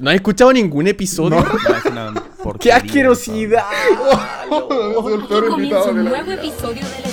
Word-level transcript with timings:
¿No 0.00 0.10
has 0.10 0.16
escuchado 0.16 0.52
ningún 0.52 0.86
episodio? 0.88 1.44
¡Qué 2.60 2.72
asquerosidad! 2.72 3.64
Soy 4.48 5.14
el 5.14 5.26
peor 5.26 5.50
invitado 5.50 5.90
un 5.90 6.04
nuevo 6.04 6.32
episodio 6.32 6.82
de 6.82 7.00
La 7.02 7.05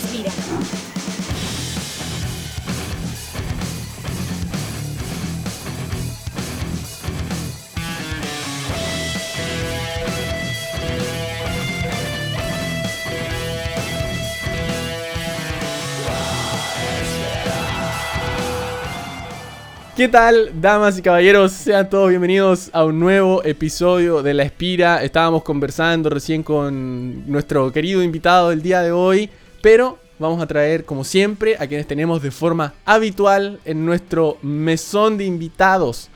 ¿Qué 19.96 20.08
tal, 20.08 20.50
damas 20.60 20.98
y 20.98 21.04
caballeros? 21.04 21.52
Sean 21.52 21.88
todos 21.88 22.10
bienvenidos 22.10 22.72
a 22.74 22.84
un 22.84 23.00
nuevo 23.00 23.44
episodio 23.44 24.24
de 24.24 24.34
La 24.34 24.42
Espira. 24.42 25.04
Estábamos 25.04 25.44
conversando 25.44 26.10
recién 26.10 26.42
con 26.42 27.30
nuestro 27.32 27.72
querido 27.72 28.02
invitado 28.02 28.50
del 28.50 28.64
día 28.64 28.82
de 28.82 28.92
hoy, 28.92 29.30
pero 29.62 30.00
vamos 30.18 30.42
a 30.42 30.48
traer, 30.48 30.84
como 30.84 31.04
siempre, 31.04 31.58
a 31.60 31.68
quienes 31.68 31.86
tenemos 31.86 32.24
de 32.24 32.32
forma 32.32 32.74
habitual 32.86 33.60
en 33.66 33.86
nuestro 33.86 34.40
mesón 34.42 35.20
de 35.20 35.26
invitados. 35.26 36.10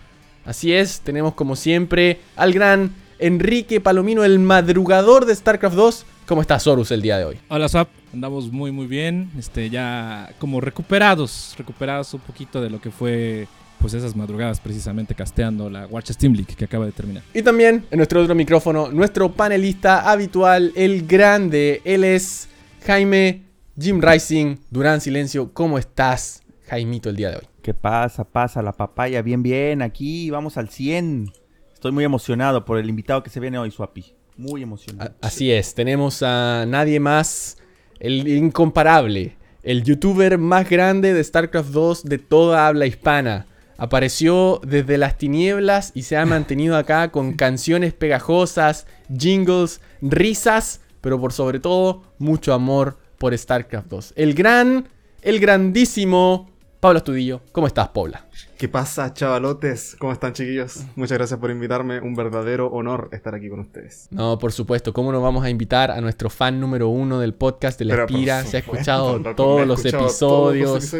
Así 0.44 0.74
es, 0.74 1.02
tenemos 1.02 1.36
como 1.36 1.56
siempre 1.56 2.20
al 2.36 2.54
gran 2.54 2.96
Enrique 3.20 3.80
Palomino, 3.80 4.24
el 4.24 4.40
madrugador 4.40 5.28
de 5.28 5.36
StarCraft 5.36 5.76
2. 5.76 6.06
¿Cómo 6.26 6.42
estás, 6.42 6.66
Horus, 6.66 6.90
el 6.90 7.04
día 7.04 7.20
de 7.20 7.26
hoy? 7.26 7.40
Hola, 7.48 7.70
Zap. 7.70 7.90
Andamos 8.12 8.52
muy, 8.52 8.72
muy 8.72 8.88
bien. 8.88 9.30
Este, 9.38 9.70
ya 9.70 10.32
como 10.40 10.62
recuperados, 10.62 11.54
recuperados 11.60 12.12
un 12.16 12.22
poquito 12.22 12.60
de 12.60 12.72
lo 12.72 12.82
que 12.82 12.90
fue 12.90 13.48
pues 13.80 13.94
esas 13.94 14.16
madrugadas 14.16 14.60
precisamente 14.60 15.16
casteando 15.16 15.70
la 15.70 15.88
Watch 15.88 16.12
Steam 16.12 16.34
League 16.34 16.56
que 16.56 16.66
acaba 16.66 16.86
de 16.86 16.92
terminar. 16.92 17.24
Y 17.34 17.42
también 17.42 17.86
en 17.92 17.98
nuestro 17.98 18.22
otro 18.22 18.36
micrófono, 18.36 18.92
nuestro 18.92 19.32
panelista 19.32 20.10
habitual, 20.10 20.72
el 20.76 21.06
grande, 21.08 21.82
él 21.86 22.04
es 22.04 22.50
Jaime 22.86 23.44
Jim 23.80 24.02
Rising, 24.02 24.58
Durán 24.72 25.02
Silencio. 25.02 25.54
¿Cómo 25.54 25.78
estás, 25.78 26.42
Jaimito, 26.66 27.10
el 27.10 27.16
día 27.16 27.30
de 27.30 27.38
hoy? 27.38 27.48
¿Qué 27.62 27.74
pasa? 27.74 28.24
Pasa 28.24 28.62
la 28.62 28.72
papaya, 28.72 29.22
bien, 29.22 29.44
bien, 29.44 29.82
aquí 29.82 30.30
vamos 30.30 30.58
al 30.58 30.70
100. 30.70 31.32
Estoy 31.74 31.92
muy 31.92 32.04
emocionado 32.04 32.66
por 32.66 32.80
el 32.80 32.90
invitado 32.90 33.22
que 33.22 33.30
se 33.30 33.40
viene 33.40 33.60
hoy, 33.60 33.70
Swapi. 33.70 34.16
Muy 34.36 34.64
emocionado. 34.64 35.14
así 35.22 35.52
es, 35.52 35.74
tenemos 35.74 36.22
a 36.24 36.66
nadie 36.68 37.00
más, 37.00 37.58
el 38.00 38.28
incomparable, 38.28 39.36
el 39.64 39.84
youtuber 39.84 40.38
más 40.38 40.70
grande 40.70 41.14
de 41.14 41.24
StarCraft 41.24 41.70
2 41.70 42.04
de 42.04 42.18
toda 42.20 42.68
habla 42.68 42.86
hispana 42.86 43.48
Apareció 43.78 44.60
desde 44.66 44.98
las 44.98 45.18
tinieblas 45.18 45.92
y 45.94 46.04
se 46.04 46.18
ha 46.18 46.26
mantenido 46.26 46.76
acá 46.78 47.12
con 47.12 47.34
canciones 47.38 47.94
pegajosas, 47.94 48.88
jingles, 49.16 49.82
risas, 50.02 50.82
pero 51.02 51.20
por 51.20 51.34
sobre 51.34 51.60
todo 51.60 52.04
mucho 52.18 52.54
amor 52.54 52.98
por 53.18 53.38
StarCraft 53.38 53.88
2. 53.88 54.14
El 54.16 54.34
gran, 54.34 54.88
el 55.22 55.40
grandísimo 55.40 56.50
Pablo 56.80 57.00
Estudillo. 57.00 57.42
¿Cómo 57.52 57.66
estás, 57.66 57.88
Paula? 57.90 58.28
¿Qué 58.58 58.68
pasa, 58.68 59.12
chavalotes? 59.12 59.96
¿Cómo 59.98 60.14
están, 60.14 60.34
chiquillos? 60.34 60.84
Muchas 60.96 61.18
gracias 61.18 61.40
por 61.40 61.50
invitarme. 61.50 62.00
Un 62.00 62.14
verdadero 62.14 62.68
honor 62.68 63.10
estar 63.12 63.34
aquí 63.34 63.50
con 63.50 63.60
ustedes. 63.60 64.08
No, 64.12 64.38
por 64.38 64.52
supuesto. 64.52 64.94
¿Cómo 64.94 65.12
nos 65.12 65.24
vamos 65.24 65.44
a 65.44 65.50
invitar 65.50 65.90
a 65.90 66.00
nuestro 66.02 66.30
fan 66.30 66.60
número 66.60 66.88
uno 66.90 67.20
del 67.20 67.34
podcast 67.34 67.80
de 67.80 67.86
La 67.86 67.96
Espira? 68.04 68.44
Se 68.44 68.58
ha 68.58 68.60
escuchado 68.62 69.20
todos 69.36 69.66
los 69.66 69.84
episodios. 69.86 70.94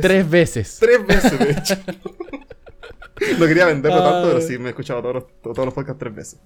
Tres 0.00 0.28
veces. 0.28 0.78
Tres 0.80 1.06
veces, 1.06 1.38
de 1.38 1.50
hecho. 1.50 1.74
no 3.40 3.46
quería 3.46 3.66
venderlo 3.66 4.02
tanto, 4.02 4.28
pero 4.28 4.40
sí 4.40 4.58
me 4.58 4.66
he 4.66 4.68
escuchado 4.70 5.00
todos 5.00 5.14
los, 5.14 5.24
todos 5.42 5.64
los 5.64 5.74
podcasts 5.74 5.98
tres 5.98 6.14
veces. 6.14 6.40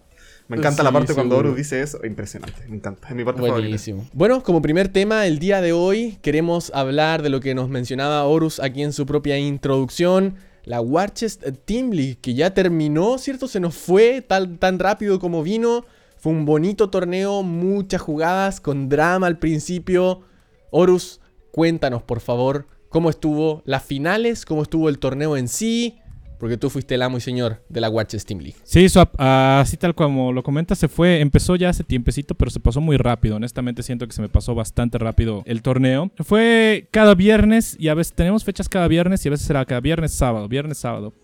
Me 0.46 0.58
encanta 0.58 0.82
la 0.82 0.92
parte 0.92 1.14
cuando 1.14 1.38
Horus 1.38 1.56
dice 1.56 1.80
eso. 1.80 2.04
Impresionante, 2.04 2.66
me 2.68 2.76
encanta. 2.76 3.08
Es 3.08 3.14
mi 3.14 3.24
parte 3.24 3.40
Buenísimo. 3.40 4.06
Bueno, 4.12 4.42
como 4.42 4.60
primer 4.60 4.88
tema, 4.88 5.26
el 5.26 5.38
día 5.38 5.62
de 5.62 5.72
hoy 5.72 6.18
queremos 6.20 6.70
hablar 6.74 7.22
de 7.22 7.30
lo 7.30 7.40
que 7.40 7.54
nos 7.54 7.70
mencionaba 7.70 8.24
Horus 8.24 8.60
aquí 8.60 8.82
en 8.82 8.92
su 8.92 9.06
propia 9.06 9.38
introducción. 9.38 10.36
La 10.64 10.80
Warchest 10.80 11.44
Team 11.64 11.90
League, 11.90 12.18
que 12.20 12.34
ya 12.34 12.52
terminó, 12.52 13.18
¿cierto? 13.18 13.48
Se 13.48 13.60
nos 13.60 13.74
fue 13.74 14.20
tan, 14.20 14.58
tan 14.58 14.78
rápido 14.78 15.18
como 15.18 15.42
vino. 15.42 15.84
Fue 16.18 16.32
un 16.32 16.44
bonito 16.44 16.90
torneo, 16.90 17.42
muchas 17.42 18.00
jugadas, 18.00 18.60
con 18.60 18.88
drama 18.88 19.26
al 19.26 19.38
principio. 19.38 20.22
Horus, 20.70 21.20
cuéntanos, 21.52 22.02
por 22.02 22.20
favor, 22.20 22.66
cómo 22.88 23.08
estuvo 23.08 23.62
las 23.64 23.82
finales, 23.82 24.44
cómo 24.44 24.62
estuvo 24.62 24.88
el 24.88 24.98
torneo 24.98 25.36
en 25.36 25.48
sí 25.48 25.98
porque 26.44 26.58
tú 26.58 26.68
fuiste 26.68 26.94
el 26.94 27.00
amo 27.00 27.16
y 27.16 27.22
señor 27.22 27.62
de 27.70 27.80
la 27.80 27.88
Watch 27.88 28.16
Steam 28.16 28.38
League. 28.40 28.58
Sí, 28.64 28.84
eso, 28.84 29.10
así 29.16 29.78
tal 29.78 29.94
como 29.94 30.30
lo 30.30 30.42
comentas, 30.42 30.78
se 30.78 30.88
fue, 30.88 31.20
empezó 31.20 31.56
ya 31.56 31.70
hace 31.70 31.84
tiempecito, 31.84 32.34
pero 32.34 32.50
se 32.50 32.60
pasó 32.60 32.82
muy 32.82 32.98
rápido. 32.98 33.36
Honestamente 33.36 33.82
siento 33.82 34.06
que 34.06 34.12
se 34.12 34.20
me 34.20 34.28
pasó 34.28 34.54
bastante 34.54 34.98
rápido 34.98 35.42
el 35.46 35.62
torneo. 35.62 36.10
Fue 36.18 36.86
cada 36.90 37.14
viernes 37.14 37.76
y 37.80 37.88
a 37.88 37.94
veces 37.94 38.12
tenemos 38.12 38.44
fechas 38.44 38.68
cada 38.68 38.88
viernes 38.88 39.24
y 39.24 39.28
a 39.28 39.30
veces 39.30 39.48
era 39.48 39.64
cada 39.64 39.80
viernes, 39.80 40.12
sábado, 40.12 40.46
viernes, 40.46 40.76
sábado. 40.76 41.14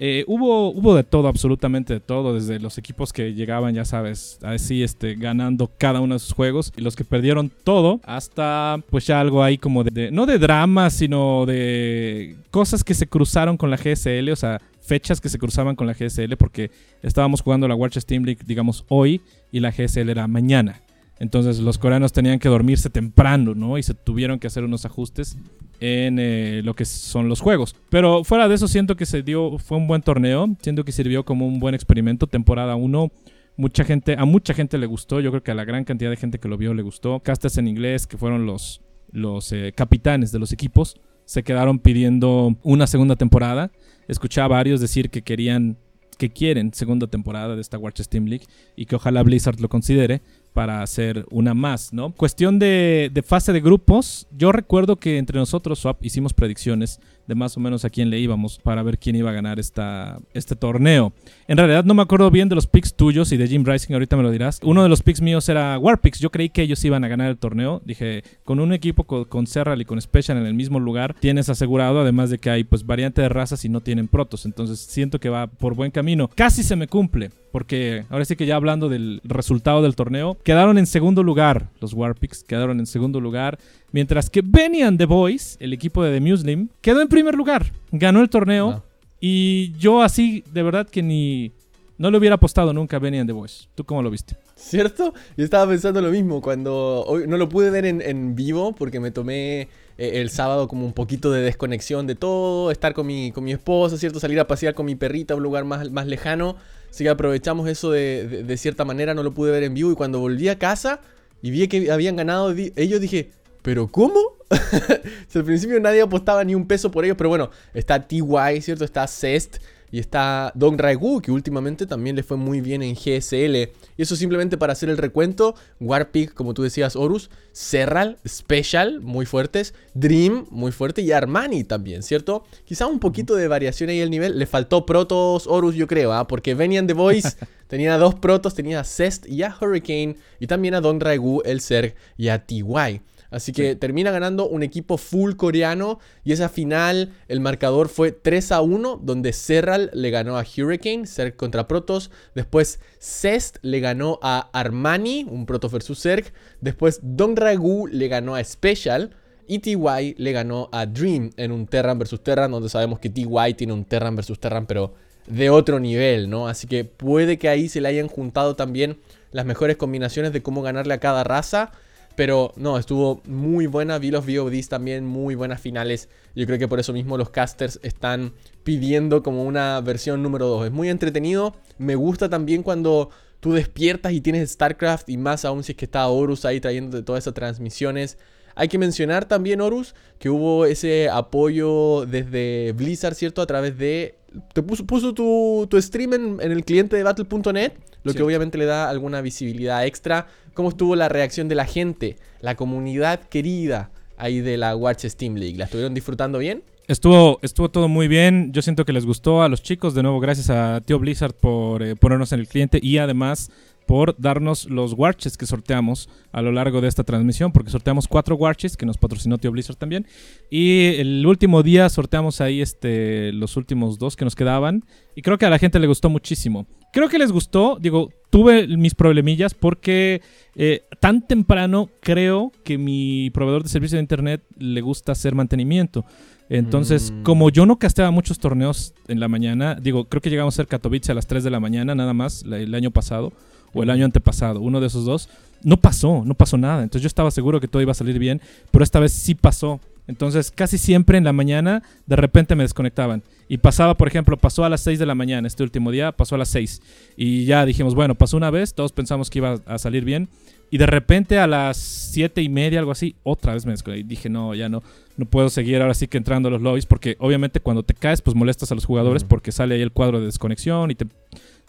Eh, 0.00 0.24
hubo, 0.28 0.70
hubo 0.70 0.94
de 0.94 1.02
todo, 1.02 1.26
absolutamente 1.26 1.94
de 1.94 2.00
todo, 2.00 2.32
desde 2.32 2.60
los 2.60 2.78
equipos 2.78 3.12
que 3.12 3.34
llegaban, 3.34 3.74
ya 3.74 3.84
sabes, 3.84 4.38
así 4.42 4.84
este, 4.84 5.16
ganando 5.16 5.68
cada 5.76 6.00
uno 6.00 6.14
de 6.14 6.20
sus 6.20 6.32
juegos 6.34 6.72
y 6.76 6.82
los 6.82 6.94
que 6.94 7.02
perdieron 7.02 7.50
todo, 7.64 8.00
hasta 8.04 8.80
pues 8.90 9.08
ya 9.08 9.20
algo 9.20 9.42
ahí 9.42 9.58
como 9.58 9.82
de, 9.82 10.12
no 10.12 10.24
de 10.24 10.38
drama, 10.38 10.90
sino 10.90 11.46
de 11.46 12.36
cosas 12.52 12.84
que 12.84 12.94
se 12.94 13.08
cruzaron 13.08 13.56
con 13.56 13.70
la 13.70 13.76
GSL, 13.76 14.30
o 14.30 14.36
sea, 14.36 14.60
fechas 14.80 15.20
que 15.20 15.28
se 15.28 15.38
cruzaban 15.38 15.74
con 15.74 15.88
la 15.88 15.94
GSL 15.94 16.36
porque 16.38 16.70
estábamos 17.02 17.40
jugando 17.40 17.66
la 17.66 17.74
Watch 17.74 17.98
Steam 17.98 18.22
League, 18.22 18.42
digamos, 18.46 18.84
hoy 18.88 19.20
y 19.50 19.58
la 19.58 19.72
GSL 19.72 20.10
era 20.10 20.28
mañana. 20.28 20.80
Entonces 21.18 21.58
los 21.58 21.76
coreanos 21.78 22.12
tenían 22.12 22.38
que 22.38 22.48
dormirse 22.48 22.88
temprano, 22.88 23.54
¿no? 23.56 23.76
Y 23.76 23.82
se 23.82 23.94
tuvieron 23.94 24.38
que 24.38 24.46
hacer 24.46 24.62
unos 24.62 24.84
ajustes 24.84 25.36
en 25.80 26.18
eh, 26.18 26.62
lo 26.64 26.74
que 26.74 26.84
son 26.84 27.28
los 27.28 27.40
juegos. 27.40 27.74
Pero 27.90 28.24
fuera 28.24 28.48
de 28.48 28.54
eso 28.54 28.68
siento 28.68 28.96
que 28.96 29.06
se 29.06 29.22
dio, 29.22 29.58
fue 29.58 29.78
un 29.78 29.86
buen 29.86 30.02
torneo, 30.02 30.48
siento 30.60 30.84
que 30.84 30.92
sirvió 30.92 31.24
como 31.24 31.46
un 31.46 31.60
buen 31.60 31.74
experimento. 31.74 32.26
Temporada 32.26 32.76
1, 32.76 33.10
mucha 33.56 33.84
gente, 33.84 34.16
a 34.18 34.24
mucha 34.24 34.54
gente 34.54 34.78
le 34.78 34.86
gustó, 34.86 35.20
yo 35.20 35.30
creo 35.30 35.42
que 35.42 35.50
a 35.50 35.54
la 35.54 35.64
gran 35.64 35.84
cantidad 35.84 36.10
de 36.10 36.16
gente 36.16 36.38
que 36.38 36.48
lo 36.48 36.56
vio 36.56 36.74
le 36.74 36.82
gustó. 36.82 37.20
Casters 37.20 37.58
en 37.58 37.68
inglés, 37.68 38.06
que 38.06 38.16
fueron 38.16 38.46
los, 38.46 38.80
los 39.12 39.52
eh, 39.52 39.72
capitanes 39.76 40.32
de 40.32 40.38
los 40.38 40.52
equipos, 40.52 40.96
se 41.24 41.42
quedaron 41.42 41.78
pidiendo 41.78 42.56
una 42.62 42.86
segunda 42.86 43.16
temporada. 43.16 43.70
Escuché 44.08 44.40
a 44.40 44.48
varios 44.48 44.80
decir 44.80 45.10
que 45.10 45.22
querían 45.22 45.76
que 46.18 46.30
quieren 46.30 46.74
segunda 46.74 47.06
temporada 47.06 47.54
de 47.54 47.60
esta 47.60 47.78
Watch 47.78 48.00
Steam 48.00 48.26
League 48.26 48.44
y 48.76 48.86
que 48.86 48.96
ojalá 48.96 49.22
Blizzard 49.22 49.60
lo 49.60 49.68
considere 49.68 50.20
para 50.52 50.82
hacer 50.82 51.26
una 51.30 51.54
más, 51.54 51.92
¿no? 51.92 52.12
Cuestión 52.12 52.58
de, 52.58 53.24
fase 53.26 53.52
de 53.52 53.60
grupos, 53.60 54.26
yo 54.30 54.52
recuerdo 54.52 54.96
que 54.96 55.18
entre 55.18 55.38
nosotros, 55.38 55.78
Swap, 55.78 56.04
hicimos 56.04 56.32
predicciones 56.32 57.00
de 57.28 57.34
más 57.34 57.56
o 57.56 57.60
menos 57.60 57.84
a 57.84 57.90
quién 57.90 58.08
le 58.10 58.18
íbamos 58.18 58.58
para 58.58 58.82
ver 58.82 58.98
quién 58.98 59.14
iba 59.14 59.30
a 59.30 59.34
ganar 59.34 59.60
esta, 59.60 60.18
este 60.32 60.56
torneo. 60.56 61.12
En 61.46 61.58
realidad 61.58 61.84
no 61.84 61.94
me 61.94 62.02
acuerdo 62.02 62.30
bien 62.30 62.48
de 62.48 62.54
los 62.54 62.66
picks 62.66 62.94
tuyos 62.94 63.30
y 63.32 63.36
de 63.36 63.46
Jim 63.46 63.64
Rising, 63.64 63.92
ahorita 63.92 64.16
me 64.16 64.22
lo 64.22 64.30
dirás. 64.30 64.60
Uno 64.64 64.82
de 64.82 64.88
los 64.88 65.02
picks 65.02 65.20
míos 65.20 65.48
era 65.48 65.78
Warpix, 65.78 66.18
yo 66.18 66.30
creí 66.30 66.48
que 66.48 66.62
ellos 66.62 66.82
iban 66.84 67.04
a 67.04 67.08
ganar 67.08 67.28
el 67.28 67.36
torneo. 67.36 67.82
Dije, 67.84 68.24
con 68.44 68.60
un 68.60 68.72
equipo 68.72 69.04
con, 69.04 69.26
con 69.26 69.46
Serral 69.46 69.80
y 69.80 69.84
con 69.84 70.00
Special 70.00 70.38
en 70.38 70.46
el 70.46 70.54
mismo 70.54 70.80
lugar, 70.80 71.14
tienes 71.20 71.50
asegurado, 71.50 72.00
además 72.00 72.30
de 72.30 72.38
que 72.38 72.48
hay 72.48 72.64
pues 72.64 72.86
variante 72.86 73.20
de 73.20 73.28
razas 73.28 73.64
y 73.64 73.68
no 73.68 73.82
tienen 73.82 74.08
protos. 74.08 74.46
Entonces 74.46 74.80
siento 74.80 75.20
que 75.20 75.28
va 75.28 75.48
por 75.48 75.74
buen 75.74 75.90
camino. 75.90 76.30
Casi 76.34 76.62
se 76.62 76.76
me 76.76 76.88
cumple, 76.88 77.30
porque 77.52 78.04
ahora 78.08 78.24
sí 78.24 78.36
que 78.36 78.46
ya 78.46 78.56
hablando 78.56 78.88
del 78.88 79.20
resultado 79.24 79.82
del 79.82 79.96
torneo, 79.96 80.38
quedaron 80.44 80.78
en 80.78 80.86
segundo 80.86 81.22
lugar 81.22 81.68
los 81.80 81.92
Warpix, 81.92 82.42
quedaron 82.42 82.78
en 82.80 82.86
segundo 82.86 83.20
lugar. 83.20 83.58
Mientras 83.90 84.28
que 84.28 84.42
Benny 84.44 84.82
and 84.82 84.98
the 84.98 85.06
Boys, 85.06 85.56
el 85.60 85.72
equipo 85.72 86.02
de 86.02 86.12
The 86.12 86.20
Muslim, 86.20 86.68
quedó 86.80 87.00
en 87.00 87.08
primer 87.08 87.34
lugar. 87.34 87.72
Ganó 87.90 88.20
el 88.20 88.28
torneo. 88.28 88.70
Ah. 88.70 88.84
Y 89.20 89.72
yo 89.78 90.02
así, 90.02 90.44
de 90.52 90.62
verdad 90.62 90.88
que 90.88 91.02
ni... 91.02 91.52
No 91.96 92.12
le 92.12 92.18
hubiera 92.18 92.36
apostado 92.36 92.72
nunca 92.72 92.98
a 92.98 93.00
Benny 93.00 93.18
and 93.18 93.28
the 93.28 93.32
Boys. 93.32 93.68
¿Tú 93.74 93.84
cómo 93.84 94.02
lo 94.02 94.10
viste? 94.10 94.36
¿Cierto? 94.54 95.14
Yo 95.36 95.44
estaba 95.44 95.68
pensando 95.68 96.00
lo 96.00 96.10
mismo 96.10 96.40
cuando... 96.40 97.04
Hoy 97.06 97.26
no 97.26 97.36
lo 97.36 97.48
pude 97.48 97.70
ver 97.70 97.86
en, 97.86 98.34
vivo 98.36 98.72
porque 98.72 99.00
me 99.00 99.10
tomé 99.10 99.62
eh, 99.62 100.20
el 100.20 100.30
sábado 100.30 100.68
como 100.68 100.84
un 100.84 100.92
poquito 100.92 101.32
de 101.32 101.40
desconexión 101.40 102.06
de 102.06 102.14
todo, 102.14 102.70
estar 102.70 102.94
con 102.94 103.06
mi, 103.06 103.32
con 103.32 103.42
mi 103.42 103.52
esposa, 103.52 103.96
¿cierto? 103.96 104.20
Salir 104.20 104.38
a 104.38 104.46
pasear 104.46 104.74
con 104.74 104.86
mi 104.86 104.94
perrita 104.94 105.34
a 105.34 105.36
un 105.36 105.42
lugar 105.42 105.64
más, 105.64 105.90
más 105.90 106.06
lejano. 106.06 106.56
Así 106.88 107.02
que 107.02 107.10
aprovechamos 107.10 107.68
eso 107.68 107.90
de, 107.90 108.44
de, 108.44 108.56
cierta 108.56 108.84
manera, 108.84 109.12
no 109.14 109.22
lo 109.22 109.34
pude 109.34 109.50
ver 109.50 109.64
en 109.64 109.74
vivo 109.74 109.90
y 109.90 109.94
cuando 109.94 110.20
volví 110.20 110.48
a 110.48 110.58
casa 110.58 111.00
y 111.42 111.50
vi 111.50 111.66
que 111.68 111.90
habían 111.90 112.16
ganado, 112.16 112.54
ellos 112.76 113.00
dije, 113.00 113.30
¿Pero 113.62 113.88
cómo? 113.88 114.18
al 115.34 115.44
principio 115.44 115.78
nadie 115.80 116.00
apostaba 116.00 116.42
ni 116.44 116.54
un 116.54 116.66
peso 116.66 116.90
por 116.90 117.04
ellos, 117.04 117.16
pero 117.16 117.28
bueno, 117.28 117.50
está 117.74 118.06
TY, 118.06 118.60
¿cierto? 118.60 118.84
Está 118.84 119.06
Cest, 119.06 119.58
y 119.90 119.98
está 119.98 120.52
Dong 120.54 120.78
Raegu, 120.78 121.20
que 121.20 121.30
últimamente 121.30 121.86
también 121.86 122.16
le 122.16 122.22
fue 122.22 122.36
muy 122.36 122.60
bien 122.60 122.82
en 122.82 122.94
GSL. 122.94 123.56
Y 123.96 124.02
eso 124.02 124.16
simplemente 124.16 124.58
para 124.58 124.72
hacer 124.72 124.90
el 124.90 124.98
recuento, 124.98 125.54
Warpig, 125.80 126.34
como 126.34 126.54
tú 126.54 126.62
decías, 126.62 126.96
Horus, 126.96 127.30
Serral, 127.52 128.18
Special, 128.26 129.00
muy 129.00 129.26
fuertes, 129.26 129.74
Dream, 129.94 130.46
muy 130.50 130.72
fuerte, 130.72 131.02
y 131.02 131.12
Armani 131.12 131.64
también, 131.64 132.02
¿cierto? 132.02 132.44
Quizá 132.64 132.86
un 132.86 133.00
poquito 133.00 133.34
de 133.34 133.48
variación 133.48 133.90
ahí 133.90 134.00
el 134.00 134.10
nivel, 134.10 134.38
le 134.38 134.46
faltó 134.46 134.84
Protos 134.84 135.46
Horus, 135.46 135.74
yo 135.74 135.86
creo, 135.86 136.12
¿ah? 136.12 136.28
porque 136.28 136.54
venían 136.54 136.86
The 136.86 136.92
Voice, 136.92 137.36
tenía 137.66 137.96
dos 137.96 138.14
Protos, 138.14 138.54
tenía 138.54 138.80
a 138.80 138.84
Cest 138.84 139.26
y 139.26 139.42
a 139.42 139.56
Hurricane, 139.58 140.16
y 140.38 140.46
también 140.46 140.74
a 140.74 140.80
Dong 140.80 141.02
Raegu, 141.02 141.42
el 141.44 141.60
Zerg 141.60 141.94
y 142.16 142.28
a 142.28 142.44
TY. 142.44 143.00
Así 143.30 143.52
que 143.52 143.76
termina 143.76 144.10
ganando 144.10 144.48
un 144.48 144.62
equipo 144.62 144.96
full 144.96 145.34
coreano 145.34 145.98
y 146.24 146.32
esa 146.32 146.48
final 146.48 147.12
el 147.28 147.40
marcador 147.40 147.88
fue 147.88 148.12
3 148.12 148.52
a 148.52 148.60
1 148.62 149.00
donde 149.02 149.32
Serral 149.32 149.90
le 149.92 150.10
ganó 150.10 150.38
a 150.38 150.44
Hurricane, 150.44 151.06
Zerg 151.06 151.36
contra 151.36 151.68
Protoss, 151.68 152.10
después 152.34 152.80
Cest 152.98 153.58
le 153.62 153.80
ganó 153.80 154.18
a 154.22 154.48
Armani, 154.52 155.26
un 155.28 155.44
Protoss 155.44 155.72
versus 155.72 156.00
Zerg, 156.00 156.32
después 156.60 157.00
Don 157.02 157.36
Ragu 157.36 157.86
le 157.86 158.08
ganó 158.08 158.34
a 158.34 158.42
Special 158.42 159.10
y 159.46 159.58
TY 159.58 160.14
le 160.16 160.32
ganó 160.32 160.68
a 160.72 160.86
Dream 160.86 161.30
en 161.36 161.52
un 161.52 161.66
Terran 161.66 161.98
versus 161.98 162.22
Terran 162.22 162.50
donde 162.50 162.68
sabemos 162.70 162.98
que 162.98 163.10
TY 163.10 163.54
tiene 163.56 163.74
un 163.74 163.84
Terran 163.84 164.16
versus 164.16 164.38
Terran 164.40 164.66
pero 164.66 164.94
de 165.26 165.50
otro 165.50 165.78
nivel, 165.78 166.30
¿no? 166.30 166.48
Así 166.48 166.66
que 166.66 166.84
puede 166.84 167.38
que 167.38 167.50
ahí 167.50 167.68
se 167.68 167.82
le 167.82 167.88
hayan 167.88 168.08
juntado 168.08 168.56
también 168.56 168.98
las 169.30 169.44
mejores 169.44 169.76
combinaciones 169.76 170.32
de 170.32 170.42
cómo 170.42 170.62
ganarle 170.62 170.94
a 170.94 171.00
cada 171.00 171.24
raza 171.24 171.72
pero 172.18 172.52
no, 172.56 172.78
estuvo 172.78 173.22
muy 173.26 173.68
buena. 173.68 173.96
Vi 174.00 174.10
los 174.10 174.26
VODs 174.26 174.68
también, 174.68 175.06
muy 175.06 175.36
buenas 175.36 175.60
finales. 175.60 176.08
Yo 176.34 176.46
creo 176.46 176.58
que 176.58 176.66
por 176.66 176.80
eso 176.80 176.92
mismo 176.92 177.16
los 177.16 177.30
casters 177.30 177.78
están 177.84 178.32
pidiendo 178.64 179.22
como 179.22 179.44
una 179.44 179.80
versión 179.82 180.20
número 180.20 180.48
2. 180.48 180.66
Es 180.66 180.72
muy 180.72 180.88
entretenido. 180.88 181.54
Me 181.78 181.94
gusta 181.94 182.28
también 182.28 182.64
cuando 182.64 183.10
tú 183.38 183.52
despiertas 183.52 184.12
y 184.14 184.20
tienes 184.20 184.50
StarCraft 184.50 185.08
y 185.10 185.16
más 185.16 185.44
aún 185.44 185.62
si 185.62 185.70
es 185.70 185.78
que 185.78 185.84
está 185.84 186.08
Horus 186.08 186.44
ahí 186.44 186.60
trayendo 186.60 187.04
todas 187.04 187.22
esas 187.22 187.34
transmisiones. 187.34 188.18
Hay 188.58 188.66
que 188.66 188.76
mencionar 188.76 189.24
también, 189.24 189.60
Horus, 189.60 189.94
que 190.18 190.30
hubo 190.30 190.66
ese 190.66 191.08
apoyo 191.08 192.04
desde 192.06 192.72
Blizzard, 192.72 193.14
¿cierto? 193.14 193.40
A 193.40 193.46
través 193.46 193.78
de... 193.78 194.16
Te 194.52 194.64
puso, 194.64 195.14
tu, 195.14 195.68
stream 195.80 196.40
en, 196.40 196.40
el 196.40 196.64
cliente 196.64 196.96
de 196.96 197.04
Battle.net, 197.04 197.72
lo 198.02 198.14
que 198.14 198.22
obviamente 198.24 198.58
le 198.58 198.64
da 198.64 198.90
alguna 198.90 199.20
visibilidad 199.20 199.86
extra 199.86 200.26
cómo 200.54 200.70
estuvo 200.70 200.96
la 200.96 201.08
reacción 201.08 201.46
de 201.46 201.54
la 201.54 201.66
gente, 201.66 202.16
la 202.40 202.56
comunidad 202.56 203.20
querida 203.20 203.92
ahí 204.16 204.40
de 204.40 204.56
la 204.56 204.74
Watch 204.74 205.04
Steam 205.06 205.36
League. 205.36 205.56
¿La 205.56 205.66
estuvieron 205.66 205.94
disfrutando 205.94 206.40
bien? 206.40 206.64
Estuvo, 206.88 207.38
estuvo 207.42 207.70
todo 207.70 207.86
muy 207.86 208.08
bien. 208.08 208.52
Yo 208.52 208.60
siento 208.60 208.84
que 208.84 208.92
les 208.92 209.06
gustó 209.06 209.44
a 209.44 209.48
los 209.48 209.62
chicos. 209.62 209.94
De 209.94 210.02
nuevo, 210.02 210.18
gracias 210.18 210.50
a 210.50 210.80
Tío 210.84 210.98
Blizzard 210.98 211.34
por 211.34 211.84
eh, 211.84 211.94
ponernos 211.94 212.32
en 212.32 212.40
el 212.40 212.48
cliente 212.48 212.80
y 212.82 212.98
además 212.98 213.52
por 213.88 214.14
darnos 214.18 214.68
los 214.68 214.92
watches 214.92 215.38
que 215.38 215.46
sorteamos 215.46 216.10
a 216.30 216.42
lo 216.42 216.52
largo 216.52 216.82
de 216.82 216.88
esta 216.88 217.04
transmisión, 217.04 217.52
porque 217.52 217.70
sorteamos 217.70 218.06
cuatro 218.06 218.36
watches 218.36 218.76
que 218.76 218.84
nos 218.84 218.98
patrocinó 218.98 219.38
Tío 219.38 219.50
Blizzard 219.50 219.76
también. 219.76 220.06
Y 220.50 220.96
el 220.98 221.26
último 221.26 221.62
día 221.62 221.88
sorteamos 221.88 222.42
ahí 222.42 222.60
este, 222.60 223.32
los 223.32 223.56
últimos 223.56 223.98
dos 223.98 224.14
que 224.14 224.26
nos 224.26 224.36
quedaban. 224.36 224.84
Y 225.16 225.22
creo 225.22 225.38
que 225.38 225.46
a 225.46 225.50
la 225.50 225.58
gente 225.58 225.78
le 225.78 225.86
gustó 225.86 226.10
muchísimo. 226.10 226.66
Creo 226.92 227.08
que 227.08 227.18
les 227.18 227.32
gustó, 227.32 227.78
digo, 227.80 228.10
tuve 228.28 228.68
mis 228.68 228.94
problemillas 228.94 229.54
porque 229.54 230.20
eh, 230.54 230.82
tan 231.00 231.26
temprano 231.26 231.88
creo 232.02 232.52
que 232.64 232.76
mi 232.76 233.30
proveedor 233.30 233.62
de 233.62 233.70
servicio 233.70 233.96
de 233.96 234.02
internet 234.02 234.42
le 234.58 234.82
gusta 234.82 235.12
hacer 235.12 235.34
mantenimiento. 235.34 236.04
Entonces, 236.50 237.10
mm. 237.10 237.22
como 237.22 237.48
yo 237.48 237.64
no 237.64 237.78
casteaba 237.78 238.10
muchos 238.10 238.38
torneos 238.38 238.92
en 239.06 239.18
la 239.18 239.28
mañana, 239.28 239.76
digo, 239.76 240.04
creo 240.10 240.20
que 240.20 240.28
llegamos 240.28 240.54
a 240.54 240.56
ser 240.56 240.66
Katowice 240.66 241.12
a 241.12 241.14
las 241.14 241.26
3 241.26 241.42
de 241.42 241.50
la 241.50 241.60
mañana 241.60 241.94
nada 241.94 242.12
más 242.12 242.42
el 242.42 242.74
año 242.74 242.90
pasado 242.90 243.32
o 243.72 243.82
el 243.82 243.90
año 243.90 244.04
antepasado, 244.04 244.60
uno 244.60 244.80
de 244.80 244.86
esos 244.86 245.04
dos, 245.04 245.28
no 245.62 245.76
pasó, 245.76 246.22
no 246.24 246.34
pasó 246.34 246.56
nada. 246.56 246.82
Entonces 246.82 247.02
yo 247.02 247.08
estaba 247.08 247.30
seguro 247.30 247.60
que 247.60 247.68
todo 247.68 247.82
iba 247.82 247.92
a 247.92 247.94
salir 247.94 248.18
bien, 248.18 248.40
pero 248.70 248.84
esta 248.84 249.00
vez 249.00 249.12
sí 249.12 249.34
pasó. 249.34 249.80
Entonces 250.06 250.50
casi 250.50 250.78
siempre 250.78 251.18
en 251.18 251.24
la 251.24 251.32
mañana 251.32 251.82
de 252.06 252.16
repente 252.16 252.54
me 252.54 252.64
desconectaban. 252.64 253.22
Y 253.48 253.58
pasaba, 253.58 253.94
por 253.96 254.08
ejemplo, 254.08 254.36
pasó 254.36 254.64
a 254.64 254.68
las 254.68 254.80
6 254.82 254.98
de 254.98 255.06
la 255.06 255.14
mañana, 255.14 255.46
este 255.46 255.62
último 255.62 255.90
día 255.90 256.12
pasó 256.12 256.34
a 256.34 256.38
las 256.38 256.48
6. 256.50 256.82
Y 257.16 257.44
ya 257.44 257.64
dijimos, 257.64 257.94
bueno, 257.94 258.14
pasó 258.14 258.36
una 258.36 258.50
vez, 258.50 258.74
todos 258.74 258.92
pensamos 258.92 259.30
que 259.30 259.38
iba 259.38 259.58
a 259.66 259.78
salir 259.78 260.04
bien. 260.04 260.28
Y 260.70 260.76
de 260.76 260.86
repente 260.86 261.38
a 261.38 261.46
las 261.46 261.78
7 261.78 262.42
y 262.42 262.48
media, 262.50 262.78
algo 262.78 262.92
así, 262.92 263.14
otra 263.22 263.54
vez 263.54 263.64
me 263.64 263.72
desconecté. 263.72 264.00
Y 264.00 264.02
dije, 264.02 264.28
no, 264.28 264.54
ya 264.54 264.68
no, 264.68 264.82
no 265.16 265.24
puedo 265.24 265.48
seguir 265.48 265.80
ahora 265.80 265.94
sí 265.94 266.08
que 266.08 266.18
entrando 266.18 266.48
a 266.48 266.52
los 266.52 266.60
lobbies. 266.60 266.84
Porque 266.84 267.16
obviamente 267.20 267.60
cuando 267.60 267.82
te 267.82 267.94
caes, 267.94 268.20
pues 268.20 268.36
molestas 268.36 268.70
a 268.70 268.74
los 268.74 268.84
jugadores 268.84 269.24
porque 269.24 269.50
sale 269.50 269.76
ahí 269.76 269.82
el 269.82 269.92
cuadro 269.92 270.20
de 270.20 270.26
desconexión 270.26 270.90
y 270.90 270.94
te 270.94 271.06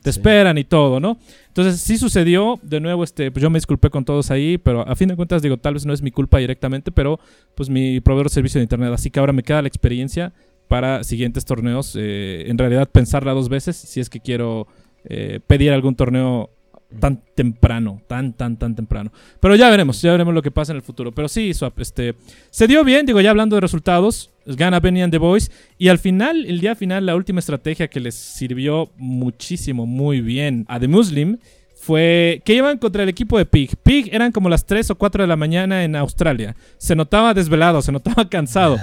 te 0.01 0.10
esperan 0.10 0.57
y 0.57 0.63
todo, 0.63 1.00
¿no? 1.00 1.18
Entonces 1.48 1.81
sí 1.81 1.98
sucedió, 1.98 2.60
de 2.62 2.80
nuevo, 2.80 3.04
este, 3.04 3.31
pues 3.31 3.44
yo 3.44 3.50
me 3.50 3.57
disculpé 3.57 3.90
con 3.90 4.06
todos 4.06 4.31
ahí, 4.31 4.57
pero 4.57 4.88
a 4.88 4.96
fin 4.96 5.10
de 5.10 5.16
cuentas 5.16 5.42
digo, 5.42 5.57
tal 5.57 5.74
vez 5.74 5.86
no 5.86 5.94
es 5.94 6.01
mi 6.01 6.12
culpa 6.12 6.38
directamente, 6.38 6.92
pero 6.92 7.19
pues 7.56 7.69
mi 7.69 8.00
proveedor 8.00 8.28
de 8.28 8.34
servicio 8.34 8.60
de 8.60 8.63
internet, 8.63 8.92
así 8.94 9.12
que 9.12 9.19
ahora 9.19 9.34
me 9.34 9.44
queda 9.44 9.62
la 9.62 9.68
experiencia 9.68 10.34
para 10.68 11.04
siguientes 11.04 11.46
torneos, 11.46 11.96
eh, 12.00 12.46
en 12.48 12.57
realidad 12.57 12.90
pensarla 12.90 13.34
dos 13.34 13.50
veces 13.50 13.75
si 13.75 14.00
es 14.00 14.10
que 14.10 14.19
quiero 14.19 14.68
eh, 15.04 15.40
pedir 15.46 15.72
algún 15.72 15.96
torneo 15.96 16.51
tan 17.00 17.21
temprano, 17.36 18.01
tan, 18.07 18.33
tan, 18.33 18.57
tan 18.57 18.75
temprano. 18.75 19.12
Pero 19.39 19.56
ya 19.56 19.69
veremos, 19.69 20.01
ya 20.01 20.12
veremos 20.12 20.33
lo 20.33 20.41
que 20.41 20.51
pasa 20.51 20.71
en 20.71 20.77
el 20.77 20.81
futuro. 20.81 21.12
Pero 21.12 21.27
sí, 21.27 21.53
Swap, 21.53 21.80
este, 21.80 22.15
se 22.50 22.68
dio 22.68 22.83
bien, 22.83 23.06
digo, 23.06 23.21
ya 23.21 23.30
hablando 23.30 23.56
de 23.56 23.62
resultados, 23.62 24.31
gana 24.45 24.80
Benny 24.80 25.01
and 25.01 25.12
the 25.12 25.19
Boys. 25.19 25.51
Y 25.77 25.89
al 25.89 26.00
final, 26.00 26.45
el 26.45 26.59
día 26.59 26.75
final, 26.75 27.06
la 27.06 27.15
última 27.15 27.39
estrategia 27.39 27.88
que 27.88 28.00
les 28.00 28.15
sirvió 28.15 28.89
muchísimo, 28.97 29.86
muy 29.86 30.21
bien 30.21 30.65
a 30.68 30.80
The 30.80 30.88
Muslim 30.88 31.38
fue 31.75 32.41
que 32.44 32.56
iban 32.56 32.77
contra 32.77 33.03
el 33.03 33.09
equipo 33.09 33.38
de 33.38 33.45
Pig. 33.45 33.75
Pig 33.77 34.09
eran 34.12 34.31
como 34.31 34.50
las 34.50 34.65
3 34.65 34.91
o 34.91 34.95
4 34.95 35.24
de 35.24 35.27
la 35.27 35.36
mañana 35.38 35.83
en 35.83 35.95
Australia. 35.95 36.56
Se 36.77 36.95
notaba 36.95 37.33
desvelado, 37.33 37.81
se 37.81 37.91
notaba 37.91 38.27
cansado. 38.30 38.77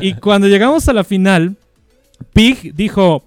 y 0.00 0.14
cuando 0.14 0.48
llegamos 0.48 0.88
a 0.88 0.92
la 0.92 1.04
final, 1.04 1.56
Pig 2.32 2.74
dijo 2.74 3.24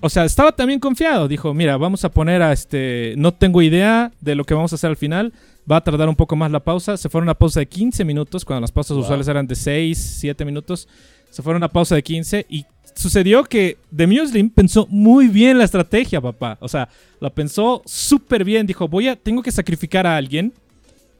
o 0.00 0.08
sea, 0.08 0.24
estaba 0.24 0.52
también 0.52 0.80
confiado. 0.80 1.28
Dijo, 1.28 1.52
mira, 1.54 1.76
vamos 1.76 2.04
a 2.04 2.10
poner 2.10 2.42
a 2.42 2.52
este... 2.52 3.14
No 3.16 3.32
tengo 3.32 3.62
idea 3.62 4.12
de 4.20 4.34
lo 4.34 4.44
que 4.44 4.54
vamos 4.54 4.72
a 4.72 4.76
hacer 4.76 4.90
al 4.90 4.96
final. 4.96 5.32
Va 5.70 5.76
a 5.76 5.80
tardar 5.84 6.08
un 6.08 6.16
poco 6.16 6.36
más 6.36 6.50
la 6.50 6.60
pausa. 6.60 6.96
Se 6.96 7.08
fueron 7.08 7.28
a 7.28 7.32
una 7.32 7.38
pausa 7.38 7.60
de 7.60 7.66
15 7.66 8.04
minutos, 8.04 8.44
cuando 8.44 8.62
las 8.62 8.72
pausas 8.72 8.96
usuales 8.96 9.28
eran 9.28 9.46
de 9.46 9.54
6, 9.54 10.16
7 10.20 10.44
minutos. 10.44 10.88
Se 11.30 11.42
fueron 11.42 11.62
a 11.62 11.66
una 11.66 11.72
pausa 11.72 11.94
de 11.94 12.02
15 12.02 12.46
y 12.48 12.64
sucedió 12.94 13.44
que 13.44 13.78
The 13.94 14.06
Muslim 14.06 14.50
pensó 14.50 14.86
muy 14.88 15.28
bien 15.28 15.58
la 15.58 15.64
estrategia, 15.64 16.20
papá. 16.20 16.56
O 16.60 16.68
sea, 16.68 16.88
la 17.20 17.30
pensó 17.30 17.82
súper 17.84 18.44
bien. 18.44 18.66
Dijo, 18.66 18.88
voy 18.88 19.08
a... 19.08 19.16
Tengo 19.16 19.42
que 19.42 19.52
sacrificar 19.52 20.06
a 20.06 20.16
alguien 20.16 20.52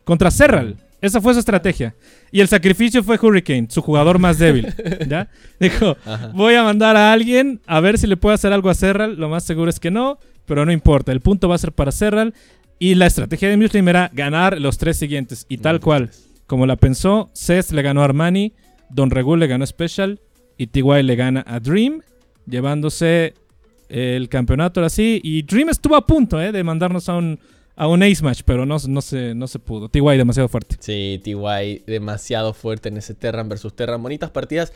contra 0.04 0.30
Serral. 0.30 0.76
Esa 1.00 1.20
fue 1.20 1.32
su 1.32 1.40
estrategia. 1.40 1.94
Y 2.30 2.40
el 2.40 2.48
sacrificio 2.48 3.02
fue 3.02 3.18
Hurricane, 3.20 3.68
su 3.70 3.80
jugador 3.80 4.18
más 4.18 4.38
débil. 4.38 4.72
¿Ya? 5.08 5.28
Dijo, 5.60 5.96
voy 6.34 6.54
a 6.54 6.62
mandar 6.62 6.96
a 6.96 7.12
alguien 7.12 7.60
a 7.66 7.80
ver 7.80 7.98
si 7.98 8.06
le 8.06 8.16
puedo 8.16 8.34
hacer 8.34 8.52
algo 8.52 8.68
a 8.68 8.74
Serral. 8.74 9.16
Lo 9.16 9.28
más 9.28 9.44
seguro 9.44 9.70
es 9.70 9.80
que 9.80 9.90
no, 9.90 10.18
pero 10.46 10.66
no 10.66 10.72
importa. 10.72 11.12
El 11.12 11.20
punto 11.20 11.48
va 11.48 11.54
a 11.54 11.58
ser 11.58 11.72
para 11.72 11.92
Serral. 11.92 12.34
Y 12.78 12.94
la 12.94 13.06
estrategia 13.06 13.48
de 13.48 13.56
Muslim 13.56 13.88
era 13.88 14.10
ganar 14.12 14.60
los 14.60 14.78
tres 14.78 14.96
siguientes. 14.96 15.46
Y 15.48 15.58
tal 15.58 15.80
cual, 15.80 16.10
como 16.46 16.66
la 16.66 16.76
pensó, 16.76 17.30
Cés 17.34 17.72
le 17.72 17.82
ganó 17.82 18.02
a 18.02 18.06
Armani, 18.06 18.54
Don 18.88 19.10
Regul 19.10 19.40
le 19.40 19.46
ganó 19.46 19.64
a 19.64 19.66
Special 19.66 20.20
y 20.56 20.66
TY 20.66 21.02
le 21.02 21.16
gana 21.16 21.44
a 21.46 21.60
Dream, 21.60 22.02
llevándose 22.46 23.34
el 23.88 24.28
campeonato 24.28 24.84
así. 24.84 25.20
Y 25.22 25.42
Dream 25.42 25.68
estuvo 25.70 25.96
a 25.96 26.06
punto 26.06 26.40
¿eh? 26.40 26.52
de 26.52 26.64
mandarnos 26.64 27.08
a 27.08 27.16
un 27.16 27.38
a 27.80 27.88
un 27.88 28.02
Ace 28.02 28.22
Match, 28.22 28.42
pero 28.44 28.66
no, 28.66 28.76
no, 28.88 29.00
se, 29.00 29.34
no 29.34 29.46
se 29.48 29.58
pudo. 29.58 29.88
TY 29.88 30.18
demasiado 30.18 30.50
fuerte. 30.50 30.76
Sí, 30.80 31.18
TY 31.24 31.84
demasiado 31.86 32.52
fuerte 32.52 32.90
en 32.90 32.98
ese 32.98 33.14
Terran 33.14 33.48
versus 33.48 33.74
Terran. 33.74 34.02
Bonitas 34.02 34.28
partidas. 34.28 34.74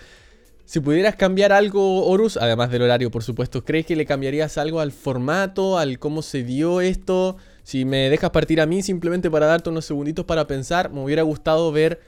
Si 0.64 0.80
pudieras 0.80 1.14
cambiar 1.14 1.52
algo, 1.52 2.06
Horus, 2.06 2.38
además 2.38 2.70
del 2.70 2.80
horario, 2.80 3.10
por 3.10 3.22
supuesto, 3.22 3.62
¿crees 3.62 3.84
que 3.84 3.94
le 3.94 4.06
cambiarías 4.06 4.56
algo 4.56 4.80
al 4.80 4.90
formato, 4.90 5.76
al 5.76 5.98
cómo 5.98 6.22
se 6.22 6.44
dio 6.44 6.80
esto? 6.80 7.36
Si 7.62 7.84
me 7.84 8.08
dejas 8.08 8.30
partir 8.30 8.58
a 8.62 8.64
mí 8.64 8.82
simplemente 8.82 9.30
para 9.30 9.44
darte 9.44 9.68
unos 9.68 9.84
segunditos 9.84 10.24
para 10.24 10.46
pensar, 10.46 10.90
me 10.90 11.04
hubiera 11.04 11.20
gustado 11.24 11.70
ver 11.72 12.00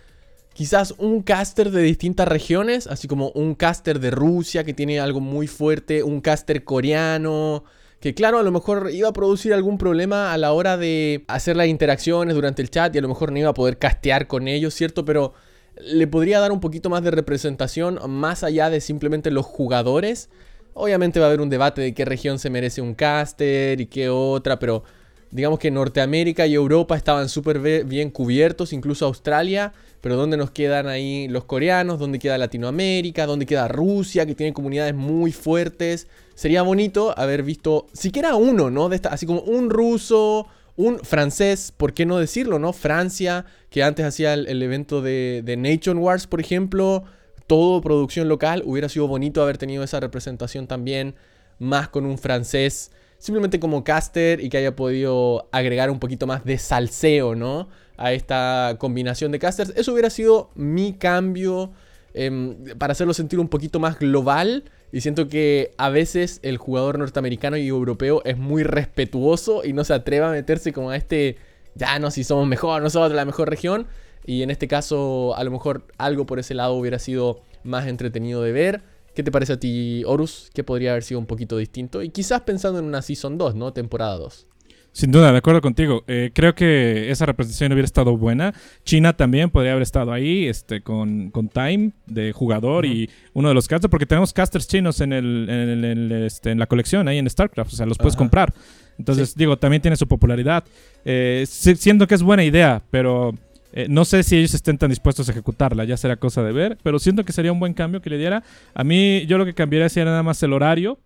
quizás 0.54 0.94
un 0.96 1.22
caster 1.22 1.72
de 1.72 1.82
distintas 1.82 2.26
regiones, 2.26 2.86
así 2.86 3.06
como 3.06 3.32
un 3.34 3.54
caster 3.54 4.00
de 4.00 4.12
Rusia 4.12 4.64
que 4.64 4.72
tiene 4.72 4.98
algo 4.98 5.20
muy 5.20 5.46
fuerte, 5.46 6.02
un 6.02 6.22
caster 6.22 6.64
coreano, 6.64 7.64
que 8.06 8.14
claro, 8.14 8.38
a 8.38 8.44
lo 8.44 8.52
mejor 8.52 8.90
iba 8.92 9.08
a 9.08 9.12
producir 9.12 9.52
algún 9.52 9.78
problema 9.78 10.32
a 10.32 10.38
la 10.38 10.52
hora 10.52 10.76
de 10.76 11.24
hacer 11.26 11.56
las 11.56 11.66
interacciones 11.66 12.36
durante 12.36 12.62
el 12.62 12.70
chat 12.70 12.94
y 12.94 12.98
a 12.98 13.00
lo 13.00 13.08
mejor 13.08 13.32
no 13.32 13.38
iba 13.40 13.48
a 13.48 13.52
poder 13.52 13.78
castear 13.78 14.28
con 14.28 14.46
ellos, 14.46 14.74
¿cierto? 14.74 15.04
Pero 15.04 15.34
le 15.80 16.06
podría 16.06 16.38
dar 16.38 16.52
un 16.52 16.60
poquito 16.60 16.88
más 16.88 17.02
de 17.02 17.10
representación 17.10 17.98
más 18.08 18.44
allá 18.44 18.70
de 18.70 18.80
simplemente 18.80 19.32
los 19.32 19.44
jugadores. 19.44 20.30
Obviamente 20.72 21.18
va 21.18 21.26
a 21.26 21.30
haber 21.30 21.40
un 21.40 21.50
debate 21.50 21.82
de 21.82 21.94
qué 21.94 22.04
región 22.04 22.38
se 22.38 22.48
merece 22.48 22.80
un 22.80 22.94
caster 22.94 23.80
y 23.80 23.86
qué 23.86 24.08
otra, 24.08 24.60
pero 24.60 24.84
digamos 25.30 25.58
que 25.58 25.70
Norteamérica 25.70 26.46
y 26.46 26.54
Europa 26.54 26.96
estaban 26.96 27.28
súper 27.28 27.84
bien 27.84 28.10
cubiertos, 28.10 28.72
incluso 28.72 29.06
Australia, 29.06 29.72
pero 30.00 30.16
¿dónde 30.16 30.36
nos 30.36 30.50
quedan 30.50 30.86
ahí 30.86 31.28
los 31.28 31.44
coreanos? 31.44 31.98
¿Dónde 31.98 32.18
queda 32.18 32.38
Latinoamérica? 32.38 33.26
¿Dónde 33.26 33.46
queda 33.46 33.68
Rusia, 33.68 34.26
que 34.26 34.34
tiene 34.34 34.52
comunidades 34.52 34.94
muy 34.94 35.32
fuertes? 35.32 36.06
sería 36.36 36.62
bonito 36.62 37.18
haber 37.18 37.42
visto 37.42 37.88
siquiera 37.92 38.36
uno, 38.36 38.70
¿no? 38.70 38.88
De 38.88 38.96
esta, 38.96 39.08
así 39.08 39.26
como 39.26 39.40
un 39.40 39.70
ruso, 39.70 40.46
un 40.76 41.00
francés, 41.00 41.72
¿por 41.76 41.94
qué 41.94 42.06
no 42.06 42.18
decirlo, 42.18 42.60
no? 42.60 42.72
Francia, 42.72 43.46
que 43.70 43.82
antes 43.82 44.06
hacía 44.06 44.34
el, 44.34 44.62
evento 44.62 45.02
de, 45.02 45.42
de 45.44 45.56
Nation 45.56 45.98
Wars, 45.98 46.28
por 46.28 46.40
ejemplo, 46.40 47.04
todo 47.48 47.80
producción 47.80 48.28
local, 48.28 48.62
hubiera 48.66 48.88
sido 48.88 49.08
bonito 49.08 49.42
haber 49.42 49.58
tenido 49.58 49.82
esa 49.82 49.98
representación 49.98 50.66
también, 50.66 51.14
más 51.58 51.88
con 51.88 52.04
un 52.04 52.18
francés, 52.18 52.92
simplemente 53.18 53.60
como 53.60 53.84
caster 53.84 54.40
y 54.40 54.48
que 54.48 54.58
haya 54.58 54.76
podido 54.76 55.48
agregar 55.52 55.90
un 55.90 55.98
poquito 55.98 56.26
más 56.26 56.44
de 56.44 56.58
salseo, 56.58 57.34
¿no? 57.34 57.68
A 57.96 58.12
esta 58.12 58.76
combinación 58.78 59.32
de 59.32 59.38
casters. 59.38 59.72
Eso 59.76 59.92
hubiera 59.92 60.10
sido 60.10 60.50
mi 60.54 60.92
cambio 60.94 61.72
em, 62.14 62.56
para 62.78 62.92
hacerlo 62.92 63.14
sentir 63.14 63.38
un 63.40 63.48
poquito 63.48 63.80
más 63.80 63.98
global. 63.98 64.64
Y 64.92 65.00
siento 65.00 65.28
que 65.28 65.74
a 65.78 65.90
veces 65.90 66.40
el 66.42 66.58
jugador 66.58 66.98
norteamericano 66.98 67.56
y 67.56 67.66
europeo 67.68 68.22
es 68.24 68.38
muy 68.38 68.62
respetuoso 68.62 69.64
y 69.64 69.72
no 69.72 69.84
se 69.84 69.94
atreve 69.94 70.24
a 70.24 70.30
meterse 70.30 70.72
como 70.72 70.90
a 70.90 70.96
este, 70.96 71.36
ya 71.74 71.98
no, 71.98 72.10
si 72.10 72.24
somos 72.24 72.46
mejor, 72.46 72.82
no 72.82 72.90
somos 72.90 73.10
la 73.12 73.24
mejor 73.24 73.50
región. 73.50 73.86
Y 74.24 74.42
en 74.42 74.50
este 74.50 74.68
caso, 74.68 75.34
a 75.36 75.44
lo 75.44 75.50
mejor 75.50 75.84
algo 75.98 76.26
por 76.26 76.38
ese 76.38 76.54
lado 76.54 76.74
hubiera 76.74 76.98
sido 76.98 77.42
más 77.62 77.86
entretenido 77.86 78.42
de 78.42 78.52
ver. 78.52 78.82
¿Qué 79.16 79.22
te 79.22 79.32
parece 79.32 79.54
a 79.54 79.58
ti, 79.58 80.02
Horus? 80.04 80.50
Que 80.52 80.62
podría 80.62 80.90
haber 80.90 81.02
sido 81.02 81.18
un 81.18 81.24
poquito 81.24 81.56
distinto. 81.56 82.02
Y 82.02 82.10
quizás 82.10 82.42
pensando 82.42 82.78
en 82.78 82.84
una 82.84 83.00
Season 83.00 83.38
2, 83.38 83.54
¿no? 83.54 83.72
Temporada 83.72 84.18
2. 84.18 84.46
Sin 84.92 85.10
duda, 85.10 85.32
de 85.32 85.38
acuerdo 85.38 85.62
contigo. 85.62 86.04
Eh, 86.06 86.32
creo 86.34 86.54
que 86.54 87.10
esa 87.10 87.24
representación 87.24 87.72
hubiera 87.72 87.86
estado 87.86 88.14
buena. 88.18 88.52
China 88.84 89.16
también 89.16 89.48
podría 89.48 89.72
haber 89.72 89.84
estado 89.84 90.12
ahí 90.12 90.46
este, 90.46 90.82
con, 90.82 91.30
con 91.30 91.48
Time 91.48 91.92
de 92.04 92.32
jugador 92.32 92.84
y 92.84 93.08
uno 93.32 93.48
de 93.48 93.54
los 93.54 93.66
casters, 93.68 93.90
porque 93.90 94.04
tenemos 94.04 94.34
casters 94.34 94.68
chinos 94.68 95.00
en, 95.00 95.14
el, 95.14 95.48
en, 95.48 96.12
este, 96.12 96.50
en 96.50 96.58
la 96.58 96.66
colección, 96.66 97.08
ahí 97.08 97.16
en 97.16 97.30
StarCraft, 97.30 97.72
o 97.72 97.76
sea, 97.76 97.86
los 97.86 97.96
puedes 97.96 98.16
comprar. 98.16 98.52
Entonces, 98.98 99.34
digo, 99.34 99.58
también 99.58 99.80
tiene 99.80 99.96
su 99.96 100.06
popularidad. 100.06 100.64
Eh, 101.06 101.46
siento 101.46 102.06
que 102.06 102.14
es 102.14 102.22
buena 102.22 102.44
idea, 102.44 102.82
pero 102.90 103.34
eh, 103.76 103.88
no 103.90 104.06
sé 104.06 104.22
si 104.22 104.38
ellos 104.38 104.54
estén 104.54 104.78
tan 104.78 104.88
dispuestos 104.88 105.28
a 105.28 105.32
ejecutarla, 105.32 105.84
ya 105.84 105.98
será 105.98 106.16
cosa 106.16 106.42
de 106.42 106.50
ver, 106.50 106.78
pero 106.82 106.98
siento 106.98 107.26
que 107.26 107.34
sería 107.34 107.52
un 107.52 107.60
buen 107.60 107.74
cambio 107.74 108.00
que 108.00 108.08
le 108.08 108.16
diera. 108.16 108.42
A 108.72 108.84
mí, 108.84 109.26
yo 109.26 109.36
lo 109.36 109.44
que 109.44 109.52
cambiaría 109.52 109.90
sería 109.90 110.06
nada 110.06 110.22
más 110.22 110.42
el 110.42 110.54
horario 110.54 110.98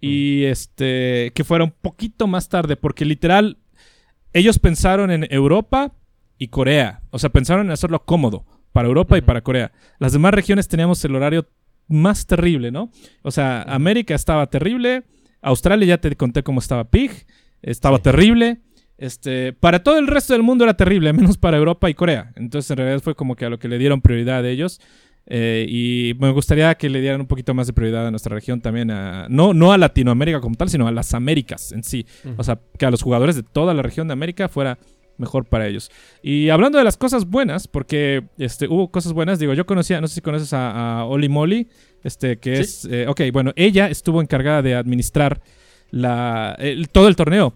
y 0.00 0.44
este 0.44 1.32
que 1.34 1.42
fuera 1.42 1.64
un 1.64 1.72
poquito 1.72 2.28
más 2.28 2.48
tarde, 2.48 2.76
porque 2.76 3.04
literal 3.04 3.58
ellos 4.32 4.60
pensaron 4.60 5.10
en 5.10 5.26
Europa 5.28 5.92
y 6.38 6.48
Corea, 6.48 7.02
o 7.10 7.18
sea, 7.18 7.30
pensaron 7.30 7.66
en 7.66 7.72
hacerlo 7.72 8.04
cómodo 8.04 8.46
para 8.70 8.86
Europa 8.86 9.18
y 9.18 9.22
para 9.22 9.40
Corea. 9.40 9.72
Las 9.98 10.12
demás 10.12 10.34
regiones 10.34 10.68
teníamos 10.68 11.04
el 11.04 11.16
horario 11.16 11.48
más 11.88 12.26
terrible, 12.26 12.70
¿no? 12.70 12.92
O 13.22 13.32
sea, 13.32 13.62
América 13.62 14.14
estaba 14.14 14.46
terrible, 14.46 15.02
Australia 15.42 15.88
ya 15.88 15.98
te 15.98 16.14
conté 16.14 16.44
cómo 16.44 16.60
estaba 16.60 16.84
Pig, 16.84 17.26
estaba 17.60 17.98
terrible. 17.98 18.60
Este, 18.96 19.52
para 19.52 19.82
todo 19.82 19.98
el 19.98 20.06
resto 20.06 20.32
del 20.32 20.42
mundo 20.42 20.64
era 20.64 20.74
terrible, 20.74 21.12
menos 21.14 21.38
para 21.38 21.56
Europa 21.56 21.90
y 21.90 21.94
Corea. 21.94 22.32
Entonces, 22.36 22.70
en 22.70 22.76
realidad 22.78 23.00
fue 23.00 23.14
como 23.14 23.36
que 23.36 23.44
a 23.44 23.50
lo 23.50 23.58
que 23.58 23.68
le 23.68 23.78
dieron 23.78 24.00
prioridad 24.00 24.44
a 24.44 24.48
ellos. 24.48 24.80
Eh, 25.26 25.64
y 25.68 26.12
me 26.18 26.30
gustaría 26.32 26.74
que 26.74 26.90
le 26.90 27.00
dieran 27.00 27.22
un 27.22 27.26
poquito 27.26 27.54
más 27.54 27.66
de 27.66 27.72
prioridad 27.72 28.06
a 28.06 28.10
nuestra 28.10 28.34
región 28.34 28.60
también, 28.60 28.88
no, 28.88 29.54
no 29.54 29.72
a 29.72 29.78
Latinoamérica 29.78 30.40
como 30.40 30.54
tal, 30.54 30.68
sino 30.68 30.86
a 30.86 30.92
las 30.92 31.14
Américas 31.14 31.72
en 31.72 31.82
sí. 31.82 32.06
O 32.36 32.44
sea, 32.44 32.60
que 32.78 32.84
a 32.84 32.90
los 32.90 33.02
jugadores 33.02 33.34
de 33.34 33.42
toda 33.42 33.72
la 33.72 33.82
región 33.82 34.06
de 34.06 34.12
América 34.12 34.48
fuera 34.48 34.78
mejor 35.16 35.46
para 35.46 35.66
ellos. 35.66 35.90
Y 36.22 36.50
hablando 36.50 36.76
de 36.76 36.84
las 36.84 36.96
cosas 36.96 37.26
buenas, 37.26 37.68
porque 37.68 38.24
este, 38.36 38.68
hubo 38.68 38.90
cosas 38.90 39.12
buenas, 39.12 39.38
digo, 39.38 39.54
yo 39.54 39.64
conocía, 39.64 40.00
no 40.00 40.08
sé 40.08 40.16
si 40.16 40.20
conoces 40.20 40.52
a, 40.52 41.04
Oli 41.06 41.28
Molly, 41.28 41.68
este, 42.02 42.38
que 42.38 42.60
es, 42.60 42.84
eh, 42.90 43.06
ok, 43.08 43.22
bueno, 43.32 43.52
ella 43.56 43.88
estuvo 43.88 44.20
encargada 44.20 44.60
de 44.60 44.74
administrar 44.74 45.40
la, 45.90 46.58
todo 46.92 47.08
el 47.08 47.16
torneo 47.16 47.54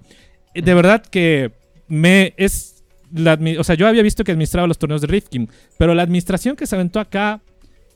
de 0.63 0.75
verdad 0.75 1.03
que 1.03 1.53
me 1.89 2.35
es 2.37 2.83
la, 3.15 3.39
o 3.59 3.65
sea, 3.65 3.75
yo 3.75 3.87
había 3.87 4.03
visto 4.03 4.25
que 4.25 4.33
administraba 4.33 4.69
los 4.69 4.79
torneos 4.79 5.01
de 5.01 5.07
Rifkin, 5.07 5.49
pero 5.79 5.95
la 5.95 6.03
administración 6.03 6.57
que 6.57 6.67
se 6.67 6.75
aventó 6.75 7.01
acá 7.01 7.41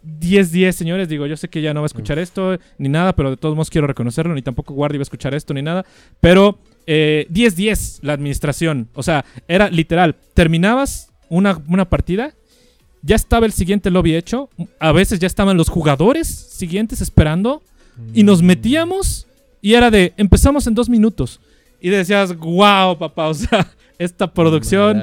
10-10, 0.05 0.73
señores. 0.73 1.09
Digo, 1.09 1.27
yo 1.27 1.37
sé 1.37 1.49
que 1.49 1.63
ya 1.63 1.73
no 1.75 1.81
va 1.81 1.85
a 1.85 1.87
escuchar 1.87 2.19
esto 2.19 2.59
ni 2.79 2.89
nada, 2.89 3.15
pero 3.15 3.31
de 3.31 3.37
todos 3.37 3.55
modos 3.55 3.71
quiero 3.71 3.87
reconocerlo. 3.87 4.35
Ni 4.35 4.43
tampoco 4.43 4.75
Guardia 4.75 4.99
va 4.99 5.03
a 5.03 5.05
escuchar 5.05 5.35
esto 5.35 5.55
ni 5.55 5.63
nada. 5.63 5.85
Pero 6.21 6.59
10-10 6.87 6.87
eh, 6.87 7.99
la 8.03 8.13
administración. 8.13 8.89
O 8.95 9.03
sea, 9.03 9.25
era 9.49 9.71
literal. 9.71 10.17
Terminabas 10.35 11.13
una, 11.29 11.61
una, 11.69 11.89
partida, 11.89 12.35
ya 13.03 13.17
estaba 13.17 13.47
el 13.47 13.53
siguiente 13.53 13.91
lobby 13.91 14.17
hecho. 14.17 14.51
A 14.81 14.93
veces 14.93 15.19
ya 15.19 15.27
estaban 15.27 15.57
los 15.57 15.69
jugadores 15.69 16.29
siguientes 16.29 17.01
esperando. 17.01 17.63
Y 18.15 18.25
nos 18.25 18.43
mm. 18.43 18.47
metíamos. 18.47 19.27
Y 19.61 19.75
era 19.75 19.91
de, 19.91 20.13
empezamos 20.17 20.67
en 20.67 20.75
dos 20.75 20.89
minutos. 20.89 21.41
Y 21.83 21.91
decías, 21.91 22.37
wow, 22.37 22.97
papá, 22.97 23.29
o 23.29 23.35
sea, 23.35 23.67
esta 23.99 24.33
producción 24.33 25.03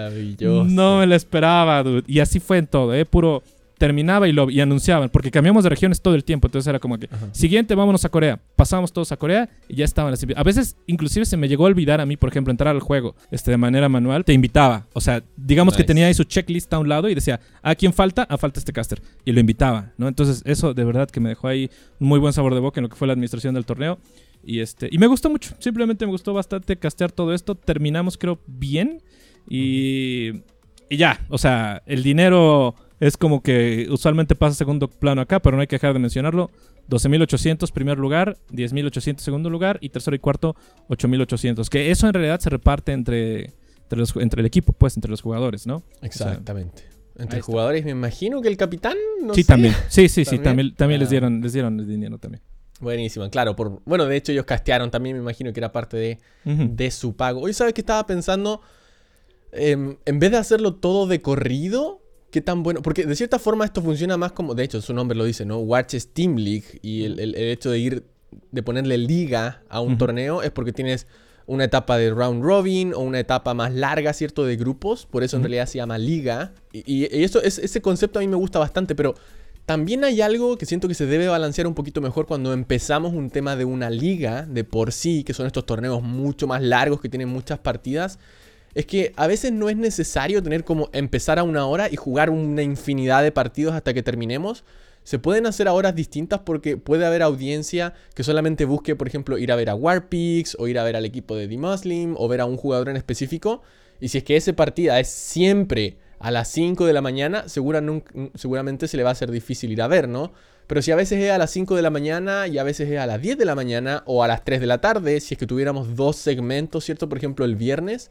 no 0.74 1.00
me 1.00 1.08
la 1.08 1.16
esperaba, 1.18 1.84
dude. 1.84 2.04
Y 2.08 2.20
así 2.20 2.40
fue 2.40 2.58
en 2.58 2.68
todo, 2.68 2.96
¿eh? 2.96 3.06
Puro 3.06 3.44
terminaba 3.80 4.28
y 4.28 4.34
lo 4.34 4.52
y 4.52 4.62
anunciaban, 4.62 5.10
porque 5.10 5.32
cambiamos 5.32 5.64
de 5.64 5.70
regiones 5.70 6.02
todo 6.02 6.14
el 6.14 6.24
tiempo, 6.24 6.48
entonces 6.48 6.68
era 6.68 6.78
como 6.78 7.00
que, 7.00 7.10
siguiente, 7.32 7.74
vámonos 7.74 8.06
a 8.06 8.10
Corea, 8.10 8.40
pasamos 8.56 8.94
todos 8.94 9.12
a 9.12 9.18
Corea 9.18 9.50
y 9.68 9.78
ya 9.78 9.86
estaban 9.86 10.12
las 10.12 10.24
A 10.36 10.44
veces, 10.44 10.76
inclusive 10.86 11.26
se 11.26 11.38
me 11.38 11.48
llegó 11.48 11.64
a 11.64 11.68
olvidar 11.70 12.02
a 12.02 12.06
mí, 12.06 12.18
por 12.18 12.30
ejemplo, 12.30 12.52
entrar 12.52 12.76
al 12.76 12.82
juego 12.82 13.16
este, 13.32 13.50
de 13.52 13.58
manera 13.58 13.90
manual, 13.90 14.26
te 14.26 14.34
invitaba, 14.34 14.86
o 14.94 15.02
sea, 15.02 15.24
digamos 15.38 15.76
que 15.76 15.84
tenía 15.84 16.06
ahí 16.06 16.14
su 16.14 16.26
checklist 16.26 16.72
a 16.74 16.80
un 16.80 16.90
lado 16.90 17.10
y 17.10 17.16
decía, 17.16 17.40
¿a 17.64 17.74
quién 17.74 17.94
falta? 17.94 18.24
A 18.24 18.38
falta 18.38 18.60
este 18.60 18.74
caster, 18.74 19.02
y 19.26 19.32
lo 19.32 19.40
invitaba, 19.40 19.94
¿no? 19.98 20.08
Entonces 20.08 20.44
eso 20.46 20.74
de 20.74 20.84
verdad 20.84 21.10
que 21.10 21.20
me 21.20 21.30
dejó 21.30 21.48
ahí 21.48 21.72
un 22.00 22.08
muy 22.08 22.20
buen 22.20 22.34
sabor 22.34 22.54
de 22.54 22.60
boca 22.60 22.80
en 22.80 22.84
lo 22.84 22.90
que 22.90 22.96
fue 22.96 23.08
la 23.08 23.14
administración 23.14 23.56
del 23.56 23.66
torneo. 23.66 23.98
Y, 24.44 24.60
este, 24.60 24.88
y 24.92 24.98
me 24.98 25.08
gustó 25.08 25.30
mucho, 25.30 25.56
simplemente 25.60 26.06
me 26.06 26.12
gustó 26.12 26.34
bastante 26.34 26.78
castear 26.78 27.12
todo 27.12 27.34
esto. 27.34 27.56
Terminamos, 27.56 28.18
creo, 28.18 28.40
bien. 28.48 29.02
Y, 29.50 30.44
y 30.90 30.98
ya, 30.98 31.26
o 31.30 31.38
sea, 31.38 31.84
el 31.86 32.04
dinero 32.04 32.76
es 33.00 33.18
como 33.18 33.42
que 33.42 33.88
usualmente 33.90 34.36
pasa 34.36 34.56
segundo 34.56 34.90
plano 34.90 35.22
acá, 35.22 35.42
pero 35.42 35.56
no 35.56 35.62
hay 35.62 35.68
que 35.68 35.76
dejar 35.76 35.94
de 35.94 36.00
mencionarlo. 36.00 36.52
12.800 36.90 37.72
primer 37.72 37.98
lugar, 37.98 38.38
10.800 38.52 39.20
segundo 39.20 39.50
lugar 39.50 39.78
y 39.82 39.90
tercero 39.90 40.16
y 40.16 40.20
cuarto 40.20 40.56
8.800. 40.90 41.70
Que 41.70 41.92
eso 41.92 42.08
en 42.08 42.14
realidad 42.14 42.40
se 42.40 42.50
reparte 42.50 42.92
entre, 42.92 43.54
entre, 43.90 44.40
el 44.42 44.46
equipo, 44.46 44.74
pues, 44.74 44.98
entre 44.98 45.12
los 45.12 45.22
jugadores, 45.22 45.68
¿no? 45.68 45.84
Exactamente. 46.02 46.84
entre 47.18 47.42
jugadores, 47.42 47.86
me 47.86 47.92
imagino 47.92 48.42
que 48.42 48.48
el 48.48 48.58
capitán. 48.58 48.98
No 49.22 49.34
sí, 49.34 49.44
también. 49.44 49.76
Sí, 49.88 50.10
sí, 50.10 50.26
sí, 50.26 50.40
también, 50.40 50.76
también 50.76 51.00
les, 51.00 51.10
ah. 51.10 51.12
dieron, 51.12 51.42
les 51.42 51.54
dieron 51.54 51.80
el 51.80 51.88
dinero 51.88 52.18
también. 52.18 52.42
Buenísimo, 52.80 53.30
claro. 53.30 53.56
Por, 53.56 53.82
bueno, 53.86 54.06
de 54.06 54.16
hecho 54.18 54.32
ellos 54.32 54.46
castearon 54.46 54.90
también, 54.90 55.16
me 55.16 55.22
imagino 55.22 55.54
que 55.54 55.60
era 55.60 55.72
parte 55.72 55.98
de, 55.98 56.20
de 56.44 56.92
su 56.92 57.16
pago. 57.16 57.42
Hoy 57.42 57.54
sabes 57.54 57.74
que 57.74 57.82
estaba 57.82 58.06
pensando, 58.06 58.62
em, 59.52 59.98
en 60.06 60.20
vez 60.20 60.32
de 60.32 60.38
hacerlo 60.38 60.76
todo 60.76 61.06
de 61.06 61.22
corrido, 61.22 62.02
qué 62.32 62.42
tan 62.42 62.64
bueno, 62.64 62.82
porque 62.82 63.06
de 63.06 63.16
cierta 63.16 63.40
forma 63.40 63.66
esto 63.66 63.82
funciona 63.82 64.18
más 64.18 64.32
como, 64.32 64.56
de 64.56 64.64
hecho 64.64 64.82
su 64.82 64.94
nombre 64.94 65.18
lo 65.18 65.26
dice, 65.26 65.46
¿no? 65.46 65.60
Watches 65.60 66.14
Team 66.14 66.36
League 66.36 66.80
y 66.82 67.06
el, 67.06 67.36
hecho 67.36 67.72
de 67.72 67.80
ir, 67.80 68.04
de 68.52 68.64
ponerle 68.64 68.98
liga 68.98 69.64
a 69.70 69.82
un 69.82 69.98
torneo 69.98 70.42
es 70.44 70.52
porque 70.52 70.72
tienes 70.72 71.08
una 71.48 71.64
etapa 71.64 71.98
de 71.98 72.12
round 72.12 72.44
robin 72.44 72.94
o 72.94 73.00
una 73.00 73.20
etapa 73.20 73.56
más 73.56 73.74
larga, 73.74 74.14
¿cierto? 74.14 74.46
De 74.46 74.56
grupos, 74.56 75.08
por 75.08 75.24
eso 75.24 75.38
en 75.38 75.44
realidad 75.44 75.66
se 75.66 75.80
llama 75.80 75.98
liga. 75.98 76.54
Y, 76.72 76.84
y, 76.96 77.24
eso, 77.24 77.42
es, 77.42 77.58
ese 77.58 77.82
concepto 77.82 78.20
a 78.20 78.22
mí 78.22 78.28
me 78.28 78.36
gusta 78.36 78.60
bastante, 78.60 78.94
pero 78.94 79.16
también 79.66 80.04
hay 80.04 80.22
algo 80.22 80.58
que 80.58 80.66
siento 80.66 80.88
que 80.88 80.96
se 80.96 81.06
debe 81.06 81.28
balancear 81.28 81.68
un 81.68 81.76
poquito 81.76 82.02
mejor 82.02 82.26
cuando 82.26 82.54
empezamos 82.54 83.14
un 83.14 83.30
tema 83.30 83.56
de 83.56 83.66
una 83.66 83.92
liga 83.92 84.48
de 84.48 84.64
por 84.64 84.92
sí, 84.92 85.24
que 85.24 85.34
son 85.36 85.46
estos 85.46 85.66
torneos 85.66 86.02
mucho 86.02 86.48
más 86.48 86.62
largos 86.62 87.02
que 87.02 87.08
tienen 87.10 87.30
muchas 87.30 87.60
partidas. 87.60 88.18
Es 88.80 88.86
que 88.86 89.12
a 89.18 89.28
veces 89.28 89.52
no 89.52 89.68
es 89.68 89.76
necesario 89.76 90.42
tener 90.42 90.64
como 90.64 90.88
empezar 90.94 91.38
a 91.38 91.44
una 91.44 91.66
hora 91.66 91.90
y 91.92 91.98
jugar 91.98 92.30
una 92.30 92.62
infinidad 92.62 93.24
de 93.24 93.34
partidos 93.34 93.76
hasta 93.76 93.94
que 93.94 94.04
terminemos. 94.04 94.64
Se 95.04 95.20
pueden 95.20 95.48
hacer 95.48 95.68
a 95.68 95.74
horas 95.74 95.96
distintas 95.96 96.40
porque 96.46 96.78
puede 96.78 97.06
haber 97.06 97.22
audiencia 97.22 97.94
que 98.16 98.24
solamente 98.24 98.64
busque, 98.64 98.96
por 98.96 99.10
ejemplo, 99.10 99.38
ir 99.38 99.52
a 99.52 99.58
ver 99.58 99.70
a 99.70 99.76
Warpix 99.76 100.56
o 100.58 100.70
ir 100.70 100.80
a 100.80 100.86
ver 100.86 100.96
al 100.96 101.04
equipo 101.04 101.36
de 101.36 101.50
The 101.50 101.58
Muslim 101.58 102.16
o 102.18 102.30
ver 102.30 102.40
a 102.40 102.46
un 102.46 102.56
jugador 102.56 102.88
en 102.88 102.96
específico. 102.96 103.64
Y 104.00 104.08
si 104.08 104.20
es 104.20 104.24
que 104.24 104.38
esa 104.38 104.54
partida 104.54 104.98
es 104.98 105.10
siempre 105.10 105.98
a 106.18 106.32
las 106.32 106.48
5 106.48 106.86
de 106.86 106.94
la 106.94 107.02
mañana, 107.02 107.50
seguramente 107.50 108.88
se 108.88 108.96
le 108.96 109.04
va 109.04 109.12
a 109.12 109.16
ser 109.16 109.30
difícil 109.30 109.74
ir 109.74 109.82
a 109.82 109.90
ver, 109.90 110.08
¿no? 110.08 110.32
Pero 110.68 110.82
si 110.82 110.92
a 110.92 110.96
veces 110.96 111.22
es 111.22 111.32
a 111.32 111.38
las 111.38 111.52
5 111.52 111.76
de 111.76 111.82
la 111.82 111.90
mañana 111.90 112.48
y 112.48 112.58
a 112.58 112.64
veces 112.64 112.90
es 112.90 112.98
a 112.98 113.06
las 113.06 113.22
10 113.22 113.38
de 113.40 113.44
la 113.44 113.56
mañana 113.56 114.04
o 114.06 114.24
a 114.24 114.30
las 114.30 114.46
3 114.46 114.62
de 114.62 114.68
la 114.68 114.80
tarde, 114.80 115.20
si 115.20 115.34
es 115.34 115.38
que 115.38 115.48
tuviéramos 115.48 115.98
dos 115.98 116.16
segmentos, 116.16 116.86
¿cierto? 116.86 117.10
Por 117.10 117.18
ejemplo, 117.18 117.44
el 117.44 117.58
viernes, 117.58 118.10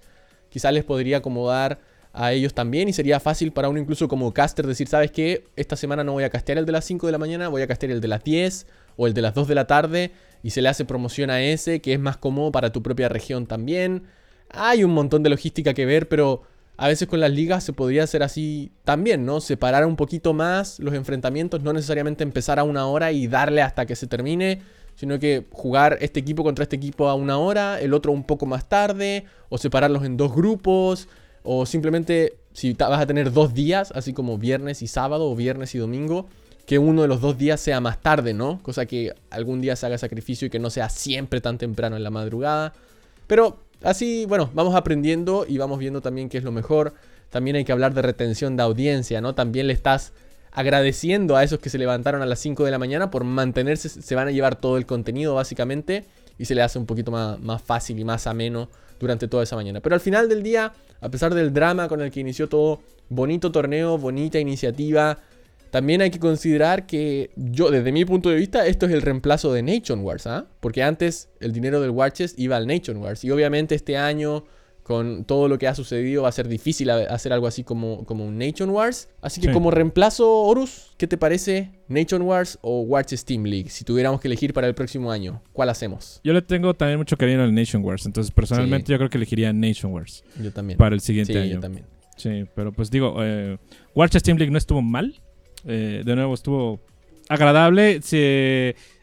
quizás 0.50 0.72
les 0.72 0.84
podría 0.84 1.18
acomodar 1.18 1.78
a 2.12 2.32
ellos 2.32 2.54
también 2.54 2.88
y 2.88 2.92
sería 2.92 3.20
fácil 3.20 3.52
para 3.52 3.68
uno 3.68 3.78
incluso 3.78 4.08
como 4.08 4.32
caster 4.32 4.66
decir, 4.66 4.88
¿sabes 4.88 5.10
qué? 5.10 5.44
Esta 5.56 5.76
semana 5.76 6.04
no 6.04 6.12
voy 6.12 6.24
a 6.24 6.30
castear 6.30 6.58
el 6.58 6.66
de 6.66 6.72
las 6.72 6.84
5 6.84 7.06
de 7.06 7.12
la 7.12 7.18
mañana, 7.18 7.48
voy 7.48 7.62
a 7.62 7.66
castear 7.66 7.92
el 7.92 8.00
de 8.00 8.08
las 8.08 8.24
10 8.24 8.66
o 8.96 9.06
el 9.06 9.14
de 9.14 9.22
las 9.22 9.34
2 9.34 9.48
de 9.48 9.54
la 9.54 9.66
tarde 9.66 10.12
y 10.42 10.50
se 10.50 10.62
le 10.62 10.68
hace 10.68 10.84
promoción 10.84 11.30
a 11.30 11.42
ese 11.42 11.80
que 11.80 11.92
es 11.92 12.00
más 12.00 12.16
cómodo 12.16 12.50
para 12.50 12.72
tu 12.72 12.82
propia 12.82 13.08
región 13.08 13.46
también. 13.46 14.04
Hay 14.50 14.82
un 14.84 14.92
montón 14.92 15.22
de 15.22 15.30
logística 15.30 15.74
que 15.74 15.86
ver, 15.86 16.08
pero 16.08 16.42
a 16.76 16.88
veces 16.88 17.08
con 17.08 17.20
las 17.20 17.32
ligas 17.32 17.64
se 17.64 17.72
podría 17.72 18.04
hacer 18.04 18.22
así 18.22 18.70
también, 18.84 19.26
¿no? 19.26 19.40
Separar 19.40 19.84
un 19.84 19.96
poquito 19.96 20.32
más 20.32 20.78
los 20.78 20.94
enfrentamientos, 20.94 21.62
no 21.62 21.72
necesariamente 21.72 22.22
empezar 22.22 22.58
a 22.58 22.64
una 22.64 22.86
hora 22.86 23.12
y 23.12 23.26
darle 23.26 23.62
hasta 23.62 23.84
que 23.84 23.96
se 23.96 24.06
termine, 24.06 24.62
sino 24.98 25.20
que 25.20 25.46
jugar 25.52 25.96
este 26.00 26.18
equipo 26.18 26.42
contra 26.42 26.64
este 26.64 26.74
equipo 26.74 27.08
a 27.08 27.14
una 27.14 27.38
hora, 27.38 27.80
el 27.80 27.94
otro 27.94 28.10
un 28.10 28.24
poco 28.24 28.46
más 28.46 28.68
tarde, 28.68 29.26
o 29.48 29.56
separarlos 29.56 30.04
en 30.04 30.16
dos 30.16 30.34
grupos, 30.34 31.06
o 31.44 31.66
simplemente 31.66 32.34
si 32.52 32.72
vas 32.72 33.00
a 33.00 33.06
tener 33.06 33.32
dos 33.32 33.54
días, 33.54 33.92
así 33.94 34.12
como 34.12 34.38
viernes 34.38 34.82
y 34.82 34.88
sábado 34.88 35.30
o 35.30 35.36
viernes 35.36 35.72
y 35.76 35.78
domingo, 35.78 36.26
que 36.66 36.80
uno 36.80 37.02
de 37.02 37.08
los 37.08 37.20
dos 37.20 37.38
días 37.38 37.60
sea 37.60 37.80
más 37.80 38.02
tarde, 38.02 38.34
¿no? 38.34 38.60
Cosa 38.64 38.86
que 38.86 39.14
algún 39.30 39.60
día 39.60 39.76
se 39.76 39.86
haga 39.86 39.98
sacrificio 39.98 40.46
y 40.46 40.50
que 40.50 40.58
no 40.58 40.68
sea 40.68 40.88
siempre 40.88 41.40
tan 41.40 41.58
temprano 41.58 41.96
en 41.96 42.02
la 42.02 42.10
madrugada. 42.10 42.72
Pero 43.28 43.60
así, 43.84 44.26
bueno, 44.26 44.50
vamos 44.52 44.74
aprendiendo 44.74 45.46
y 45.48 45.58
vamos 45.58 45.78
viendo 45.78 46.00
también 46.00 46.28
qué 46.28 46.38
es 46.38 46.44
lo 46.44 46.50
mejor. 46.50 46.94
También 47.30 47.54
hay 47.54 47.64
que 47.64 47.70
hablar 47.70 47.94
de 47.94 48.02
retención 48.02 48.56
de 48.56 48.64
audiencia, 48.64 49.20
¿no? 49.20 49.36
También 49.36 49.68
le 49.68 49.74
estás 49.74 50.12
agradeciendo 50.58 51.36
a 51.36 51.44
esos 51.44 51.60
que 51.60 51.70
se 51.70 51.78
levantaron 51.78 52.20
a 52.20 52.26
las 52.26 52.40
5 52.40 52.64
de 52.64 52.72
la 52.72 52.80
mañana 52.80 53.12
por 53.12 53.22
mantenerse, 53.22 53.88
se 53.88 54.14
van 54.16 54.26
a 54.26 54.32
llevar 54.32 54.56
todo 54.56 54.76
el 54.76 54.86
contenido 54.86 55.36
básicamente 55.36 56.04
y 56.36 56.46
se 56.46 56.56
le 56.56 56.62
hace 56.62 56.80
un 56.80 56.86
poquito 56.86 57.12
más, 57.12 57.38
más 57.38 57.62
fácil 57.62 57.96
y 57.96 58.04
más 58.04 58.26
ameno 58.26 58.68
durante 58.98 59.28
toda 59.28 59.44
esa 59.44 59.54
mañana. 59.54 59.80
Pero 59.80 59.94
al 59.94 60.00
final 60.00 60.28
del 60.28 60.42
día, 60.42 60.72
a 61.00 61.08
pesar 61.10 61.32
del 61.32 61.52
drama 61.52 61.86
con 61.86 62.00
el 62.00 62.10
que 62.10 62.18
inició 62.18 62.48
todo, 62.48 62.80
bonito 63.08 63.52
torneo, 63.52 63.98
bonita 63.98 64.40
iniciativa, 64.40 65.18
también 65.70 66.02
hay 66.02 66.10
que 66.10 66.18
considerar 66.18 66.86
que 66.86 67.30
yo, 67.36 67.70
desde 67.70 67.92
mi 67.92 68.04
punto 68.04 68.28
de 68.28 68.34
vista, 68.34 68.66
esto 68.66 68.86
es 68.86 68.92
el 68.92 69.02
reemplazo 69.02 69.52
de 69.52 69.62
Nation 69.62 70.00
Wars, 70.00 70.26
¿ah? 70.26 70.48
Porque 70.58 70.82
antes 70.82 71.28
el 71.38 71.52
dinero 71.52 71.80
del 71.80 71.90
Watches 71.90 72.34
iba 72.36 72.56
al 72.56 72.66
Nation 72.66 72.96
Wars. 72.96 73.22
Y 73.22 73.30
obviamente 73.30 73.76
este 73.76 73.96
año, 73.96 74.44
con 74.88 75.24
todo 75.24 75.48
lo 75.48 75.58
que 75.58 75.68
ha 75.68 75.74
sucedido, 75.74 76.22
va 76.22 76.30
a 76.30 76.32
ser 76.32 76.48
difícil 76.48 76.88
hacer 76.88 77.30
algo 77.34 77.46
así 77.46 77.62
como, 77.62 78.06
como 78.06 78.24
un 78.24 78.38
Nation 78.38 78.70
Wars. 78.70 79.10
Así 79.20 79.38
que 79.38 79.48
Sí. 79.48 79.52
como 79.52 79.70
reemplazo, 79.70 80.28
Horus, 80.44 80.92
¿qué 80.96 81.06
te 81.06 81.18
parece? 81.18 81.70
¿Nation 81.88 82.22
Wars 82.22 82.58
o 82.62 82.80
Watches 82.80 83.26
Team 83.26 83.44
League? 83.44 83.68
Si 83.68 83.84
tuviéramos 83.84 84.18
que 84.20 84.28
elegir 84.28 84.54
para 84.54 84.66
el 84.66 84.74
próximo 84.74 85.12
año, 85.12 85.42
¿cuál 85.52 85.68
hacemos? 85.68 86.22
Yo 86.24 86.32
le 86.32 86.40
tengo 86.40 86.72
también 86.72 86.96
mucho 86.98 87.18
cariño 87.18 87.42
al 87.42 87.54
Nation 87.54 87.84
Wars, 87.84 88.06
entonces 88.06 88.32
personalmente 88.32 88.86
Sí. 88.86 88.92
yo 88.92 88.96
creo 88.98 89.10
que 89.10 89.18
elegiría 89.18 89.52
Nation 89.52 89.92
Wars 89.92 90.24
Yo 90.42 90.50
también. 90.52 90.78
para 90.78 90.94
el 90.94 91.02
siguiente 91.02 91.34
sí, 91.34 91.38
año. 91.38 91.54
yo 91.56 91.60
también. 91.60 91.84
Sí, 92.16 92.46
pero 92.54 92.72
pues 92.72 92.90
digo, 92.90 93.14
eh, 93.20 93.58
Warchest 93.94 94.24
Team 94.24 94.38
League 94.38 94.50
no 94.50 94.56
estuvo 94.58 94.80
mal. 94.80 95.20
Eh, 95.66 96.02
de 96.04 96.16
nuevo, 96.16 96.32
estuvo 96.32 96.80
agradable. 97.28 98.00
Sí, 98.02 98.16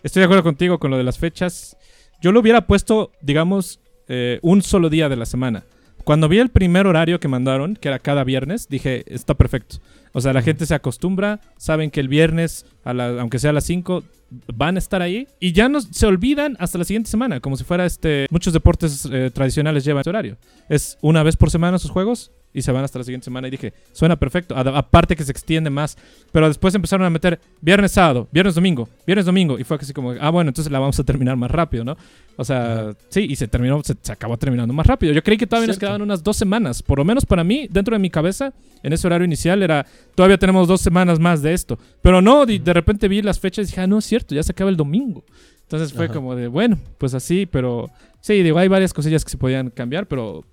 estoy 0.03 0.21
de 0.21 0.23
acuerdo 0.23 0.41
contigo 0.43 0.79
con 0.79 0.89
lo 0.89 0.97
de 0.97 1.03
las 1.03 1.19
fechas. 1.19 1.77
Yo 2.21 2.31
lo 2.31 2.39
hubiera 2.39 2.65
puesto, 2.65 3.11
digamos, 3.21 3.79
eh, 4.07 4.39
un 4.41 4.61
solo 4.61 4.89
día 4.89 5.09
de 5.09 5.15
la 5.15 5.25
semana. 5.25 5.63
Cuando 6.05 6.29
vi 6.29 6.37
el 6.39 6.49
primer 6.49 6.87
horario 6.87 7.19
que 7.19 7.27
mandaron, 7.27 7.75
que 7.75 7.87
era 7.89 7.99
cada 7.99 8.23
viernes, 8.23 8.67
dije, 8.69 9.03
está 9.13 9.33
perfecto. 9.33 9.77
O 10.13 10.21
sea, 10.21 10.31
la 10.31 10.41
gente 10.41 10.65
se 10.65 10.73
acostumbra, 10.75 11.41
saben 11.57 11.91
que 11.91 11.99
el 11.99 12.07
viernes, 12.07 12.65
a 12.85 12.93
la- 12.93 13.19
aunque 13.19 13.39
sea 13.39 13.49
a 13.49 13.53
las 13.53 13.65
5, 13.65 14.03
van 14.53 14.75
a 14.75 14.79
estar 14.79 15.01
ahí 15.01 15.27
y 15.39 15.51
ya 15.51 15.67
no 15.67 15.81
se 15.81 16.05
olvidan 16.05 16.55
hasta 16.59 16.77
la 16.77 16.83
siguiente 16.85 17.09
semana, 17.09 17.39
como 17.41 17.57
si 17.57 17.63
fuera 17.63 17.85
este. 17.85 18.27
Muchos 18.29 18.53
deportes 18.53 19.07
eh, 19.11 19.29
tradicionales 19.33 19.83
llevan 19.83 20.01
ese 20.01 20.09
horario. 20.11 20.37
Es 20.69 20.97
una 21.01 21.21
vez 21.23 21.35
por 21.35 21.49
semana 21.51 21.79
sus 21.79 21.91
juegos 21.91 22.31
y 22.55 22.61
se 22.61 22.71
van 22.71 22.83
hasta 22.83 22.97
la 22.97 23.03
siguiente 23.03 23.25
semana. 23.25 23.47
Y 23.47 23.51
dije, 23.51 23.73
suena 23.91 24.15
perfecto. 24.15 24.55
Aparte 24.55 25.15
que 25.15 25.23
se 25.23 25.31
extiende 25.31 25.69
más. 25.69 25.97
Pero 26.31 26.47
después 26.47 26.73
empezaron 26.73 27.05
a 27.05 27.09
meter 27.09 27.39
viernes, 27.61 27.91
sábado, 27.91 28.27
viernes, 28.31 28.55
domingo, 28.55 28.89
viernes, 29.05 29.25
domingo. 29.25 29.59
Y 29.59 29.63
fue 29.63 29.77
así 29.77 29.93
como, 29.93 30.11
ah, 30.19 30.29
bueno, 30.29 30.49
entonces 30.49 30.71
la 30.71 30.79
vamos 30.79 30.99
a 30.99 31.03
terminar 31.03 31.35
más 31.35 31.51
rápido, 31.51 31.83
¿no? 31.83 31.97
O 32.37 32.43
sea, 32.43 32.93
sí, 33.09 33.27
y 33.29 33.35
se 33.35 33.47
terminó, 33.47 33.81
se, 33.83 33.95
se 34.01 34.11
acabó 34.11 34.37
terminando 34.37 34.73
más 34.73 34.87
rápido. 34.87 35.13
Yo 35.13 35.23
creí 35.23 35.37
que 35.37 35.47
todavía 35.47 35.67
nos 35.67 35.77
quedaban 35.77 36.01
unas 36.01 36.23
dos 36.23 36.37
semanas. 36.37 36.81
Por 36.81 36.97
lo 36.97 37.05
menos 37.05 37.25
para 37.25 37.43
mí, 37.43 37.67
dentro 37.69 37.95
de 37.95 37.99
mi 37.99 38.09
cabeza, 38.09 38.53
en 38.83 38.93
ese 38.93 39.05
horario 39.07 39.25
inicial 39.25 39.61
era, 39.61 39.85
todavía 40.15 40.37
tenemos 40.37 40.67
dos 40.67 40.81
semanas 40.81 41.19
más 41.19 41.41
de 41.41 41.53
esto. 41.53 41.77
Pero 42.01 42.21
no, 42.21 42.45
de, 42.45 42.59
de 42.59 42.73
repente 42.73 43.07
vi 43.07 43.21
las 43.21 43.39
fechas 43.39 43.65
y 43.65 43.67
dije, 43.67 43.81
ah, 43.81 43.87
no 43.87 43.99
es 43.99 44.05
cierto, 44.05 44.33
ya 44.33 44.43
se 44.43 44.53
acaba 44.53 44.69
el 44.69 44.77
domingo. 44.77 45.23
Entonces 45.63 45.93
fue 45.93 46.05
Ajá. 46.05 46.13
como 46.13 46.35
de, 46.35 46.47
bueno, 46.47 46.77
pues 46.97 47.13
así, 47.13 47.45
pero 47.47 47.89
sí, 48.21 48.43
digo, 48.43 48.59
hay 48.59 48.67
varias 48.67 48.93
cosillas 48.93 49.25
que 49.25 49.31
se 49.31 49.37
podían 49.37 49.71
cambiar, 49.71 50.07
pero 50.07 50.43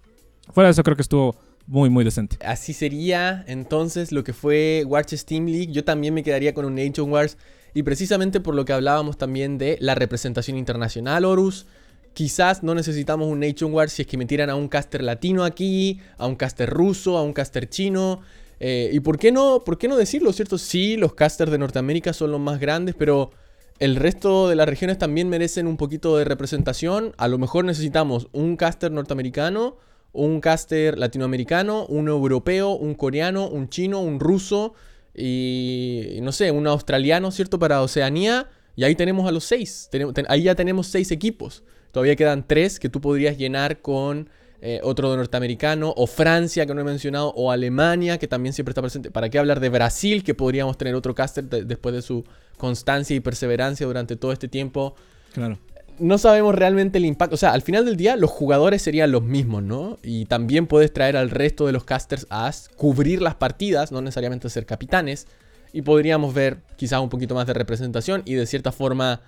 fuera 0.52 0.68
de 0.68 0.72
eso 0.72 0.82
creo 0.82 0.96
que 0.96 1.02
estuvo 1.02 1.36
muy, 1.72 1.88
muy 1.88 2.04
decente. 2.04 2.36
Así 2.44 2.74
sería 2.74 3.44
entonces 3.48 4.12
lo 4.12 4.24
que 4.24 4.34
fue 4.34 4.84
Watches 4.86 5.24
Team 5.24 5.46
League. 5.46 5.72
Yo 5.72 5.84
también 5.84 6.12
me 6.12 6.22
quedaría 6.22 6.52
con 6.52 6.66
un 6.66 6.74
Nation 6.74 7.10
Wars. 7.10 7.38
Y 7.72 7.82
precisamente 7.82 8.40
por 8.40 8.54
lo 8.54 8.66
que 8.66 8.74
hablábamos 8.74 9.16
también 9.16 9.56
de 9.56 9.78
la 9.80 9.94
representación 9.94 10.58
internacional, 10.58 11.24
Horus. 11.24 11.64
Quizás 12.12 12.62
no 12.62 12.74
necesitamos 12.74 13.26
un 13.26 13.40
Nation 13.40 13.72
Wars 13.72 13.94
si 13.94 14.02
es 14.02 14.08
que 14.08 14.18
metieran 14.18 14.50
a 14.50 14.54
un 14.54 14.68
caster 14.68 15.02
latino 15.02 15.44
aquí, 15.44 15.98
a 16.18 16.26
un 16.26 16.36
caster 16.36 16.68
ruso, 16.68 17.16
a 17.16 17.22
un 17.22 17.32
caster 17.32 17.70
chino. 17.70 18.20
Eh, 18.60 18.90
¿Y 18.92 19.00
por 19.00 19.18
qué, 19.18 19.32
no, 19.32 19.64
por 19.64 19.78
qué 19.78 19.88
no 19.88 19.96
decirlo, 19.96 20.30
cierto? 20.34 20.58
Sí, 20.58 20.98
los 20.98 21.14
casters 21.14 21.50
de 21.50 21.56
Norteamérica 21.56 22.12
son 22.12 22.32
los 22.32 22.40
más 22.40 22.60
grandes, 22.60 22.94
pero 22.98 23.30
el 23.78 23.96
resto 23.96 24.46
de 24.50 24.56
las 24.56 24.68
regiones 24.68 24.98
también 24.98 25.30
merecen 25.30 25.66
un 25.66 25.78
poquito 25.78 26.18
de 26.18 26.26
representación. 26.26 27.14
A 27.16 27.28
lo 27.28 27.38
mejor 27.38 27.64
necesitamos 27.64 28.28
un 28.32 28.58
caster 28.58 28.92
norteamericano, 28.92 29.78
un 30.12 30.40
caster 30.40 30.98
latinoamericano, 30.98 31.86
un 31.86 32.08
europeo, 32.08 32.70
un 32.74 32.94
coreano, 32.94 33.48
un 33.48 33.68
chino, 33.68 34.00
un 34.00 34.20
ruso 34.20 34.74
y 35.14 36.18
no 36.22 36.32
sé, 36.32 36.50
un 36.50 36.66
australiano, 36.66 37.30
¿cierto? 37.30 37.58
Para 37.58 37.82
Oceanía. 37.82 38.48
Y 38.74 38.84
ahí 38.84 38.94
tenemos 38.94 39.28
a 39.28 39.32
los 39.32 39.44
seis. 39.44 39.90
Ahí 40.28 40.42
ya 40.44 40.54
tenemos 40.54 40.86
seis 40.86 41.10
equipos. 41.10 41.62
Todavía 41.92 42.16
quedan 42.16 42.46
tres 42.46 42.80
que 42.80 42.88
tú 42.88 43.00
podrías 43.02 43.36
llenar 43.36 43.80
con 43.82 44.30
eh, 44.62 44.80
otro 44.82 45.14
norteamericano, 45.16 45.92
o 45.96 46.06
Francia, 46.06 46.64
que 46.66 46.72
no 46.72 46.80
he 46.80 46.84
mencionado, 46.84 47.32
o 47.34 47.50
Alemania, 47.50 48.18
que 48.18 48.28
también 48.28 48.52
siempre 48.52 48.70
está 48.70 48.80
presente. 48.80 49.10
¿Para 49.10 49.28
qué 49.28 49.38
hablar 49.38 49.60
de 49.60 49.68
Brasil, 49.68 50.22
que 50.22 50.34
podríamos 50.34 50.78
tener 50.78 50.94
otro 50.94 51.14
caster 51.14 51.44
de- 51.44 51.64
después 51.64 51.94
de 51.94 52.00
su 52.00 52.24
constancia 52.56 53.14
y 53.16 53.20
perseverancia 53.20 53.86
durante 53.86 54.16
todo 54.16 54.32
este 54.32 54.48
tiempo? 54.48 54.94
Claro. 55.34 55.58
No 55.98 56.18
sabemos 56.18 56.54
realmente 56.54 56.98
el 56.98 57.04
impacto. 57.04 57.34
O 57.34 57.38
sea, 57.38 57.52
al 57.52 57.62
final 57.62 57.84
del 57.84 57.96
día 57.96 58.16
los 58.16 58.30
jugadores 58.30 58.82
serían 58.82 59.12
los 59.12 59.22
mismos, 59.22 59.62
¿no? 59.62 59.98
Y 60.02 60.26
también 60.26 60.66
puedes 60.66 60.92
traer 60.92 61.16
al 61.16 61.30
resto 61.30 61.66
de 61.66 61.72
los 61.72 61.84
casters 61.84 62.26
a 62.30 62.50
cubrir 62.76 63.22
las 63.22 63.34
partidas, 63.34 63.92
no 63.92 64.00
necesariamente 64.00 64.48
ser 64.50 64.66
capitanes. 64.66 65.26
Y 65.72 65.82
podríamos 65.82 66.34
ver 66.34 66.58
quizás 66.76 67.00
un 67.00 67.08
poquito 67.08 67.34
más 67.34 67.46
de 67.46 67.54
representación 67.54 68.22
y 68.24 68.34
de 68.34 68.46
cierta 68.46 68.72
forma 68.72 69.22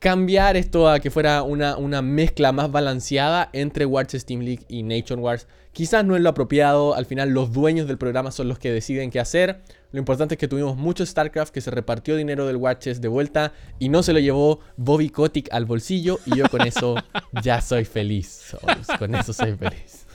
cambiar 0.00 0.56
esto 0.56 0.88
a 0.88 0.98
que 0.98 1.10
fuera 1.10 1.42
una, 1.42 1.76
una 1.76 2.00
mezcla 2.00 2.52
más 2.52 2.72
balanceada 2.72 3.50
entre 3.52 3.84
Watches 3.84 4.24
Team 4.24 4.40
League 4.40 4.64
y 4.66 4.82
Nation 4.82 5.20
Wars. 5.20 5.46
Quizás 5.72 6.04
no 6.04 6.16
es 6.16 6.22
lo 6.22 6.30
apropiado, 6.30 6.94
al 6.94 7.04
final 7.06 7.30
los 7.30 7.52
dueños 7.52 7.86
del 7.86 7.98
programa 7.98 8.32
son 8.32 8.48
los 8.48 8.58
que 8.58 8.72
deciden 8.72 9.10
qué 9.10 9.20
hacer. 9.20 9.60
Lo 9.92 9.98
importante 9.98 10.34
es 10.34 10.38
que 10.38 10.48
tuvimos 10.48 10.76
mucho 10.76 11.04
StarCraft, 11.04 11.52
que 11.52 11.60
se 11.60 11.70
repartió 11.70 12.16
dinero 12.16 12.46
del 12.46 12.56
Watches 12.56 13.00
de 13.00 13.08
vuelta 13.08 13.52
y 13.78 13.90
no 13.90 14.02
se 14.02 14.14
lo 14.14 14.18
llevó 14.18 14.60
Bobby 14.76 15.10
Kotick 15.10 15.52
al 15.52 15.66
bolsillo 15.66 16.18
y 16.24 16.36
yo 16.36 16.48
con 16.48 16.62
eso 16.62 16.96
ya 17.42 17.60
soy 17.60 17.84
feliz. 17.84 18.56
Con 18.98 19.14
eso 19.14 19.34
soy 19.34 19.54
feliz. 19.54 20.06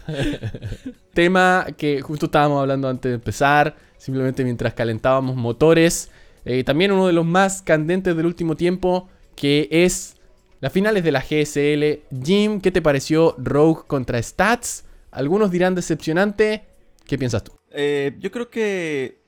Tema 1.14 1.68
que 1.78 2.02
justo 2.02 2.26
estábamos 2.26 2.60
hablando 2.60 2.90
antes 2.90 3.12
de 3.12 3.16
empezar, 3.16 3.76
simplemente 3.98 4.44
mientras 4.44 4.74
calentábamos 4.74 5.36
motores. 5.36 6.10
Eh, 6.44 6.64
también 6.64 6.92
uno 6.92 7.08
de 7.08 7.14
los 7.14 7.26
más 7.26 7.62
candentes 7.62 8.16
del 8.16 8.26
último 8.26 8.56
tiempo, 8.56 9.10
que 9.36 9.68
es 9.72 10.16
las 10.62 10.72
finales 10.72 11.04
de 11.04 11.12
la 11.12 11.22
GSL. 11.22 12.24
Jim, 12.24 12.62
¿qué 12.62 12.72
te 12.72 12.82
pareció 12.82 13.36
Rogue 13.38 13.84
contra 13.88 14.22
Stats? 14.22 14.86
Algunos 15.12 15.52
dirán 15.52 15.76
decepcionante. 15.76 16.66
¿Qué 17.06 17.18
piensas 17.18 17.44
tú? 17.44 17.54
Eh, 17.72 18.16
yo 18.20 18.32
creo 18.32 18.50
que 18.50 19.20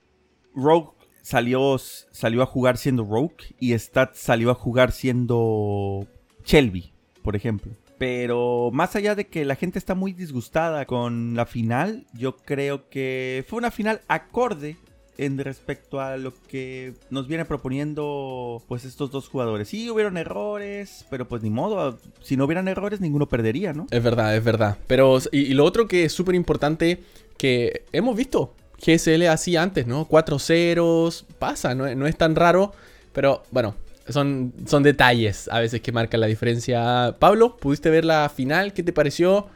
Rogue 0.56 0.90
salió, 1.22 1.78
salió 1.78 2.42
a 2.42 2.46
jugar 2.46 2.78
siendo 2.78 3.04
Rogue 3.04 3.36
y 3.60 3.74
Stat 3.74 4.16
salió 4.16 4.50
a 4.50 4.56
jugar 4.56 4.92
siendo 4.92 6.08
Shelby, 6.46 6.94
por 7.22 7.36
ejemplo. 7.36 7.74
Pero 7.98 8.70
más 8.72 8.96
allá 8.96 9.16
de 9.16 9.28
que 9.28 9.44
la 9.44 9.56
gente 9.56 9.80
está 9.80 9.96
muy 9.96 10.14
disgustada 10.14 10.86
con 10.86 11.36
la 11.36 11.46
final, 11.46 12.06
yo 12.14 12.38
creo 12.38 12.90
que 12.90 13.44
fue 13.48 13.58
una 13.58 13.72
final 13.72 14.02
acorde 14.08 14.78
en 15.18 15.38
respecto 15.38 16.00
a 16.00 16.18
lo 16.18 16.34
que 16.48 16.94
nos 17.10 17.28
viene 17.28 17.46
proponiendo 17.46 18.62
pues 18.68 18.86
estos 18.86 19.12
dos 19.12 19.28
jugadores. 19.28 19.68
Sí, 19.68 19.90
hubieron 19.90 20.18
errores, 20.18 21.06
pero 21.10 21.28
pues 21.28 21.42
ni 21.42 21.50
modo, 21.50 21.98
si 22.22 22.38
no 22.38 22.46
hubieran 22.46 22.68
errores 22.68 23.02
ninguno 23.02 23.28
perdería, 23.28 23.74
¿no? 23.74 23.88
Es 23.92 24.04
verdad, 24.04 24.36
es 24.36 24.44
verdad. 24.44 24.78
Pero, 24.88 25.18
y, 25.32 25.54
lo 25.54 25.66
otro 25.66 25.88
que 25.88 26.06
es 26.06 26.14
súper 26.14 26.36
importante, 26.36 27.02
que 27.38 27.84
hemos 27.92 28.16
visto 28.16 28.54
GSL 28.86 29.28
así 29.28 29.56
antes, 29.56 29.88
¿no? 29.88 30.06
4 30.06 30.40
ceros, 30.40 31.26
pasa, 31.40 31.74
no, 31.74 31.94
no 31.96 32.08
es 32.08 32.16
tan 32.16 32.36
raro, 32.36 32.74
pero 33.12 33.44
bueno, 33.52 33.76
son, 34.10 34.54
son 34.66 34.84
detalles 34.84 35.50
a 35.52 35.60
veces 35.60 35.82
que 35.82 35.92
marcan 35.92 36.22
la 36.22 36.28
diferencia. 36.28 37.16
Pablo, 37.20 37.58
¿pudiste 37.58 37.90
ver 37.90 38.06
la 38.06 38.30
final? 38.30 38.74
¿Qué 38.74 38.84
te 38.84 38.94
pareció? 38.94 39.48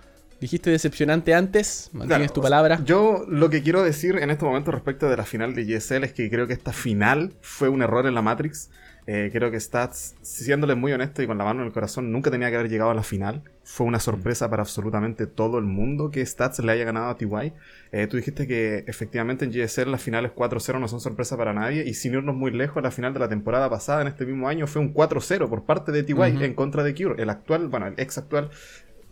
Dijiste 0.42 0.72
decepcionante 0.72 1.36
antes, 1.36 1.92
mantienes 1.94 2.32
Claro, 2.32 2.34
tu 2.34 2.40
o 2.40 2.44
sea, 2.44 2.50
palabra. 2.50 2.82
Yo 2.84 3.26
lo 3.28 3.52
que 3.52 3.62
quiero 3.62 3.84
decir 3.84 4.16
en 4.16 4.32
este 4.32 4.44
momento 4.44 4.72
respecto 4.72 5.08
de 5.08 5.16
la 5.16 5.24
final 5.24 5.54
de 5.54 5.66
GSL 5.66 6.04
es 6.04 6.14
que 6.14 6.32
creo 6.32 6.48
que 6.48 6.54
esta 6.54 6.74
final 6.74 7.34
fue 7.42 7.70
un 7.70 7.84
error 7.84 8.08
en 8.08 8.16
la 8.16 8.24
Matrix. 8.24 8.72
Eh, 9.06 9.30
creo 9.32 9.52
que 9.52 9.60
Stats, 9.60 10.16
siéndole 10.24 10.74
muy 10.74 10.94
honesto 10.94 11.22
y 11.22 11.28
con 11.28 11.38
la 11.38 11.44
mano 11.44 11.62
en 11.62 11.68
el 11.68 11.74
corazón, 11.74 12.12
nunca 12.12 12.32
tenía 12.32 12.50
que 12.50 12.56
haber 12.56 12.70
llegado 12.70 12.90
a 12.90 12.96
la 12.96 13.04
final. 13.04 13.44
fue 13.64 13.86
una 13.86 14.00
sorpresa 14.00 14.50
para 14.50 14.64
absolutamente 14.64 15.28
todo 15.28 15.60
el 15.60 15.66
mundo 15.66 16.10
que 16.10 16.26
Stats 16.26 16.60
le 16.60 16.72
haya 16.72 16.86
ganado 16.86 17.10
a 17.10 17.18
TY. 17.18 17.54
Eh, 17.92 18.08
tú 18.08 18.18
dijiste 18.18 18.48
que 18.48 18.84
efectivamente 18.88 19.46
en 19.46 19.52
GSL 19.52 19.92
las 19.92 20.02
finales 20.02 20.32
4-0 20.36 20.80
no 20.80 20.88
son 20.88 21.00
sorpresa 21.00 21.38
para 21.38 21.54
nadie 21.54 21.88
y 21.88 21.94
sin 21.94 22.14
irnos 22.14 22.36
muy 22.36 22.52
lejos, 22.52 22.82
la 22.82 22.90
final 22.90 23.14
de 23.14 23.20
la 23.20 23.30
temporada 23.30 23.70
pasada 23.70 24.02
en 24.02 24.08
este 24.08 24.26
mismo 24.26 24.48
año 24.50 24.66
fue 24.66 24.82
un 24.82 24.94
4-0 24.94 25.48
por 25.48 25.66
parte 25.66 25.92
de 25.92 26.02
TY 26.02 26.16
en 26.44 26.54
contra 26.56 26.84
de 26.84 26.96
Cure. 26.96 27.22
El 27.22 27.30
actual, 27.30 27.68
bueno, 27.68 27.88
el 27.88 27.94
ex 27.98 28.18
actual 28.18 28.50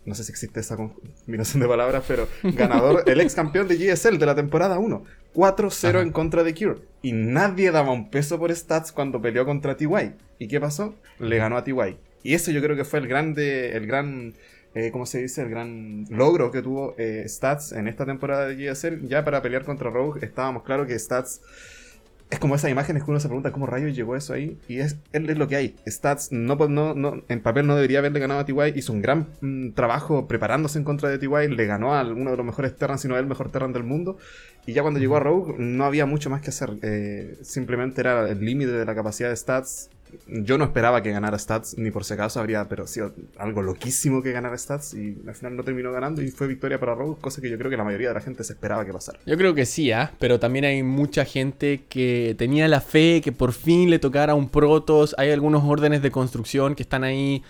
no 0.04 0.14
sé 0.14 0.24
si 0.24 0.32
existe 0.32 0.60
esa 0.60 0.76
combinación 0.76 1.60
de 1.60 1.68
palabras, 1.68 2.04
pero 2.06 2.26
ganador, 2.42 3.04
el 3.06 3.20
ex 3.20 3.34
campeón 3.34 3.68
de 3.68 3.76
GSL 3.76 4.18
de 4.18 4.26
la 4.26 4.34
temporada 4.34 4.78
1. 4.78 5.04
4-0 5.34 6.02
en 6.02 6.10
contra 6.10 6.42
de 6.42 6.54
Cure. 6.54 6.80
Y 7.02 7.12
nadie 7.12 7.70
daba 7.70 7.92
un 7.92 8.10
peso 8.10 8.38
por 8.38 8.54
stats 8.54 8.92
cuando 8.92 9.20
peleó 9.20 9.44
contra 9.44 9.76
TY. 9.76 10.14
¿Y 10.38 10.48
qué 10.48 10.60
pasó? 10.60 10.94
Le 11.18 11.36
ganó 11.36 11.56
a 11.56 11.64
TY. 11.64 11.98
Y 12.22 12.34
eso 12.34 12.50
yo 12.50 12.60
creo 12.60 12.76
que 12.76 12.84
fue 12.84 12.98
el 12.98 13.06
grande, 13.06 13.76
el 13.76 13.86
gran, 13.86 14.34
eh, 14.74 14.90
¿cómo 14.90 15.06
se 15.06 15.22
dice? 15.22 15.42
El 15.42 15.50
gran 15.50 16.06
logro 16.10 16.50
que 16.50 16.62
tuvo 16.62 16.94
eh, 16.98 17.24
Stats 17.28 17.72
en 17.72 17.88
esta 17.88 18.04
temporada 18.04 18.48
de 18.48 18.56
GSL. 18.56 19.06
Ya 19.06 19.24
para 19.24 19.42
pelear 19.42 19.64
contra 19.64 19.90
Rogue 19.90 20.24
estábamos 20.24 20.64
claros 20.64 20.86
que 20.86 20.98
Stats 20.98 21.40
es 22.30 22.38
como 22.38 22.54
esas 22.54 22.70
imágenes 22.70 23.02
que 23.02 23.10
uno 23.10 23.18
se 23.18 23.26
pregunta 23.26 23.50
cómo 23.50 23.66
rayos 23.66 23.94
llegó 23.94 24.14
eso 24.14 24.32
ahí. 24.32 24.56
Y 24.68 24.78
es, 24.78 24.96
es 25.12 25.38
lo 25.38 25.48
que 25.48 25.56
hay. 25.56 25.76
Stats, 25.86 26.30
no, 26.30 26.54
no, 26.54 26.94
no, 26.94 27.22
en 27.28 27.42
papel 27.42 27.66
no 27.66 27.74
debería 27.74 27.98
haberle 27.98 28.20
ganado 28.20 28.40
a 28.40 28.44
TY. 28.44 28.72
Hizo 28.76 28.92
un 28.92 29.02
gran 29.02 29.26
mm, 29.40 29.70
trabajo 29.70 30.28
preparándose 30.28 30.78
en 30.78 30.84
contra 30.84 31.08
de 31.08 31.18
TY. 31.18 31.48
Le 31.48 31.66
ganó 31.66 31.94
a 31.94 32.02
uno 32.02 32.30
de 32.30 32.36
los 32.36 32.46
mejores 32.46 32.76
Terran, 32.76 32.98
sino 32.98 33.18
el 33.18 33.26
mejor 33.26 33.50
Terran 33.50 33.72
del 33.72 33.82
mundo. 33.82 34.16
Y 34.64 34.72
ya 34.72 34.82
cuando 34.82 35.00
llegó 35.00 35.16
a 35.16 35.20
Rogue, 35.20 35.56
no 35.58 35.84
había 35.84 36.06
mucho 36.06 36.30
más 36.30 36.40
que 36.40 36.50
hacer. 36.50 36.78
Eh, 36.82 37.38
simplemente 37.42 38.00
era 38.00 38.28
el 38.28 38.44
límite 38.44 38.70
de 38.70 38.84
la 38.84 38.94
capacidad 38.94 39.28
de 39.28 39.36
Stats 39.36 39.90
yo 40.26 40.58
no 40.58 40.64
esperaba 40.64 41.02
que 41.02 41.10
ganara 41.10 41.38
Stats, 41.38 41.76
ni 41.78 41.90
por 41.90 42.04
si 42.04 42.14
acaso 42.14 42.40
habría 42.40 42.68
pero 42.68 42.86
sido 42.86 43.12
algo 43.38 43.62
loquísimo 43.62 44.22
que 44.22 44.32
ganara 44.32 44.56
Stats 44.56 44.94
y 44.94 45.18
al 45.26 45.34
final 45.34 45.56
no 45.56 45.64
terminó 45.64 45.92
ganando 45.92 46.22
y 46.22 46.30
fue 46.30 46.46
victoria 46.46 46.78
para 46.78 46.94
Rogue, 46.94 47.20
cosa 47.20 47.40
que 47.40 47.50
yo 47.50 47.58
creo 47.58 47.70
que 47.70 47.76
la 47.76 47.84
mayoría 47.84 48.08
de 48.08 48.14
la 48.14 48.20
gente 48.20 48.44
se 48.44 48.52
esperaba 48.52 48.84
que 48.84 48.92
pasara. 48.92 49.18
Yo 49.26 49.36
creo 49.36 49.54
que 49.54 49.66
sí, 49.66 49.92
¿ah? 49.92 50.12
pero 50.18 50.38
también 50.38 50.64
hay 50.64 50.82
mucha 50.82 51.24
gente 51.24 51.84
que 51.88 52.34
tenía 52.38 52.68
la 52.68 52.80
fe 52.80 53.20
que 53.22 53.32
por 53.32 53.52
fin 53.52 53.90
le 53.90 53.98
tocara 53.98 54.34
un 54.34 54.48
Protoss, 54.48 55.14
hay 55.18 55.30
algunos 55.30 55.64
órdenes 55.64 56.02
de 56.02 56.10
construcción 56.10 56.74
que 56.74 56.82
están 56.82 57.04
ahí 57.04 57.42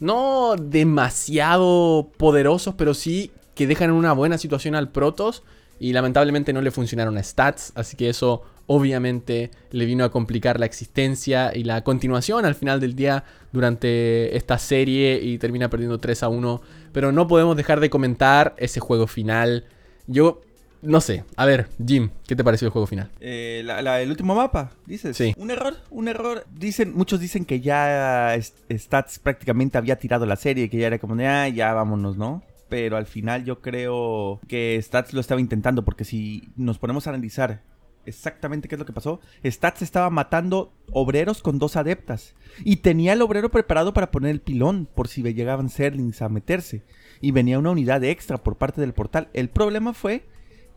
no 0.00 0.54
demasiado 0.56 2.10
poderosos, 2.16 2.74
pero 2.76 2.94
sí 2.94 3.30
que 3.54 3.66
dejan 3.66 3.90
en 3.90 3.96
una 3.96 4.12
buena 4.12 4.38
situación 4.38 4.74
al 4.74 4.90
Protoss 4.90 5.42
y 5.80 5.92
lamentablemente 5.92 6.52
no 6.52 6.60
le 6.60 6.70
funcionaron 6.70 7.16
a 7.18 7.22
Stats, 7.22 7.72
así 7.74 7.96
que 7.96 8.08
eso 8.08 8.42
obviamente 8.68 9.50
le 9.72 9.86
vino 9.86 10.04
a 10.04 10.10
complicar 10.10 10.60
la 10.60 10.66
existencia 10.66 11.50
y 11.54 11.64
la 11.64 11.82
continuación 11.82 12.44
al 12.44 12.54
final 12.54 12.78
del 12.78 12.94
día 12.94 13.24
durante 13.50 14.36
esta 14.36 14.58
serie 14.58 15.20
y 15.20 15.38
termina 15.38 15.68
perdiendo 15.68 15.98
3 15.98 16.22
a 16.22 16.28
1. 16.28 16.62
Pero 16.92 17.10
no 17.10 17.26
podemos 17.26 17.56
dejar 17.56 17.80
de 17.80 17.90
comentar 17.90 18.54
ese 18.58 18.78
juego 18.78 19.06
final. 19.06 19.64
Yo 20.06 20.42
no 20.82 21.00
sé, 21.00 21.24
a 21.36 21.44
ver, 21.44 21.68
Jim, 21.84 22.10
¿qué 22.26 22.36
te 22.36 22.44
pareció 22.44 22.66
el 22.66 22.72
juego 22.72 22.86
final? 22.86 23.10
Eh, 23.20 23.64
el 23.66 24.10
último 24.10 24.34
mapa, 24.34 24.70
dices. 24.86 25.16
Sí. 25.16 25.34
Un 25.36 25.50
error, 25.50 25.74
un 25.90 26.06
error. 26.06 26.44
Dicen, 26.54 26.94
muchos 26.94 27.18
dicen 27.18 27.44
que 27.44 27.60
ya 27.60 28.38
Stats 28.70 29.18
prácticamente 29.18 29.78
había 29.78 29.98
tirado 29.98 30.24
la 30.26 30.36
serie, 30.36 30.70
que 30.70 30.78
ya 30.78 30.86
era 30.86 30.98
como 30.98 31.16
de, 31.16 31.26
ah, 31.26 31.48
ya 31.48 31.72
vámonos, 31.72 32.16
¿no? 32.16 32.42
Pero 32.68 32.96
al 32.98 33.06
final 33.06 33.44
yo 33.44 33.60
creo 33.60 34.40
que 34.46 34.78
Stats 34.80 35.14
lo 35.14 35.20
estaba 35.20 35.40
intentando, 35.40 35.84
porque 35.84 36.04
si 36.04 36.50
nos 36.54 36.78
ponemos 36.78 37.06
a 37.06 37.10
analizar 37.10 37.62
exactamente 38.08 38.68
qué 38.68 38.74
es 38.74 38.78
lo 38.78 38.86
que 38.86 38.92
pasó. 38.92 39.20
Stats 39.44 39.82
estaba 39.82 40.10
matando 40.10 40.72
obreros 40.92 41.42
con 41.42 41.58
dos 41.58 41.76
adeptas. 41.76 42.34
Y 42.64 42.76
tenía 42.76 43.12
el 43.12 43.22
obrero 43.22 43.50
preparado 43.50 43.94
para 43.94 44.10
poner 44.10 44.30
el 44.30 44.40
pilón 44.40 44.88
por 44.92 45.08
si 45.08 45.22
llegaban 45.22 45.68
Serlings 45.68 46.22
a 46.22 46.28
meterse. 46.28 46.82
Y 47.20 47.30
venía 47.30 47.58
una 47.58 47.70
unidad 47.70 48.02
extra 48.04 48.38
por 48.38 48.56
parte 48.56 48.80
del 48.80 48.94
portal. 48.94 49.28
El 49.32 49.48
problema 49.48 49.92
fue 49.92 50.24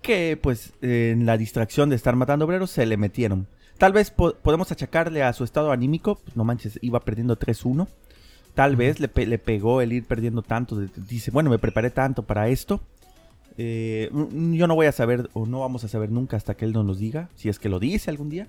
que, 0.02 0.38
pues, 0.41 0.74
en 0.82 1.26
la 1.26 1.38
distracción 1.38 1.89
de 1.89 1.96
estar 1.96 2.15
matando 2.15 2.46
obreros, 2.46 2.72
se 2.72 2.86
le 2.86 2.98
metieron. 2.98 3.48
Tal 3.78 3.94
vez 3.94 4.12
podemos 4.12 4.72
achacarle 4.72 5.24
a 5.24 5.34
su 5.34 5.44
estado 5.44 5.72
anímico. 5.72 6.15
Pues, 6.15 6.36
no 6.36 6.44
manches, 6.44 6.78
iba 6.82 7.00
perdiendo 7.00 7.38
3-1. 7.38 7.88
Tal 8.54 8.76
vez 8.76 9.00
le, 9.00 9.10
le, 9.26 9.38
pegó 9.39 9.82
el 9.82 9.94
ir 9.94 10.06
perdiendo 10.06 10.41
tanto. 10.41 10.76
Dice, 10.76 11.32
bueno, 11.32 11.50
me 11.50 11.58
preparé 11.58 11.89
tanto 11.89 12.24
para 12.24 12.50
esto. 12.50 12.82
Eh, 13.57 14.09
yo 14.11 14.67
no 14.67 14.75
voy 14.75 14.87
a 14.87 14.91
saber, 14.91 15.29
o 15.33 15.45
no 15.45 15.59
vamos 15.59 15.83
a 15.83 15.87
saber 15.87 16.11
nunca 16.11 16.37
hasta 16.37 16.55
que 16.55 16.65
él 16.65 16.73
nos 16.73 16.85
lo 16.85 16.95
diga, 16.95 17.29
si 17.35 17.49
es 17.49 17.59
que 17.59 17.69
lo 17.69 17.79
dice 17.79 18.09
algún 18.09 18.29
día. 18.29 18.47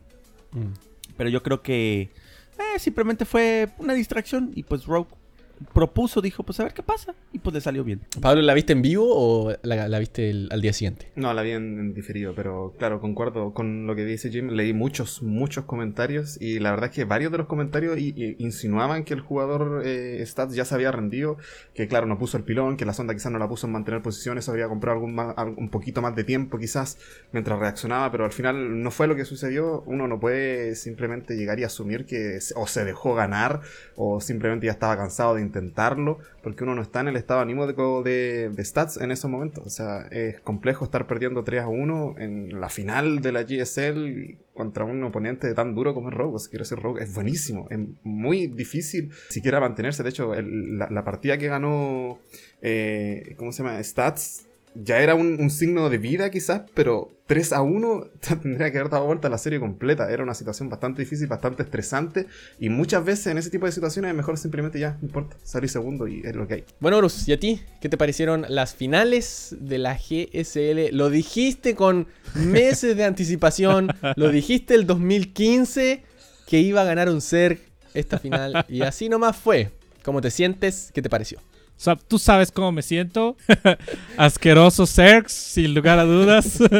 Mm. 0.52 0.72
Pero 1.16 1.30
yo 1.30 1.42
creo 1.42 1.62
que 1.62 2.10
eh, 2.58 2.78
simplemente 2.78 3.24
fue 3.24 3.68
una 3.78 3.94
distracción 3.94 4.52
y 4.54 4.62
pues 4.62 4.86
Rogue 4.86 5.10
propuso, 5.72 6.20
dijo, 6.20 6.42
pues 6.42 6.60
a 6.60 6.64
ver 6.64 6.74
qué 6.74 6.82
pasa. 6.82 7.14
Y 7.32 7.38
pues 7.38 7.54
le 7.54 7.60
salió 7.60 7.84
bien. 7.84 8.00
Pablo, 8.20 8.42
¿la 8.42 8.54
viste 8.54 8.72
en 8.72 8.82
vivo 8.82 9.06
o 9.08 9.54
la, 9.62 9.98
viste 9.98 10.48
al 10.50 10.60
día 10.60 10.72
siguiente? 10.72 11.10
No, 11.16 11.32
la 11.34 11.42
vi 11.42 11.52
en, 11.52 11.94
diferido, 11.94 12.34
pero 12.34 12.74
claro, 12.78 13.00
concuerdo 13.00 13.52
con 13.54 13.86
lo 13.86 13.94
que 13.94 14.04
dice 14.04 14.30
Jim. 14.30 14.48
Leí 14.48 14.72
muchos, 14.72 15.22
muchos 15.22 15.64
comentarios 15.64 16.40
y 16.40 16.58
la 16.58 16.70
verdad 16.70 16.90
es 16.90 16.96
que 16.96 17.04
varios 17.04 17.32
de 17.32 17.38
los 17.38 17.46
comentarios 17.46 17.98
insinuaban 17.98 19.04
que 19.04 19.14
el 19.14 19.20
jugador 19.20 19.82
eh, 19.84 20.22
Stats 20.26 20.54
ya 20.54 20.64
se 20.64 20.74
había 20.74 20.92
rendido, 20.92 21.36
que 21.74 21.88
claro, 21.88 22.06
no 22.06 22.18
puso 22.18 22.36
el 22.36 22.44
pilón, 22.44 22.76
que 22.76 22.84
la 22.84 22.92
sonda 22.92 23.14
quizás 23.14 23.32
no 23.32 23.38
la 23.38 23.48
puso 23.48 23.66
en 23.66 23.72
mantener 23.72 24.02
posiciones, 24.02 24.48
habría 24.48 24.68
comprado 24.68 24.96
algún 24.96 25.12
un 25.56 25.68
poquito 25.68 26.02
más 26.02 26.14
de 26.16 26.24
tiempo 26.24 26.58
quizás 26.58 26.98
mientras 27.32 27.58
reaccionaba, 27.58 28.10
pero 28.10 28.24
al 28.24 28.32
final 28.32 28.82
no 28.82 28.90
fue 28.90 29.06
lo 29.06 29.16
que 29.16 29.24
sucedió. 29.24 29.82
Uno 29.86 30.08
no 30.08 30.20
puede 30.20 30.74
simplemente 30.74 31.36
llegar 31.36 31.58
y 31.58 31.64
asumir 31.64 32.06
que 32.06 32.38
o 32.56 32.66
se 32.66 32.84
dejó 32.84 33.14
ganar 33.14 33.60
o 33.96 34.20
simplemente 34.20 34.66
ya 34.66 34.72
estaba 34.72 34.96
cansado 34.96 35.34
de 35.34 35.42
intentarlo, 35.52 36.18
porque 36.42 36.64
uno 36.64 36.74
no 36.74 36.82
está 36.82 37.00
en 37.00 37.08
el 37.08 37.16
estado 37.16 37.40
anímico 37.40 38.02
de, 38.02 38.50
stats 38.60 38.96
en 38.96 39.10
esos 39.10 39.30
momentos. 39.30 39.66
O 39.66 39.70
sea, 39.70 40.06
es 40.10 40.40
complejo 40.40 40.84
estar 40.84 41.06
perdiendo 41.06 41.44
3 41.44 41.62
a 41.62 41.68
1 41.68 42.14
en 42.18 42.60
la 42.60 42.68
final 42.68 43.20
de 43.20 43.32
la 43.32 43.42
GSL 43.42 44.38
contra 44.54 44.84
un 44.84 45.02
oponente 45.04 45.52
tan 45.54 45.74
duro 45.74 45.94
como 45.94 46.08
es 46.08 46.14
Rogue. 46.14 46.38
si 46.38 46.48
quiero 46.48 46.64
decir, 46.64 46.78
Rogue 46.78 47.02
es 47.02 47.14
buenísimo, 47.14 47.66
es 47.70 47.78
muy 48.02 48.46
difícil 48.46 49.10
siquiera 49.28 49.60
mantenerse. 49.60 50.02
De 50.02 50.08
hecho, 50.08 50.32
la, 50.34 51.04
partida 51.04 51.36
que 51.36 51.48
ganó, 51.48 52.20
eh, 52.62 53.34
¿cómo 53.36 53.52
se 53.52 53.62
llama? 53.62 53.82
Stats 53.82 54.46
ya 54.74 55.00
era 55.00 55.14
un, 55.14 55.50
signo 55.50 55.90
de 55.90 55.98
vida 55.98 56.30
quizás, 56.30 56.62
pero 56.74 57.10
3 57.26 57.52
a 57.52 57.62
1 57.62 58.06
tendría 58.42 58.70
que 58.70 58.78
haber 58.78 58.90
dado 58.90 59.06
vuelta 59.06 59.28
a 59.28 59.30
la 59.30 59.38
serie 59.38 59.60
completa. 59.60 60.10
Era 60.10 60.22
una 60.22 60.34
situación 60.34 60.68
bastante 60.68 61.02
difícil, 61.02 61.26
bastante 61.26 61.62
estresante 61.62 62.26
y 62.58 62.68
muchas 62.68 63.04
veces 63.04 63.26
en 63.28 63.38
ese 63.38 63.50
tipo 63.50 63.66
de 63.66 63.72
situaciones 63.72 64.10
es 64.10 64.16
mejor 64.16 64.38
simplemente 64.38 64.78
ya, 64.78 64.98
no 65.00 65.08
importa, 65.08 65.36
salir 65.42 65.68
segundo 65.68 66.08
y 66.08 66.22
es 66.24 66.34
lo 66.34 66.46
que 66.46 66.54
hay. 66.54 66.64
Bueno, 66.80 66.98
Horus, 66.98 67.28
¿y 67.28 67.32
a 67.32 67.40
ti? 67.40 67.60
¿Qué 67.80 67.88
te 67.88 67.96
parecieron 67.96 68.46
las 68.48 68.74
finales 68.74 69.56
de 69.60 69.78
la 69.78 69.96
GSL? 69.96 70.94
Lo 70.96 71.10
dijiste 71.10 71.74
con 71.74 72.06
meses 72.34 72.96
de 72.96 73.04
anticipación, 73.04 73.88
lo 74.16 74.30
dijiste 74.30 74.74
el 74.74 74.86
2015 74.86 76.02
que 76.46 76.60
iba 76.60 76.82
a 76.82 76.84
ganar 76.84 77.08
un 77.08 77.20
ser 77.20 77.58
esta 77.94 78.18
final 78.18 78.64
y 78.68 78.82
así 78.82 79.08
nomás 79.08 79.36
fue. 79.36 79.70
¿Cómo 80.02 80.20
te 80.20 80.30
sientes? 80.30 80.90
¿Qué 80.92 81.00
te 81.00 81.08
pareció? 81.08 81.38
O 81.82 81.84
sea, 81.84 81.96
tú 81.96 82.16
sabes 82.16 82.52
cómo 82.52 82.70
me 82.70 82.80
siento. 82.80 83.36
Asqueroso 84.16 84.86
Serx, 84.86 85.32
sin 85.32 85.74
lugar 85.74 85.98
a 85.98 86.04
dudas. 86.04 86.62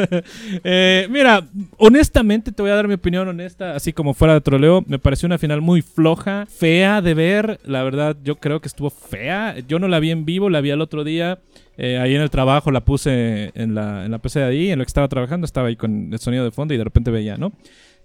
Eh, 0.65 1.07
mira, 1.09 1.45
honestamente 1.77 2.51
te 2.51 2.61
voy 2.61 2.71
a 2.71 2.75
dar 2.75 2.87
mi 2.87 2.93
opinión 2.93 3.27
honesta, 3.27 3.75
así 3.75 3.91
como 3.91 4.13
fuera 4.13 4.33
de 4.33 4.41
troleo. 4.41 4.83
Me 4.87 4.99
pareció 4.99 5.25
una 5.25 5.37
final 5.37 5.61
muy 5.61 5.81
floja, 5.81 6.45
fea 6.45 7.01
de 7.01 7.13
ver. 7.13 7.59
La 7.65 7.83
verdad, 7.83 8.15
yo 8.23 8.37
creo 8.37 8.61
que 8.61 8.67
estuvo 8.67 8.89
fea. 8.89 9.55
Yo 9.67 9.79
no 9.79 9.87
la 9.87 9.99
vi 9.99 10.11
en 10.11 10.23
vivo, 10.23 10.49
la 10.49 10.61
vi 10.61 10.69
el 10.69 10.79
otro 10.79 11.03
día. 11.03 11.39
Eh, 11.77 11.97
ahí 11.97 12.15
en 12.15 12.21
el 12.21 12.29
trabajo 12.29 12.71
la 12.71 12.85
puse 12.85 13.51
en 13.55 13.75
la, 13.75 14.05
en 14.05 14.11
la 14.11 14.19
PC 14.19 14.39
de 14.39 14.45
ahí, 14.45 14.71
en 14.71 14.79
lo 14.79 14.85
que 14.85 14.89
estaba 14.89 15.09
trabajando. 15.09 15.45
Estaba 15.45 15.67
ahí 15.67 15.75
con 15.75 16.13
el 16.13 16.19
sonido 16.19 16.45
de 16.45 16.51
fondo 16.51 16.73
y 16.73 16.77
de 16.77 16.83
repente 16.83 17.11
veía, 17.11 17.35
¿no? 17.35 17.51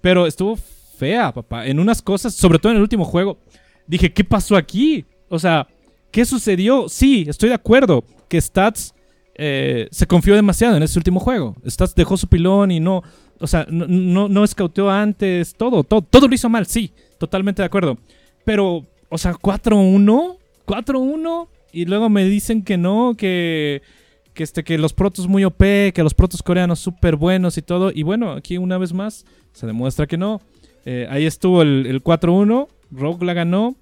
Pero 0.01 0.27
estuvo 0.27 0.57
fea, 0.57 1.33
papá. 1.33 1.67
En 1.67 1.79
unas 1.79 2.03
cosas, 2.03 2.35
sobre 2.35 2.59
todo 2.59 2.73
en 2.73 2.77
el 2.77 2.83
último 2.83 3.05
juego, 3.05 3.39
dije, 3.87 4.13
¿qué 4.13 4.25
pasó 4.25 4.57
aquí? 4.57 5.05
O 5.29 5.39
sea, 5.39 5.69
¿Qué 6.11 6.25
sucedió? 6.25 6.88
Sí, 6.88 7.27
estoy 7.29 7.51
de 7.51 7.55
acuerdo 7.55 8.05
que 8.29 8.40
Stats 8.40 8.94
eh, 9.35 9.88
se 9.90 10.07
confió 10.07 10.35
demasiado 10.35 10.77
en 10.77 10.83
ese 10.83 10.99
último 10.99 11.21
juego. 11.21 11.57
Stats 11.66 11.94
dejó 11.94 12.16
su 12.16 12.27
pilón 12.27 12.71
y 12.71 12.81
no, 12.81 13.03
o 13.40 13.47
sea, 13.47 13.66
no, 13.71 13.87
no, 13.87 14.29
no 14.29 14.90
antes, 14.90 15.55
todo, 15.55 15.85
todo, 15.85 16.03
todo 16.03 16.29
lo 16.29 16.35
hizo 16.35 16.49
mal, 16.49 16.66
sí, 16.66 16.92
totalmente 17.18 17.62
de 17.62 17.66
acuerdo. 17.66 17.99
Pero, 18.44 18.85
o 19.09 19.18
sea, 19.18 19.33
4-1, 19.35 20.37
4-1, 20.66 21.49
y 21.73 21.85
luego 21.85 22.09
me 22.09 22.25
dicen 22.25 22.62
que 22.62 22.77
no, 22.77 23.14
que, 23.16 23.83
que, 24.35 24.42
este, 24.42 24.64
que 24.64 24.79
los 24.79 24.92
protos 24.92 25.29
muy 25.29 25.44
OP, 25.44 25.59
que 25.59 26.03
los 26.03 26.14
protos 26.14 26.42
coreanos 26.42 26.81
súper 26.81 27.16
buenos 27.16 27.59
y 27.59 27.62
todo. 27.62 27.92
Y 27.94 28.03
bueno, 28.03 28.33
aquí 28.33 28.59
una 28.59 28.79
vez 28.79 28.92
más 28.92 29.25
se 29.53 29.66
demuestra 29.66 30.07
que 30.07 30.16
no. 30.16 30.40
Eh, 30.85 31.07
ahí 31.11 31.27
estuvo 31.27 31.62
el, 31.62 31.87
el 31.87 32.03
4-1, 32.03 32.68
Rogue 32.90 33.27
la 33.27 33.35
ganó, 33.35 33.77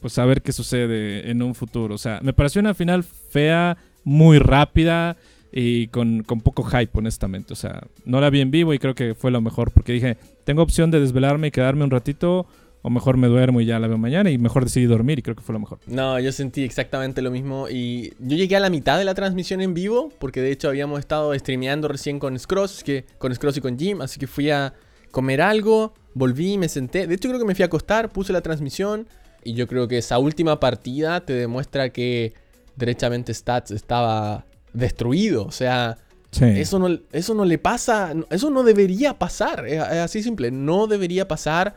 pues 0.00 0.18
a 0.18 0.24
ver 0.24 0.42
qué 0.42 0.52
sucede 0.52 1.30
en 1.30 1.42
un 1.42 1.54
futuro. 1.54 1.94
O 1.94 1.98
sea, 1.98 2.20
me 2.22 2.32
pareció 2.32 2.60
una 2.60 2.74
final 2.74 3.04
fea, 3.04 3.76
muy 4.04 4.38
rápida 4.38 5.16
y 5.52 5.88
con, 5.88 6.24
poco 6.24 6.64
hype, 6.64 6.90
honestamente. 6.92 7.52
O 7.52 7.56
sea, 7.56 7.82
no 8.04 8.20
la 8.20 8.30
vi 8.30 8.40
en 8.40 8.50
vivo 8.50 8.74
y 8.74 8.78
creo 8.78 8.94
que 8.94 9.14
fue 9.14 9.30
lo 9.30 9.40
mejor 9.40 9.70
porque 9.70 9.92
dije, 9.92 10.16
tengo 10.44 10.62
opción 10.62 10.90
de 10.90 11.00
desvelarme 11.00 11.48
y 11.48 11.50
quedarme 11.50 11.84
un 11.84 11.90
ratito 11.90 12.46
o 12.82 12.90
mejor 12.90 13.16
me 13.16 13.26
duermo 13.26 13.60
y 13.60 13.66
ya 13.66 13.78
la 13.78 13.88
veo 13.88 13.98
mañana 13.98 14.30
y 14.30 14.38
mejor 14.38 14.64
decidí 14.64 14.86
dormir 14.86 15.18
y 15.18 15.22
creo 15.22 15.34
que 15.36 15.42
fue 15.42 15.52
lo 15.52 15.58
mejor. 15.58 15.80
No, 15.86 16.18
yo 16.20 16.30
sentí 16.32 16.62
exactamente 16.62 17.22
lo 17.22 17.30
mismo 17.30 17.68
y 17.68 18.12
yo 18.20 18.36
llegué 18.36 18.56
a 18.56 18.60
la 18.60 18.70
mitad 18.70 18.98
de 18.98 19.04
la 19.04 19.14
transmisión 19.14 19.60
en 19.60 19.74
vivo 19.74 20.12
porque 20.18 20.40
de 20.40 20.52
hecho 20.52 20.68
habíamos 20.68 21.00
estado 21.00 21.36
streameando 21.36 21.88
recién 21.88 22.18
con 22.18 22.38
Scross, 22.38 22.84
que 22.84 23.04
con 23.18 23.34
Scross 23.34 23.56
y 23.56 23.60
con 23.60 23.78
Jim, 23.78 24.00
así 24.00 24.20
que 24.20 24.26
fui 24.26 24.50
a 24.50 24.74
comer 25.10 25.40
algo, 25.40 25.92
volví, 26.14 26.56
me 26.56 26.68
senté, 26.68 27.06
de 27.06 27.14
hecho 27.14 27.28
creo 27.28 27.40
que 27.40 27.46
me 27.46 27.54
fui 27.54 27.62
a 27.62 27.66
acostar, 27.66 28.10
puse 28.10 28.32
la 28.32 28.42
transmisión 28.42 29.08
y 29.48 29.54
yo 29.54 29.66
creo 29.66 29.88
que 29.88 29.98
esa 29.98 30.18
última 30.18 30.60
partida 30.60 31.20
te 31.24 31.32
demuestra 31.32 31.90
que 31.90 32.34
derechamente 32.76 33.32
Stats 33.34 33.70
estaba 33.70 34.44
destruido, 34.72 35.44
o 35.44 35.52
sea, 35.52 35.98
Sí. 36.30 36.44
eso 36.44 36.78
no, 36.78 36.88
eso 37.12 37.32
no 37.32 37.44
le 37.46 37.56
pasa, 37.56 38.12
eso 38.30 38.50
no 38.50 38.62
debería 38.62 39.18
pasar, 39.18 39.66
es, 39.66 39.74
es 39.82 39.98
así 39.98 40.22
simple, 40.22 40.50
no 40.50 40.86
debería 40.86 41.26
pasar. 41.26 41.74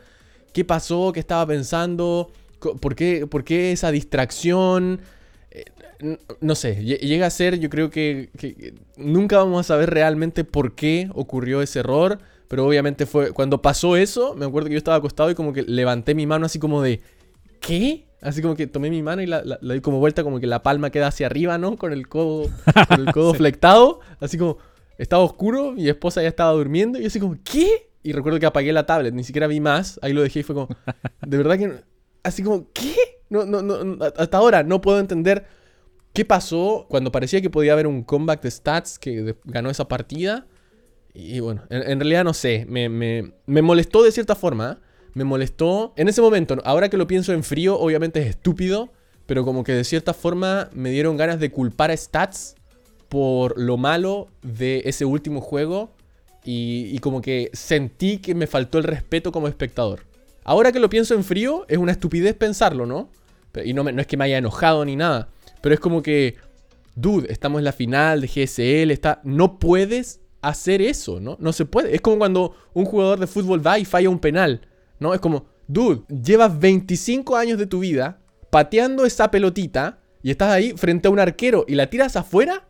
¿Qué 0.52 0.62
pasó? 0.62 1.10
¿Qué 1.14 1.20
estaba 1.20 1.46
pensando? 1.46 2.30
¿Por 2.80 2.94
qué, 2.94 3.26
por 3.26 3.44
qué 3.44 3.72
esa 3.72 3.90
distracción? 3.90 5.00
Eh, 5.50 5.64
No 6.40 6.54
sé, 6.54 6.78
lle- 6.82 6.98
llega 7.00 7.26
a 7.26 7.30
ser, 7.30 7.58
yo 7.58 7.70
creo 7.70 7.88
que 7.88 8.28
nunca 8.98 9.38
vamos 9.38 9.60
a 9.60 9.62
saber 9.68 9.88
realmente 9.90 10.44
por 10.44 10.74
qué 10.74 11.08
ocurrió 11.14 11.62
ese 11.62 11.78
error, 11.78 12.18
pero 12.48 12.66
obviamente 12.66 13.06
fue, 13.06 13.32
cuando 13.32 13.62
pasó 13.62 13.96
eso, 13.96 14.34
me 14.34 14.44
acuerdo 14.44 14.68
que 14.68 14.74
yo 14.74 14.78
estaba 14.78 14.98
acostado 14.98 15.30
y 15.30 15.34
como 15.34 15.54
que 15.54 15.62
levanté 15.62 16.14
mi 16.14 16.26
mano 16.26 16.44
así 16.44 16.58
como 16.58 16.82
de, 16.82 17.00
¿qué? 17.62 18.06
Así 18.20 18.40
como 18.42 18.54
que 18.54 18.66
tomé 18.66 18.90
mi 18.90 19.02
mano 19.02 19.22
y 19.22 19.26
la, 19.26 19.42
la- 19.44 19.58
la 19.60 19.74
di 19.74 19.80
como 19.80 19.98
vuelta, 19.98 20.22
como 20.22 20.38
que 20.40 20.46
la 20.46 20.62
palma 20.62 20.90
queda 20.90 21.08
hacia 21.08 21.26
arriba, 21.26 21.58
¿no? 21.58 21.76
Con 21.76 21.92
el 21.92 22.08
codo, 22.08 22.48
con 22.88 23.00
el 23.00 23.12
codo 23.12 23.34
flectado, 23.34 24.00
así 24.20 24.38
como 24.38 24.58
estaba 24.98 25.22
oscuro, 25.24 25.72
mi 25.72 25.88
esposa 25.88 26.22
ya 26.22 26.28
estaba 26.28 26.52
durmiendo 26.52 26.98
y 26.98 27.02
yo 27.02 27.08
así 27.08 27.18
como, 27.18 27.36
¿qué? 27.42 27.90
Y 28.04 28.12
recuerdo 28.12 28.38
que 28.38 28.46
apagué 28.46 28.72
la 28.72 28.86
tablet, 28.86 29.14
ni 29.14 29.24
siquiera 29.24 29.46
vi 29.46 29.60
más, 29.60 29.98
ahí 30.02 30.12
lo 30.12 30.22
dejé 30.22 30.40
y 30.40 30.42
fue 30.42 30.54
como, 30.54 30.68
de 31.26 31.36
verdad 31.36 31.58
que, 31.58 31.68
no- 31.68 31.74
así 32.22 32.42
como, 32.42 32.68
¿qué? 32.72 32.94
No, 33.30 33.44
no, 33.44 33.62
no, 33.62 33.82
no, 33.82 34.04
hasta 34.16 34.36
ahora 34.36 34.62
no 34.62 34.80
puedo 34.80 35.00
entender 35.00 35.46
qué 36.12 36.24
pasó 36.24 36.86
cuando 36.90 37.10
parecía 37.10 37.40
que 37.40 37.48
podía 37.50 37.72
haber 37.72 37.86
un 37.86 38.02
comeback 38.04 38.42
de 38.42 38.50
stats 38.50 38.98
que 38.98 39.34
ganó 39.44 39.70
esa 39.70 39.88
partida. 39.88 40.46
Y 41.14 41.40
bueno, 41.40 41.62
en, 41.70 41.82
en 41.90 41.98
realidad 42.00 42.24
no 42.24 42.34
sé, 42.34 42.66
me, 42.68 42.88
me- 42.88 43.32
me 43.46 43.62
molestó 43.62 44.02
de 44.02 44.12
cierta 44.12 44.34
forma, 44.36 44.78
¿eh? 44.80 44.86
Me 45.14 45.24
molestó 45.24 45.92
en 45.96 46.08
ese 46.08 46.22
momento, 46.22 46.56
ahora 46.64 46.88
que 46.88 46.96
lo 46.96 47.06
pienso 47.06 47.32
en 47.32 47.42
frío, 47.44 47.78
obviamente 47.78 48.20
es 48.22 48.28
estúpido, 48.28 48.90
pero 49.26 49.44
como 49.44 49.64
que 49.64 49.72
de 49.72 49.84
cierta 49.84 50.14
forma 50.14 50.68
me 50.72 50.90
dieron 50.90 51.16
ganas 51.16 51.38
de 51.40 51.50
culpar 51.50 51.90
a 51.90 51.96
stats 51.96 52.54
por 53.08 53.58
lo 53.60 53.76
malo 53.76 54.28
de 54.42 54.82
ese 54.86 55.04
último 55.04 55.40
juego 55.40 55.92
y, 56.44 56.98
como 56.98 57.20
que 57.20 57.50
sentí 57.52 58.18
que 58.18 58.34
me 58.34 58.46
faltó 58.48 58.78
el 58.78 58.84
respeto 58.84 59.30
como 59.30 59.46
espectador. 59.48 60.00
Ahora 60.44 60.72
que 60.72 60.80
lo 60.80 60.90
pienso 60.90 61.14
en 61.14 61.22
frío, 61.22 61.64
es 61.68 61.78
una 61.78 61.92
estupidez 61.92 62.34
pensarlo, 62.34 62.84
¿no? 62.84 63.10
Y 63.64 63.74
no, 63.74 63.84
me- 63.84 63.92
no 63.92 64.00
es 64.00 64.06
que 64.08 64.16
me 64.16 64.24
haya 64.24 64.38
enojado 64.38 64.84
ni 64.84 64.96
nada, 64.96 65.28
pero 65.60 65.72
es 65.74 65.80
como 65.80 66.02
que, 66.02 66.36
dude, 66.96 67.30
estamos 67.32 67.60
en 67.60 67.64
la 67.64 67.72
final 67.72 68.22
de 68.22 68.26
GSL, 68.28 68.90
está, 68.92 69.20
no 69.22 69.58
puedes 69.60 70.20
hacer 70.40 70.82
eso, 70.82 71.20
¿no? 71.20 71.36
No 71.38 71.52
se 71.52 71.64
puede. 71.64 71.94
Es 71.94 72.00
como 72.00 72.18
cuando 72.18 72.56
un 72.74 72.86
jugador 72.86 73.20
de 73.20 73.28
fútbol 73.28 73.64
va 73.64 73.78
y 73.78 73.84
falla 73.84 74.10
un 74.10 74.18
penal, 74.18 74.62
¿no? 75.02 75.14
Es 75.14 75.20
como, 75.20 75.46
dude, 75.66 76.02
llevas 76.08 76.58
25 76.58 77.36
años 77.36 77.58
de 77.58 77.66
tu 77.66 77.80
vida 77.80 78.20
pateando 78.50 79.04
esa 79.04 79.30
pelotita 79.30 79.98
y 80.22 80.30
estás 80.30 80.50
ahí 80.50 80.72
frente 80.76 81.08
a 81.08 81.10
un 81.10 81.18
arquero 81.18 81.64
y 81.68 81.74
la 81.74 81.90
tiras 81.90 82.16
afuera. 82.16 82.66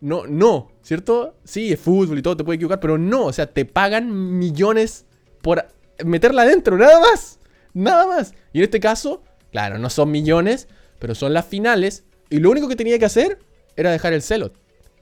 No, 0.00 0.26
no, 0.26 0.72
¿cierto? 0.82 1.36
Sí, 1.44 1.72
es 1.72 1.80
fútbol 1.80 2.18
y 2.18 2.22
todo, 2.22 2.36
te 2.36 2.44
puede 2.44 2.56
equivocar, 2.56 2.80
pero 2.80 2.98
no, 2.98 3.24
o 3.24 3.32
sea, 3.32 3.46
te 3.46 3.64
pagan 3.64 4.38
millones 4.38 5.06
por 5.40 5.66
meterla 6.04 6.42
adentro, 6.42 6.76
nada 6.76 7.00
más, 7.00 7.38
nada 7.72 8.06
más. 8.06 8.34
Y 8.52 8.58
en 8.58 8.64
este 8.64 8.80
caso, 8.80 9.22
claro, 9.50 9.78
no 9.78 9.88
son 9.88 10.10
millones, 10.10 10.68
pero 10.98 11.14
son 11.14 11.32
las 11.32 11.46
finales 11.46 12.04
y 12.28 12.40
lo 12.40 12.50
único 12.50 12.68
que 12.68 12.76
tenía 12.76 12.98
que 12.98 13.06
hacer 13.06 13.38
era 13.76 13.90
dejar 13.90 14.12
el 14.12 14.22
celot 14.22 14.54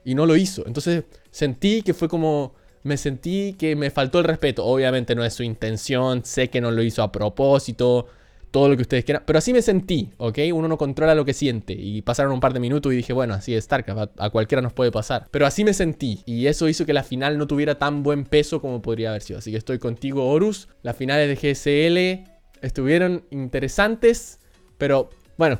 y 0.05 0.15
no 0.15 0.25
lo 0.25 0.37
hizo. 0.37 0.65
Entonces 0.65 1.03
sentí 1.31 1.81
que 1.81 1.93
fue 1.93 2.07
como, 2.07 2.53
me 2.85 2.97
sentí 2.97 3.55
que 3.57 3.75
me 3.75 3.89
faltó 3.89 4.19
el 4.19 4.25
respeto. 4.25 4.63
Obviamente 4.63 5.15
no 5.15 5.25
es 5.25 5.33
su 5.33 5.41
intención, 5.41 6.23
sé 6.23 6.51
que 6.51 6.61
no 6.61 6.69
lo 6.69 6.83
hizo 6.83 7.01
a 7.01 7.11
propósito, 7.11 8.05
todo 8.51 8.69
lo 8.69 8.75
que 8.75 8.83
ustedes 8.83 9.03
quieran, 9.03 9.23
pero 9.25 9.39
así 9.39 9.53
me 9.53 9.63
sentí, 9.63 10.11
¿ok? 10.17 10.37
Uno 10.53 10.67
no 10.67 10.77
controla 10.77 11.15
lo 11.15 11.25
que 11.25 11.33
siente. 11.33 11.73
Y 11.73 12.03
pasaron 12.03 12.31
un 12.31 12.39
par 12.39 12.53
de 12.53 12.59
minutos 12.59 12.93
y 12.93 12.97
dije, 12.97 13.11
bueno, 13.11 13.33
así 13.33 13.55
es 13.55 13.65
StarCraft, 13.65 14.19
a, 14.19 14.25
a 14.25 14.29
cualquiera 14.29 14.61
nos 14.61 14.71
puede 14.71 14.91
pasar. 14.91 15.27
Pero 15.31 15.47
así 15.47 15.63
me 15.63 15.73
sentí 15.73 16.21
y 16.27 16.45
eso 16.45 16.69
hizo 16.69 16.85
que 16.85 16.93
la 16.93 17.03
final 17.03 17.39
no 17.39 17.47
tuviera 17.47 17.75
tan 17.79 18.03
buen 18.03 18.23
peso 18.23 18.61
como 18.61 18.83
podría 18.83 19.09
haber 19.09 19.23
sido. 19.23 19.39
Así 19.39 19.49
que 19.49 19.57
estoy 19.57 19.79
contigo, 19.79 20.29
Horus. 20.29 20.69
Las 20.83 20.95
finales 20.95 21.27
de 21.27 21.53
GSL 21.53 22.29
estuvieron 22.61 23.25
interesantes, 23.31 24.39
pero 24.77 25.09
bueno, 25.39 25.59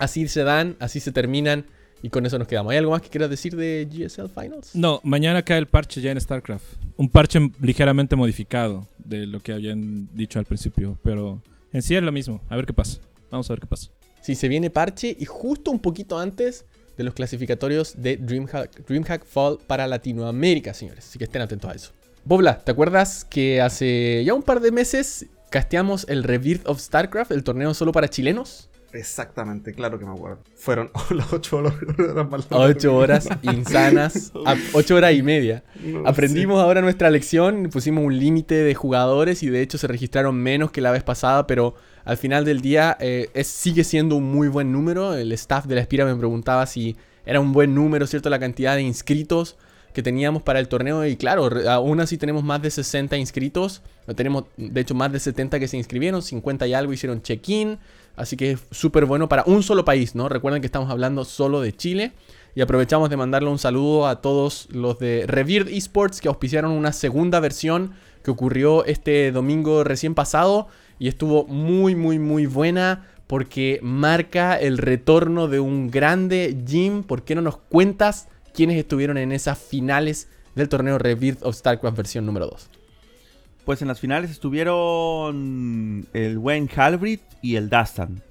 así 0.00 0.26
se 0.26 0.42
dan, 0.42 0.76
así 0.80 0.98
se 0.98 1.12
terminan. 1.12 1.66
Y 2.02 2.10
con 2.10 2.26
eso 2.26 2.36
nos 2.38 2.48
quedamos. 2.48 2.72
¿Hay 2.72 2.78
algo 2.78 2.90
más 2.90 3.00
que 3.00 3.08
quieras 3.08 3.30
decir 3.30 3.54
de 3.54 3.88
GSL 3.88 4.28
Finals? 4.28 4.74
No, 4.74 5.00
mañana 5.04 5.42
cae 5.42 5.58
el 5.58 5.66
parche 5.66 6.00
ya 6.00 6.10
en 6.10 6.20
StarCraft. 6.20 6.64
Un 6.96 7.08
parche 7.08 7.38
ligeramente 7.60 8.16
modificado 8.16 8.88
de 8.98 9.26
lo 9.26 9.40
que 9.40 9.52
habían 9.52 10.08
dicho 10.12 10.40
al 10.40 10.44
principio, 10.44 10.98
pero 11.04 11.40
en 11.72 11.80
sí 11.80 11.94
es 11.94 12.02
lo 12.02 12.10
mismo. 12.10 12.40
A 12.48 12.56
ver 12.56 12.66
qué 12.66 12.72
pasa. 12.72 12.98
Vamos 13.30 13.48
a 13.48 13.52
ver 13.52 13.60
qué 13.60 13.66
pasa. 13.66 13.90
Sí, 14.20 14.34
se 14.34 14.48
viene 14.48 14.68
parche 14.68 15.16
y 15.18 15.24
justo 15.24 15.70
un 15.70 15.78
poquito 15.78 16.18
antes 16.18 16.64
de 16.96 17.04
los 17.04 17.14
clasificatorios 17.14 17.94
de 17.96 18.16
DreamHack, 18.16 18.86
DreamHack 18.86 19.24
Fall 19.24 19.58
para 19.66 19.86
Latinoamérica, 19.86 20.74
señores. 20.74 21.08
Así 21.08 21.18
que 21.18 21.24
estén 21.24 21.42
atentos 21.42 21.70
a 21.70 21.74
eso. 21.74 21.92
Bobla, 22.24 22.58
¿te 22.58 22.70
acuerdas 22.72 23.24
que 23.24 23.60
hace 23.60 24.22
ya 24.24 24.34
un 24.34 24.42
par 24.42 24.60
de 24.60 24.70
meses 24.70 25.26
casteamos 25.50 26.06
el 26.08 26.24
Rebirth 26.24 26.66
of 26.68 26.80
StarCraft, 26.80 27.32
el 27.32 27.44
torneo 27.44 27.74
solo 27.74 27.92
para 27.92 28.08
chilenos? 28.08 28.68
Exactamente, 28.92 29.72
claro 29.72 29.98
que 29.98 30.04
me 30.04 30.12
acuerdo. 30.12 30.40
Fueron 30.54 30.90
las 31.10 31.32
8 31.32 31.56
horas 31.56 31.74
más. 32.30 32.46
8 32.50 32.94
horas 32.94 33.28
insanas, 33.42 34.32
8 34.72 34.94
horas 34.94 35.14
y 35.14 35.22
media. 35.22 35.64
No, 35.82 36.06
Aprendimos 36.06 36.60
ahora 36.60 36.80
nuestra 36.82 37.10
lección, 37.10 37.70
pusimos 37.72 38.04
un 38.04 38.18
límite 38.18 38.54
de 38.54 38.74
jugadores 38.74 39.42
y 39.42 39.48
de 39.48 39.62
hecho 39.62 39.78
se 39.78 39.86
registraron 39.86 40.36
menos 40.36 40.70
que 40.70 40.80
la 40.80 40.90
vez 40.90 41.02
pasada, 41.02 41.46
pero 41.46 41.74
al 42.04 42.16
final 42.16 42.44
del 42.44 42.60
día 42.60 42.96
eh, 43.00 43.30
es, 43.34 43.46
sigue 43.46 43.84
siendo 43.84 44.16
un 44.16 44.24
muy 44.24 44.48
buen 44.48 44.72
número. 44.72 45.14
El 45.14 45.32
staff 45.32 45.66
de 45.66 45.76
la 45.76 45.80
Espira 45.80 46.04
me 46.04 46.14
preguntaba 46.14 46.66
si 46.66 46.96
era 47.24 47.40
un 47.40 47.52
buen 47.52 47.74
número, 47.74 48.06
¿cierto? 48.06 48.28
La 48.28 48.38
cantidad 48.38 48.74
de 48.76 48.82
inscritos 48.82 49.56
que 49.92 50.02
teníamos 50.02 50.42
para 50.42 50.58
el 50.58 50.68
torneo 50.68 51.04
y 51.06 51.16
claro, 51.16 51.50
aún 51.68 52.00
así 52.00 52.16
tenemos 52.16 52.42
más 52.42 52.62
de 52.62 52.70
60 52.70 53.16
inscritos. 53.16 53.82
Tenemos 54.16 54.44
de 54.56 54.80
hecho 54.80 54.94
más 54.94 55.12
de 55.12 55.20
70 55.20 55.60
que 55.60 55.68
se 55.68 55.76
inscribieron, 55.76 56.22
50 56.22 56.66
y 56.66 56.74
algo 56.74 56.92
hicieron 56.92 57.22
check-in. 57.22 57.78
Así 58.16 58.36
que 58.36 58.52
es 58.52 58.60
súper 58.70 59.06
bueno 59.06 59.28
para 59.28 59.44
un 59.46 59.62
solo 59.62 59.84
país, 59.84 60.14
¿no? 60.14 60.28
Recuerden 60.28 60.60
que 60.60 60.66
estamos 60.66 60.90
hablando 60.90 61.24
solo 61.24 61.60
de 61.60 61.74
Chile. 61.74 62.12
Y 62.54 62.60
aprovechamos 62.60 63.08
de 63.08 63.16
mandarle 63.16 63.48
un 63.48 63.58
saludo 63.58 64.06
a 64.06 64.20
todos 64.20 64.68
los 64.70 64.98
de 64.98 65.24
Revirt 65.26 65.68
Esports 65.68 66.20
que 66.20 66.28
auspiciaron 66.28 66.72
una 66.72 66.92
segunda 66.92 67.40
versión 67.40 67.92
que 68.22 68.30
ocurrió 68.30 68.84
este 68.84 69.32
domingo 69.32 69.84
recién 69.84 70.14
pasado. 70.14 70.68
Y 70.98 71.08
estuvo 71.08 71.46
muy, 71.46 71.94
muy, 71.94 72.18
muy 72.18 72.46
buena 72.46 73.08
porque 73.26 73.80
marca 73.82 74.56
el 74.60 74.76
retorno 74.76 75.48
de 75.48 75.60
un 75.60 75.90
grande 75.90 76.62
Jim. 76.66 77.02
¿Por 77.02 77.24
qué 77.24 77.34
no 77.34 77.40
nos 77.40 77.56
cuentas 77.56 78.28
quiénes 78.52 78.76
estuvieron 78.76 79.16
en 79.16 79.32
esas 79.32 79.58
finales 79.58 80.28
del 80.54 80.68
torneo 80.68 80.98
Rebirth 80.98 81.42
of 81.42 81.56
StarCraft 81.56 81.96
versión 81.96 82.26
número 82.26 82.48
2? 82.48 82.81
Pues 83.64 83.80
en 83.80 83.88
las 83.88 84.00
finales 84.00 84.30
estuvieron 84.30 86.06
el 86.12 86.38
buen 86.38 86.68
Halbrit 86.74 87.22
y 87.42 87.56
el 87.56 87.68
Dastan. 87.68 88.22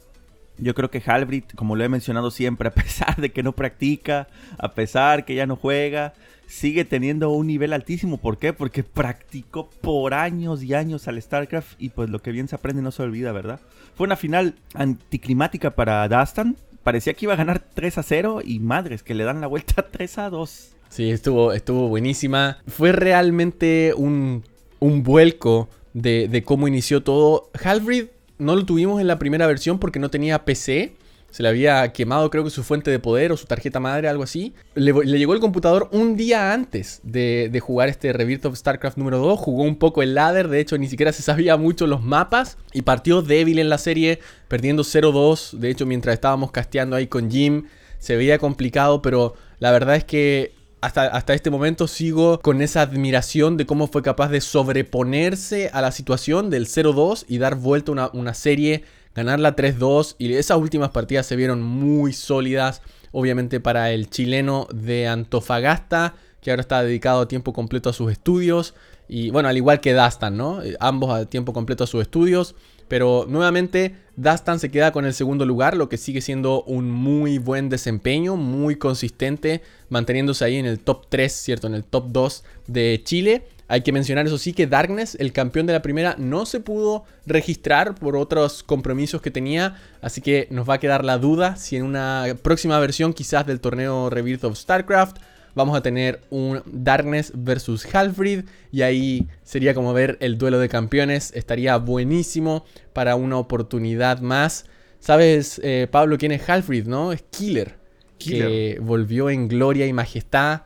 Yo 0.58 0.76
creo 0.76 0.92
que 0.92 1.02
Halbrit, 1.06 1.56
como 1.56 1.76
lo 1.76 1.84
he 1.84 1.90
mencionado 1.90 2.32
siempre, 2.32 2.68
a 2.70 2.74
pesar 2.74 3.16
de 3.16 3.32
que 3.32 3.42
no 3.42 3.54
practica, 3.54 4.28
a 4.58 4.74
pesar 4.74 5.24
que 5.24 5.36
ya 5.36 5.48
no 5.48 5.56
juega, 5.56 6.14
sigue 6.48 6.84
teniendo 6.84 7.30
un 7.30 7.48
nivel 7.48 7.72
altísimo. 7.72 8.18
¿Por 8.18 8.38
qué? 8.38 8.52
Porque 8.52 8.84
practicó 8.84 9.70
por 9.70 10.14
años 10.14 10.64
y 10.64 10.74
años 10.74 11.08
al 11.08 11.22
StarCraft 11.22 11.82
y 11.82 11.90
pues 11.90 12.10
lo 12.10 12.22
que 12.22 12.32
bien 12.32 12.50
se 12.50 12.56
aprende 12.56 12.82
no 12.82 12.92
se 12.92 13.04
olvida, 13.04 13.32
¿verdad? 13.32 13.62
Fue 13.96 14.06
una 14.06 14.18
final 14.18 14.56
anticlimática 14.74 15.72
para 15.72 16.08
Dastan. 16.10 16.58
Parecía 16.84 17.14
que 17.14 17.26
iba 17.26 17.34
a 17.34 17.38
ganar 17.38 17.60
3 17.60 17.98
a 17.98 18.04
0 18.04 18.42
y 18.44 18.60
madres 18.60 19.02
que 19.02 19.14
le 19.14 19.24
dan 19.24 19.40
la 19.40 19.48
vuelta 19.48 19.88
3 19.92 20.18
a 20.18 20.30
2. 20.30 20.76
Sí, 20.90 21.10
estuvo, 21.10 21.54
estuvo 21.54 21.88
buenísima. 21.88 22.58
Fue 22.68 22.92
realmente 22.92 23.94
un, 23.96 24.44
un 24.82 25.04
vuelco 25.04 25.70
de, 25.94 26.28
de 26.28 26.44
cómo 26.44 26.68
inició 26.68 27.02
todo. 27.02 27.50
Halbrid 27.64 28.08
no 28.38 28.56
lo 28.56 28.66
tuvimos 28.66 29.00
en 29.00 29.08
la 29.08 29.20
primera 29.20 29.48
versión 29.48 29.80
porque 29.80 30.00
no 30.00 30.10
tenía 30.10 30.44
PC. 30.44 30.96
Se 31.30 31.44
le 31.44 31.50
había 31.50 31.94
quemado 31.94 32.30
creo 32.30 32.44
que 32.44 32.50
su 32.50 32.62
fuente 32.62 32.92
de 32.92 33.00
poder 33.00 33.32
o 33.32 33.38
su 33.38 33.46
tarjeta 33.46 33.80
madre, 33.80 34.10
algo 34.10 34.24
así. 34.24 34.54
Le, 34.76 34.92
le 34.92 35.18
llegó 35.18 35.34
el 35.34 35.40
computador 35.40 35.88
un 35.92 36.18
día 36.18 36.52
antes 36.52 37.00
de, 37.04 37.48
de 37.50 37.60
jugar 37.62 37.88
este 37.88 38.12
Rebirth 38.12 38.46
of 38.46 38.58
StarCraft 38.58 38.98
número 38.98 39.20
2. 39.20 39.40
Jugó 39.40 39.64
un 39.64 39.78
poco 39.78 40.02
el 40.02 40.16
ladder, 40.16 40.50
de 40.50 40.60
hecho 40.60 40.78
ni 40.78 40.88
siquiera 40.88 41.14
se 41.14 41.22
sabía 41.22 41.56
mucho 41.56 41.88
los 41.88 42.04
mapas. 42.04 42.58
Y 42.74 42.82
partió 42.82 43.22
débil 43.22 43.60
en 43.60 43.70
la 43.70 43.78
serie, 43.78 44.20
perdiendo 44.50 44.84
0-2. 44.84 45.54
De 45.54 45.70
hecho 45.70 45.86
mientras 45.86 46.16
estábamos 46.16 46.52
casteando 46.52 46.98
ahí 46.98 47.08
con 47.08 47.32
Jim, 47.32 47.66
se 48.00 48.18
veía 48.18 48.40
complicado, 48.40 49.02
pero 49.02 49.36
la 49.60 49.72
verdad 49.72 49.96
es 49.96 50.04
que 50.04 50.54
hasta, 50.82 51.08
hasta 51.08 51.34
este 51.34 51.50
momento 51.50 51.88
sigo 51.88 52.40
con 52.40 52.62
esa 52.62 52.82
admiración 52.82 53.56
de 53.56 53.66
cómo 53.66 53.88
fue 53.88 54.02
capaz 54.02 54.30
de 54.30 54.42
sobreponerse 54.42 55.70
a 55.74 55.82
la 55.82 55.92
situación 55.92 56.50
del 56.50 56.66
0-2 56.66 57.26
y 57.28 57.38
dar 57.38 57.56
vuelta 57.56 57.92
una, 57.92 58.10
una 58.14 58.34
serie, 58.34 58.84
ganarla 59.14 59.56
3-2 59.56 60.16
y 60.18 60.34
esas 60.34 60.58
últimas 60.58 60.90
partidas 60.90 61.28
se 61.28 61.36
vieron 61.36 61.62
muy 61.62 62.14
sólidas, 62.14 62.82
obviamente 63.12 63.60
para 63.60 63.92
el 63.92 64.10
chileno 64.10 64.68
de 64.74 65.08
Antofagasta, 65.08 66.16
que 66.42 66.50
ahora 66.50 66.62
está 66.62 66.84
dedicado 66.84 67.22
a 67.22 67.28
tiempo 67.28 67.54
completo 67.54 67.90
a 67.90 67.94
sus 67.94 68.12
estudios 68.12 68.74
y 69.08 69.30
bueno, 69.30 69.50
al 69.50 69.58
igual 69.58 69.82
que 69.82 69.92
Dastan, 69.92 70.38
¿no? 70.38 70.64
Eh, 70.64 70.78
ambos 70.80 71.14
a 71.14 71.26
tiempo 71.26 71.52
completo 71.52 71.84
a 71.84 71.88
sus 71.88 72.02
estudios. 72.02 72.56
Pero 72.92 73.26
nuevamente 73.26 73.96
Dastan 74.18 74.60
se 74.60 74.70
queda 74.70 74.92
con 74.92 75.06
el 75.06 75.14
segundo 75.14 75.46
lugar, 75.46 75.78
lo 75.78 75.88
que 75.88 75.96
sigue 75.96 76.20
siendo 76.20 76.62
un 76.64 76.92
muy 76.92 77.38
buen 77.38 77.70
desempeño, 77.70 78.36
muy 78.36 78.76
consistente, 78.76 79.62
manteniéndose 79.88 80.44
ahí 80.44 80.58
en 80.58 80.66
el 80.66 80.78
top 80.78 81.06
3, 81.08 81.32
¿cierto? 81.32 81.68
En 81.68 81.74
el 81.74 81.86
top 81.86 82.08
2 82.10 82.44
de 82.68 83.00
Chile. 83.06 83.44
Hay 83.70 83.80
que 83.80 83.94
mencionar 83.94 84.28
eso 84.28 84.38
sí 84.38 84.52
que 84.52 84.68
Darkness, 84.68 85.16
el 85.22 85.32
campeón 85.32 85.68
de 85.68 85.72
la 85.72 85.82
primera, 85.82 86.16
no 86.18 86.46
se 86.46 86.60
pudo 86.60 87.06
registrar 87.26 87.96
por 87.96 88.18
otros 88.18 88.62
compromisos 88.62 89.22
que 89.22 89.32
tenía, 89.32 89.78
así 90.02 90.20
que 90.20 90.50
nos 90.52 90.70
va 90.70 90.74
a 90.74 90.80
quedar 90.82 91.06
la 91.06 91.18
duda 91.18 91.56
si 91.56 91.78
en 91.78 91.84
una 91.84 92.26
próxima 92.44 92.78
versión 92.80 93.14
quizás 93.14 93.48
del 93.48 93.62
torneo 93.62 94.10
Rebirth 94.10 94.44
of 94.44 94.58
StarCraft 94.58 95.16
vamos 95.56 95.78
a 95.78 95.82
tener 95.82 96.22
un 96.30 96.62
Darkness 96.66 97.32
versus 97.36 97.88
Halfrid. 97.94 98.46
Y 98.72 98.82
ahí 98.82 99.28
sería 99.44 99.74
como 99.74 99.94
ver 99.94 100.18
el 100.22 100.38
duelo 100.38 100.60
de 100.60 100.70
campeones. 100.70 101.32
Estaría 101.36 101.78
buenísimo 101.78 102.66
para 102.94 103.16
una 103.16 103.38
oportunidad 103.38 104.22
más. 104.22 104.66
¿Sabes, 105.00 105.60
eh, 105.64 105.88
Pablo, 105.90 106.18
quién 106.18 106.32
es 106.32 106.48
Halfrid, 106.48 106.88
no? 106.88 107.12
Es 107.12 107.24
Killer. 107.30 107.80
Que 108.20 108.78
volvió 108.80 109.32
en 109.32 109.48
gloria 109.48 109.88
y 109.88 109.94
majestad. 109.94 110.62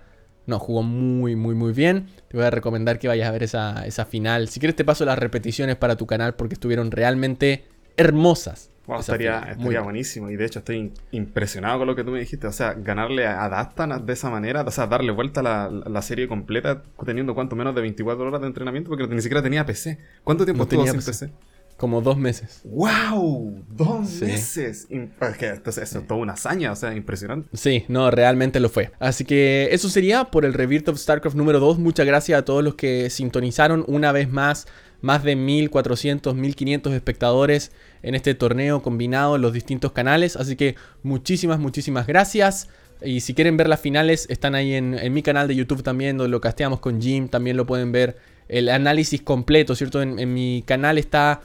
No, 0.45 0.59
jugó 0.59 0.83
muy, 0.83 1.35
muy, 1.35 1.55
muy 1.55 1.71
bien. 1.71 2.07
Te 2.27 2.37
voy 2.37 2.45
a 2.45 2.49
recomendar 2.49 2.99
que 2.99 3.07
vayas 3.07 3.29
a 3.29 3.31
ver 3.31 3.43
esa, 3.43 3.85
esa 3.87 4.05
final. 4.05 4.49
Si 4.49 4.59
quieres 4.59 4.75
te 4.75 4.83
paso 4.83 5.05
las 5.05 5.17
repeticiones 5.17 5.77
para 5.77 5.95
tu 5.95 6.05
canal 6.05 6.35
porque 6.35 6.55
estuvieron 6.55 6.91
realmente 6.91 7.63
hermosas 7.95 8.69
estaría, 8.99 9.55
buenísimo. 9.57 10.29
Y 10.29 10.35
de 10.35 10.45
hecho 10.45 10.59
estoy 10.59 10.93
impresionado 11.11 11.79
con 11.79 11.87
lo 11.87 11.95
que 11.95 12.03
tú 12.03 12.11
me 12.11 12.19
dijiste. 12.19 12.47
O 12.47 12.51
sea, 12.51 12.73
ganarle 12.73 13.27
a 13.27 13.47
Dastan 13.49 14.05
de 14.05 14.13
esa 14.13 14.29
manera, 14.29 14.61
o 14.61 14.71
sea, 14.71 14.87
darle 14.87 15.11
vuelta 15.11 15.41
a 15.41 15.69
la, 15.69 16.01
serie 16.01 16.27
completa 16.27 16.83
teniendo 17.03 17.33
cuanto 17.33 17.55
menos 17.55 17.73
de 17.73 17.81
24 17.81 18.27
horas 18.27 18.41
de 18.41 18.47
entrenamiento 18.47 18.89
porque 18.89 19.07
ni 19.07 19.21
siquiera 19.21 19.41
tenía 19.41 19.65
PC. 19.65 19.97
¿Cuánto 20.23 20.45
tiempo 20.45 20.67
no 20.69 20.85
sin 20.85 21.01
PC? 21.01 21.31
Como 21.77 22.01
dos 22.01 22.17
meses. 22.17 22.61
¡Wow! 22.63 23.65
¡Dos 23.67 24.21
meses! 24.21 24.87
Entonces, 24.89 25.77
eso 25.77 25.99
es 25.99 26.07
toda 26.07 26.21
una 26.21 26.33
hazaña, 26.33 26.71
o 26.71 26.75
sea, 26.75 26.95
impresionante. 26.95 27.49
Sí, 27.53 27.83
no, 27.89 28.09
realmente 28.11 28.61
lo 28.61 28.69
fue. 28.69 28.91
Así 28.97 29.25
que 29.25 29.67
eso 29.71 29.89
sería 29.89 30.25
por 30.25 30.45
el 30.45 30.53
Rebirth 30.53 30.87
of 30.87 30.97
StarCraft 30.97 31.35
número 31.35 31.59
2. 31.59 31.79
Muchas 31.79 32.05
gracias 32.05 32.39
a 32.39 32.45
todos 32.45 32.63
los 32.63 32.75
que 32.75 33.09
sintonizaron 33.09 33.83
una 33.87 34.13
vez 34.13 34.31
más. 34.31 34.67
Más 35.05 35.23
de 35.23 35.35
1400, 35.35 36.33
1500 36.33 36.93
espectadores 36.93 37.71
en 38.01 38.15
este 38.15 38.33
torneo 38.33 38.81
combinado 38.81 39.35
en 39.35 39.43
los 39.43 39.53
distintos 39.53 39.91
canales. 39.91 40.35
Así 40.35 40.55
que 40.55 40.77
muchísimas, 41.03 41.59
muchísimas 41.59 42.07
gracias. 42.07 42.69
Y 43.03 43.19
si 43.19 43.35
quieren 43.35 43.55
ver 43.55 43.69
las 43.69 43.79
finales, 43.79 44.25
están 44.31 44.55
ahí 44.55 44.73
en, 44.73 45.13
mi 45.13 45.21
canal 45.21 45.47
de 45.47 45.55
YouTube 45.55 45.83
también, 45.83 46.17
donde 46.17 46.31
lo 46.31 46.41
casteamos 46.41 46.79
con 46.79 46.99
Jim. 46.99 47.27
También 47.27 47.55
lo 47.55 47.67
pueden 47.67 47.91
ver 47.91 48.17
el 48.47 48.67
análisis 48.67 49.21
completo, 49.21 49.75
¿cierto? 49.75 50.01
En, 50.01 50.33
mi 50.33 50.63
canal 50.65 50.97
está, 50.97 51.41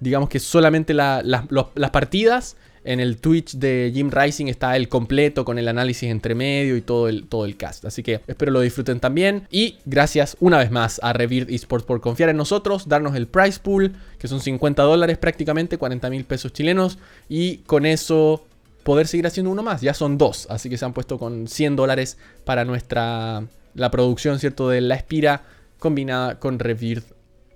digamos 0.00 0.28
que 0.28 0.40
solamente 0.40 0.92
las 0.92 1.90
partidas 1.92 2.56
en 2.84 3.00
el 3.00 3.16
Twitch 3.16 3.54
de 3.56 3.90
Jim 3.94 4.10
Rising 4.10 4.46
está 4.46 4.76
el 4.76 4.88
completo 4.88 5.44
con 5.44 5.58
el 5.58 5.68
análisis 5.68 6.10
entre 6.10 6.34
medio 6.34 6.76
y 6.76 6.82
todo 6.82 7.08
el, 7.08 7.26
todo 7.26 7.44
el 7.46 7.56
cast. 7.56 7.84
Así 7.84 8.02
que 8.02 8.20
espero 8.26 8.52
lo 8.52 8.60
disfruten 8.60 9.00
también. 9.00 9.48
Y 9.50 9.78
gracias 9.86 10.36
una 10.40 10.58
vez 10.58 10.70
más 10.70 11.00
a 11.02 11.12
Revir 11.12 11.46
Esports 11.50 11.86
por 11.86 12.00
confiar 12.00 12.28
en 12.28 12.36
nosotros, 12.36 12.88
darnos 12.88 13.16
el 13.16 13.26
price 13.26 13.58
pool, 13.60 13.94
que 14.18 14.28
son 14.28 14.40
50 14.40 14.82
dólares 14.82 15.18
prácticamente, 15.18 15.78
40 15.78 16.10
mil 16.10 16.24
pesos 16.24 16.52
chilenos. 16.52 16.98
Y 17.28 17.58
con 17.58 17.86
eso 17.86 18.44
poder 18.82 19.06
seguir 19.06 19.26
haciendo 19.26 19.50
uno 19.50 19.62
más. 19.62 19.80
Ya 19.80 19.94
son 19.94 20.18
dos. 20.18 20.46
Así 20.50 20.68
que 20.68 20.78
se 20.78 20.84
han 20.84 20.92
puesto 20.92 21.18
con 21.18 21.48
100 21.48 21.76
dólares 21.76 22.18
para 22.44 22.64
nuestra 22.64 23.44
la 23.74 23.90
producción, 23.90 24.38
¿cierto? 24.38 24.68
De 24.68 24.80
la 24.80 24.94
Espira 24.94 25.42
combinada 25.78 26.38
con 26.38 26.58
Revir 26.58 27.02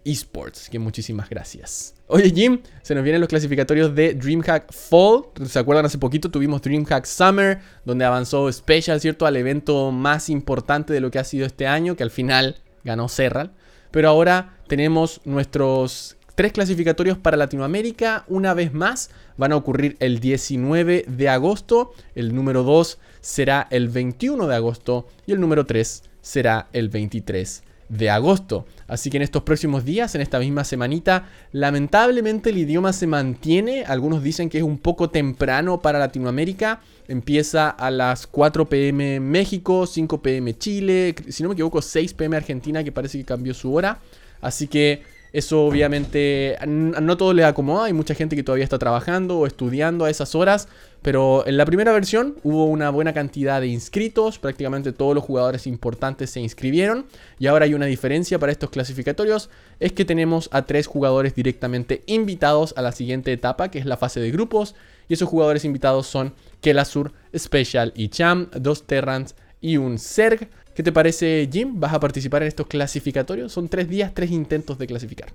Esports. 0.04 0.68
Que 0.68 0.78
muchísimas 0.78 1.28
gracias. 1.28 1.94
Oye 2.06 2.30
Jim, 2.30 2.60
se 2.82 2.94
nos 2.94 3.04
vienen 3.04 3.20
los 3.20 3.28
clasificatorios 3.28 3.94
de 3.94 4.14
DreamHack 4.14 4.72
Fall. 4.72 5.24
¿Se 5.46 5.58
acuerdan? 5.58 5.84
Hace 5.84 5.98
poquito 5.98 6.30
tuvimos 6.30 6.62
DreamHack 6.62 7.04
Summer, 7.04 7.60
donde 7.84 8.04
avanzó 8.04 8.50
Special, 8.50 9.00
¿cierto? 9.00 9.26
Al 9.26 9.36
evento 9.36 9.92
más 9.92 10.30
importante 10.30 10.92
de 10.92 11.00
lo 11.00 11.10
que 11.10 11.18
ha 11.18 11.24
sido 11.24 11.46
este 11.46 11.66
año, 11.66 11.96
que 11.96 12.02
al 12.02 12.10
final 12.10 12.56
ganó 12.84 13.08
Serral. 13.08 13.52
Pero 13.90 14.08
ahora 14.08 14.58
tenemos 14.68 15.20
nuestros 15.24 16.16
tres 16.34 16.52
clasificatorios 16.52 17.18
para 17.18 17.36
Latinoamérica. 17.36 18.24
Una 18.28 18.54
vez 18.54 18.72
más, 18.72 19.10
van 19.36 19.52
a 19.52 19.56
ocurrir 19.56 19.96
el 20.00 20.20
19 20.20 21.04
de 21.08 21.28
agosto. 21.28 21.92
El 22.14 22.34
número 22.34 22.62
2 22.62 22.98
será 23.20 23.66
el 23.70 23.88
21 23.88 24.46
de 24.46 24.54
agosto. 24.54 25.08
Y 25.26 25.32
el 25.32 25.40
número 25.40 25.66
3 25.66 26.04
será 26.20 26.68
el 26.72 26.88
23 26.88 27.64
de 27.88 28.10
agosto. 28.10 28.66
Así 28.86 29.10
que 29.10 29.16
en 29.16 29.22
estos 29.22 29.42
próximos 29.42 29.84
días, 29.84 30.14
en 30.14 30.20
esta 30.20 30.38
misma 30.38 30.64
semanita, 30.64 31.28
lamentablemente 31.52 32.50
el 32.50 32.58
idioma 32.58 32.92
se 32.92 33.06
mantiene. 33.06 33.84
Algunos 33.84 34.22
dicen 34.22 34.48
que 34.48 34.58
es 34.58 34.64
un 34.64 34.78
poco 34.78 35.10
temprano 35.10 35.80
para 35.80 35.98
Latinoamérica. 35.98 36.80
Empieza 37.06 37.70
a 37.70 37.90
las 37.90 38.26
4 38.26 38.68
pm 38.68 39.20
México, 39.20 39.86
5 39.86 40.22
pm 40.22 40.56
Chile, 40.58 41.14
si 41.28 41.42
no 41.42 41.50
me 41.50 41.54
equivoco 41.54 41.82
6 41.82 42.14
pm 42.14 42.36
Argentina, 42.36 42.84
que 42.84 42.92
parece 42.92 43.18
que 43.18 43.24
cambió 43.24 43.54
su 43.54 43.72
hora. 43.72 44.00
Así 44.40 44.68
que 44.68 45.02
eso 45.32 45.64
obviamente 45.66 46.56
no 46.66 47.16
todo 47.16 47.32
le 47.32 47.44
acomoda, 47.44 47.86
hay 47.86 47.92
mucha 47.92 48.14
gente 48.14 48.36
que 48.36 48.42
todavía 48.42 48.64
está 48.64 48.78
trabajando 48.78 49.38
o 49.38 49.46
estudiando 49.46 50.04
a 50.04 50.10
esas 50.10 50.34
horas, 50.34 50.68
pero 51.02 51.46
en 51.46 51.56
la 51.56 51.64
primera 51.64 51.92
versión 51.92 52.36
hubo 52.42 52.64
una 52.66 52.90
buena 52.90 53.12
cantidad 53.12 53.60
de 53.60 53.68
inscritos, 53.68 54.38
prácticamente 54.38 54.92
todos 54.92 55.14
los 55.14 55.24
jugadores 55.24 55.66
importantes 55.66 56.30
se 56.30 56.40
inscribieron 56.40 57.06
y 57.38 57.46
ahora 57.46 57.66
hay 57.66 57.74
una 57.74 57.86
diferencia 57.86 58.38
para 58.38 58.52
estos 58.52 58.70
clasificatorios, 58.70 59.50
es 59.80 59.92
que 59.92 60.04
tenemos 60.04 60.48
a 60.52 60.62
tres 60.62 60.86
jugadores 60.86 61.34
directamente 61.34 62.02
invitados 62.06 62.74
a 62.76 62.82
la 62.82 62.92
siguiente 62.92 63.32
etapa, 63.32 63.70
que 63.70 63.78
es 63.78 63.86
la 63.86 63.96
fase 63.96 64.20
de 64.20 64.30
grupos, 64.30 64.74
y 65.08 65.14
esos 65.14 65.28
jugadores 65.28 65.64
invitados 65.64 66.06
son 66.06 66.34
Kelasur, 66.60 67.12
Special 67.36 67.92
y 67.94 68.08
Cham, 68.08 68.48
dos 68.52 68.86
Terrans 68.86 69.34
y 69.60 69.76
un 69.76 69.98
Zerg. 69.98 70.48
¿Qué 70.78 70.84
te 70.84 70.92
parece, 70.92 71.48
Jim? 71.52 71.80
¿Vas 71.80 71.92
a 71.92 71.98
participar 71.98 72.42
en 72.42 72.46
estos 72.46 72.68
clasificatorios? 72.68 73.50
Son 73.50 73.68
tres 73.68 73.88
días, 73.88 74.14
tres 74.14 74.30
intentos 74.30 74.78
de 74.78 74.86
clasificar. 74.86 75.28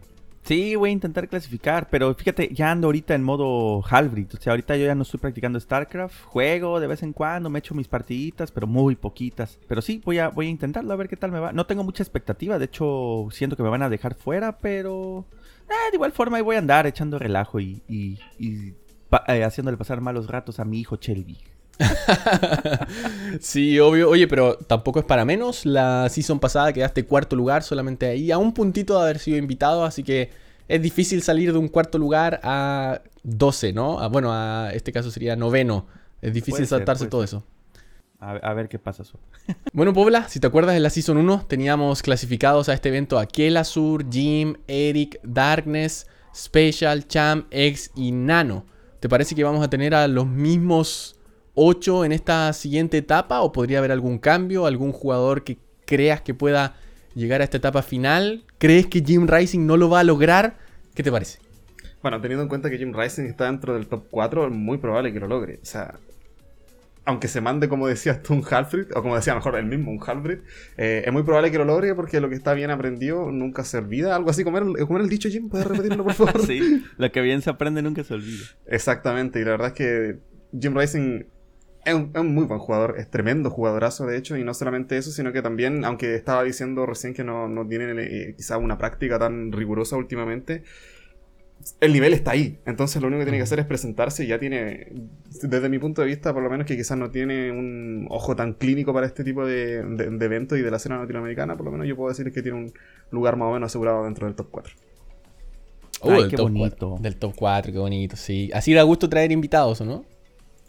Sí, 0.43 0.77
voy 0.77 0.91
a 0.91 0.93
intentar 0.93 1.27
clasificar, 1.27 1.89
pero 1.89 2.15
fíjate, 2.15 2.53
ya 2.53 2.71
ando 2.71 2.87
ahorita 2.87 3.13
en 3.13 3.23
modo 3.23 3.83
Halbrid. 3.85 4.27
O 4.35 4.41
sea, 4.41 4.53
ahorita 4.53 4.77
yo 4.77 4.85
ya 4.85 4.95
no 4.95 5.01
estoy 5.01 5.19
practicando 5.19 5.59
StarCraft. 5.59 6.23
Juego 6.27 6.79
de 6.79 6.87
vez 6.87 7.03
en 7.03 7.11
cuando, 7.11 7.49
me 7.49 7.59
echo 7.59 7.75
mis 7.75 7.89
partiditas, 7.89 8.53
pero 8.53 8.67
muy 8.67 8.95
poquitas. 8.95 9.59
Pero 9.67 9.81
sí, 9.81 10.01
voy 10.05 10.19
a, 10.19 10.29
voy 10.29 10.47
a 10.47 10.49
intentarlo 10.49 10.93
a 10.93 10.95
ver 10.95 11.09
qué 11.09 11.17
tal 11.17 11.33
me 11.33 11.41
va. 11.41 11.51
No 11.51 11.65
tengo 11.65 11.83
mucha 11.83 12.03
expectativa, 12.03 12.57
de 12.57 12.63
hecho, 12.63 13.27
siento 13.31 13.57
que 13.57 13.63
me 13.63 13.69
van 13.69 13.83
a 13.83 13.89
dejar 13.89 14.15
fuera, 14.15 14.59
pero. 14.59 15.25
Eh, 15.67 15.91
de 15.91 15.97
igual 15.97 16.13
forma, 16.13 16.37
ahí 16.37 16.43
voy 16.43 16.55
a 16.55 16.59
andar 16.59 16.87
echando 16.87 17.19
relajo 17.19 17.59
y, 17.59 17.81
y, 17.89 18.17
eh, 19.27 19.43
haciéndole 19.43 19.75
pasar 19.75 19.99
malos 19.99 20.27
ratos 20.27 20.61
a 20.61 20.63
mi 20.63 20.79
hijo 20.79 20.95
Shelby. 20.95 21.37
sí, 23.39 23.79
obvio. 23.79 24.09
Oye, 24.09 24.27
pero 24.27 24.55
tampoco 24.57 24.99
es 24.99 25.05
para 25.05 25.25
menos. 25.25 25.65
La 25.65 26.07
season 26.09 26.39
pasada 26.39 26.73
quedaste 26.73 27.05
cuarto 27.05 27.35
lugar, 27.35 27.63
solamente 27.63 28.07
ahí, 28.07 28.31
a 28.31 28.37
un 28.37 28.53
puntito 28.53 28.97
de 28.97 29.03
haber 29.03 29.19
sido 29.19 29.37
invitado, 29.37 29.83
así 29.83 30.03
que 30.03 30.31
es 30.67 30.81
difícil 30.81 31.21
salir 31.21 31.51
de 31.51 31.59
un 31.59 31.67
cuarto 31.67 31.97
lugar 31.97 32.39
a 32.43 33.01
12, 33.23 33.73
¿no? 33.73 34.09
bueno, 34.09 34.31
a 34.31 34.71
este 34.73 34.91
caso 34.91 35.11
sería 35.11 35.35
noveno. 35.35 35.87
Es 36.21 36.33
difícil 36.33 36.65
saltarse 36.67 37.07
todo 37.07 37.23
eso. 37.23 37.43
A, 38.19 38.53
ver 38.53 38.69
qué 38.69 38.79
pasa. 38.79 39.03
Eso. 39.03 39.19
bueno, 39.73 39.91
Pobla, 39.93 40.29
si 40.29 40.39
te 40.39 40.47
acuerdas 40.47 40.73
de 40.73 40.79
la 40.79 40.89
Season 40.89 41.17
1, 41.17 41.45
teníamos 41.49 42.01
clasificados 42.01 42.69
a 42.69 42.73
este 42.73 42.87
evento 42.87 43.19
a 43.19 43.63
Sur, 43.65 44.09
Jim, 44.09 44.55
Eric, 44.67 45.19
Darkness, 45.23 46.07
Special, 46.33 47.05
Cham, 47.07 47.45
X 47.51 47.91
y 47.95 48.13
Nano. 48.13 48.65
¿Te 49.01 49.09
parece 49.09 49.35
que 49.35 49.43
vamos 49.43 49.61
a 49.61 49.69
tener 49.69 49.93
a 49.93 50.07
los 50.07 50.25
mismos 50.25 51.17
8 51.55 52.05
en 52.05 52.11
esta 52.11 52.51
siguiente 52.53 52.97
etapa 52.97 53.41
o 53.41 53.51
podría 53.51 53.79
haber 53.79 53.91
algún 53.91 54.17
cambio, 54.17 54.65
algún 54.65 54.91
jugador 54.91 55.43
que 55.43 55.57
creas 55.85 56.21
que 56.21 56.33
pueda 56.33 56.75
llegar 57.15 57.41
a 57.41 57.43
esta 57.43 57.57
etapa 57.57 57.81
final? 57.81 58.43
¿Crees 58.57 58.87
que 58.87 59.01
Jim 59.01 59.27
Rising 59.27 59.65
no 59.65 59.77
lo 59.77 59.89
va 59.89 59.99
a 59.99 60.03
lograr? 60.03 60.57
¿Qué 60.93 61.03
te 61.03 61.11
parece? 61.11 61.39
Bueno, 62.01 62.19
teniendo 62.19 62.43
en 62.43 62.49
cuenta 62.49 62.69
que 62.69 62.77
Jim 62.77 62.93
Rising 62.93 63.23
está 63.23 63.45
dentro 63.45 63.73
del 63.73 63.87
top 63.87 64.07
4, 64.11 64.47
es 64.47 64.51
muy 64.51 64.77
probable 64.77 65.13
que 65.13 65.19
lo 65.19 65.27
logre. 65.27 65.59
O 65.61 65.65
sea, 65.65 65.99
aunque 67.05 67.27
se 67.27 67.41
mande, 67.41 67.69
como 67.69 67.87
decías 67.87 68.21
tú, 68.21 68.33
un 68.33 68.43
Halfrid, 68.49 68.87
o 68.95 69.01
como 69.01 69.15
decía 69.15 69.35
mejor 69.35 69.55
el 69.55 69.65
mismo, 69.65 69.91
un 69.91 69.99
Halfrid, 70.05 70.39
eh, 70.77 71.03
es 71.05 71.13
muy 71.13 71.23
probable 71.23 71.51
que 71.51 71.57
lo 71.57 71.65
logre 71.65 71.95
porque 71.95 72.19
lo 72.19 72.29
que 72.29 72.35
está 72.35 72.53
bien 72.53 72.71
aprendido 72.71 73.31
nunca 73.31 73.63
se 73.63 73.77
olvida. 73.77 74.15
Algo 74.15 74.29
así 74.29 74.43
como 74.43 74.57
era, 74.57 74.65
como 74.85 74.99
el 74.99 75.09
dicho 75.09 75.29
Jim, 75.29 75.49
¿puedes 75.49 75.67
repetirlo, 75.67 76.03
por 76.03 76.13
favor? 76.13 76.41
sí, 76.45 76.83
lo 76.97 77.11
que 77.11 77.21
bien 77.21 77.41
se 77.41 77.49
aprende 77.49 77.81
nunca 77.81 78.03
se 78.03 78.13
olvida. 78.13 78.45
Exactamente, 78.67 79.39
y 79.39 79.45
la 79.45 79.51
verdad 79.51 79.67
es 79.67 79.73
que 79.73 80.19
Jim 80.59 80.77
Rising 80.77 81.25
es 81.85 81.93
un, 81.93 82.11
es 82.13 82.21
un 82.21 82.33
muy 82.33 82.45
buen 82.45 82.59
jugador, 82.59 82.95
es 82.97 83.09
tremendo 83.09 83.49
jugadorazo 83.49 84.05
de 84.05 84.17
hecho, 84.17 84.37
y 84.37 84.43
no 84.43 84.53
solamente 84.53 84.97
eso, 84.97 85.11
sino 85.11 85.33
que 85.33 85.41
también, 85.41 85.85
aunque 85.85 86.15
estaba 86.15 86.43
diciendo 86.43 86.85
recién 86.85 87.13
que 87.13 87.23
no, 87.23 87.47
no 87.47 87.67
tiene 87.67 87.93
eh, 88.03 88.33
quizá 88.37 88.57
una 88.57 88.77
práctica 88.77 89.19
tan 89.19 89.51
rigurosa 89.51 89.97
últimamente, 89.97 90.63
el 91.79 91.93
nivel 91.93 92.13
está 92.13 92.31
ahí. 92.31 92.59
Entonces 92.65 93.01
lo 93.01 93.07
único 93.07 93.19
que 93.21 93.25
tiene 93.25 93.37
que 93.37 93.43
hacer 93.43 93.59
es 93.59 93.65
presentarse 93.65 94.23
y 94.23 94.27
ya 94.27 94.39
tiene, 94.39 94.87
desde 95.41 95.69
mi 95.69 95.79
punto 95.79 96.01
de 96.01 96.07
vista, 96.07 96.33
por 96.33 96.43
lo 96.43 96.49
menos 96.49 96.65
que 96.67 96.75
quizás 96.75 96.97
no 96.97 97.09
tiene 97.11 97.51
un 97.51 98.07
ojo 98.09 98.35
tan 98.35 98.53
clínico 98.53 98.93
para 98.93 99.05
este 99.07 99.23
tipo 99.23 99.45
de, 99.45 99.83
de- 99.83 100.09
de 100.09 100.25
eventos 100.25 100.57
y 100.57 100.61
de 100.61 100.71
la 100.71 100.77
escena 100.77 100.97
latinoamericana, 100.99 101.55
por 101.55 101.65
lo 101.65 101.71
menos 101.71 101.87
yo 101.87 101.95
puedo 101.95 102.09
decir 102.09 102.31
que 102.31 102.41
tiene 102.41 102.57
un 102.57 102.73
lugar 103.11 103.37
más 103.37 103.47
o 103.49 103.53
menos 103.53 103.67
asegurado 103.71 104.03
dentro 104.03 104.27
del 104.27 104.35
top 104.35 104.47
4. 104.51 104.73
Uh, 106.01 106.11
Ay, 106.11 106.21
del 106.21 106.33
qué 106.33 106.35
top 106.35 106.49
bonito. 106.49 106.77
4, 106.91 106.97
del 106.99 107.17
top 107.17 107.33
4, 107.35 107.71
qué 107.71 107.79
bonito, 107.79 108.15
sí. 108.17 108.49
Así 108.53 108.73
da 108.73 108.83
gusto 108.83 109.09
traer 109.09 109.31
invitados, 109.31 109.81
¿o 109.81 109.85
no? 109.85 110.05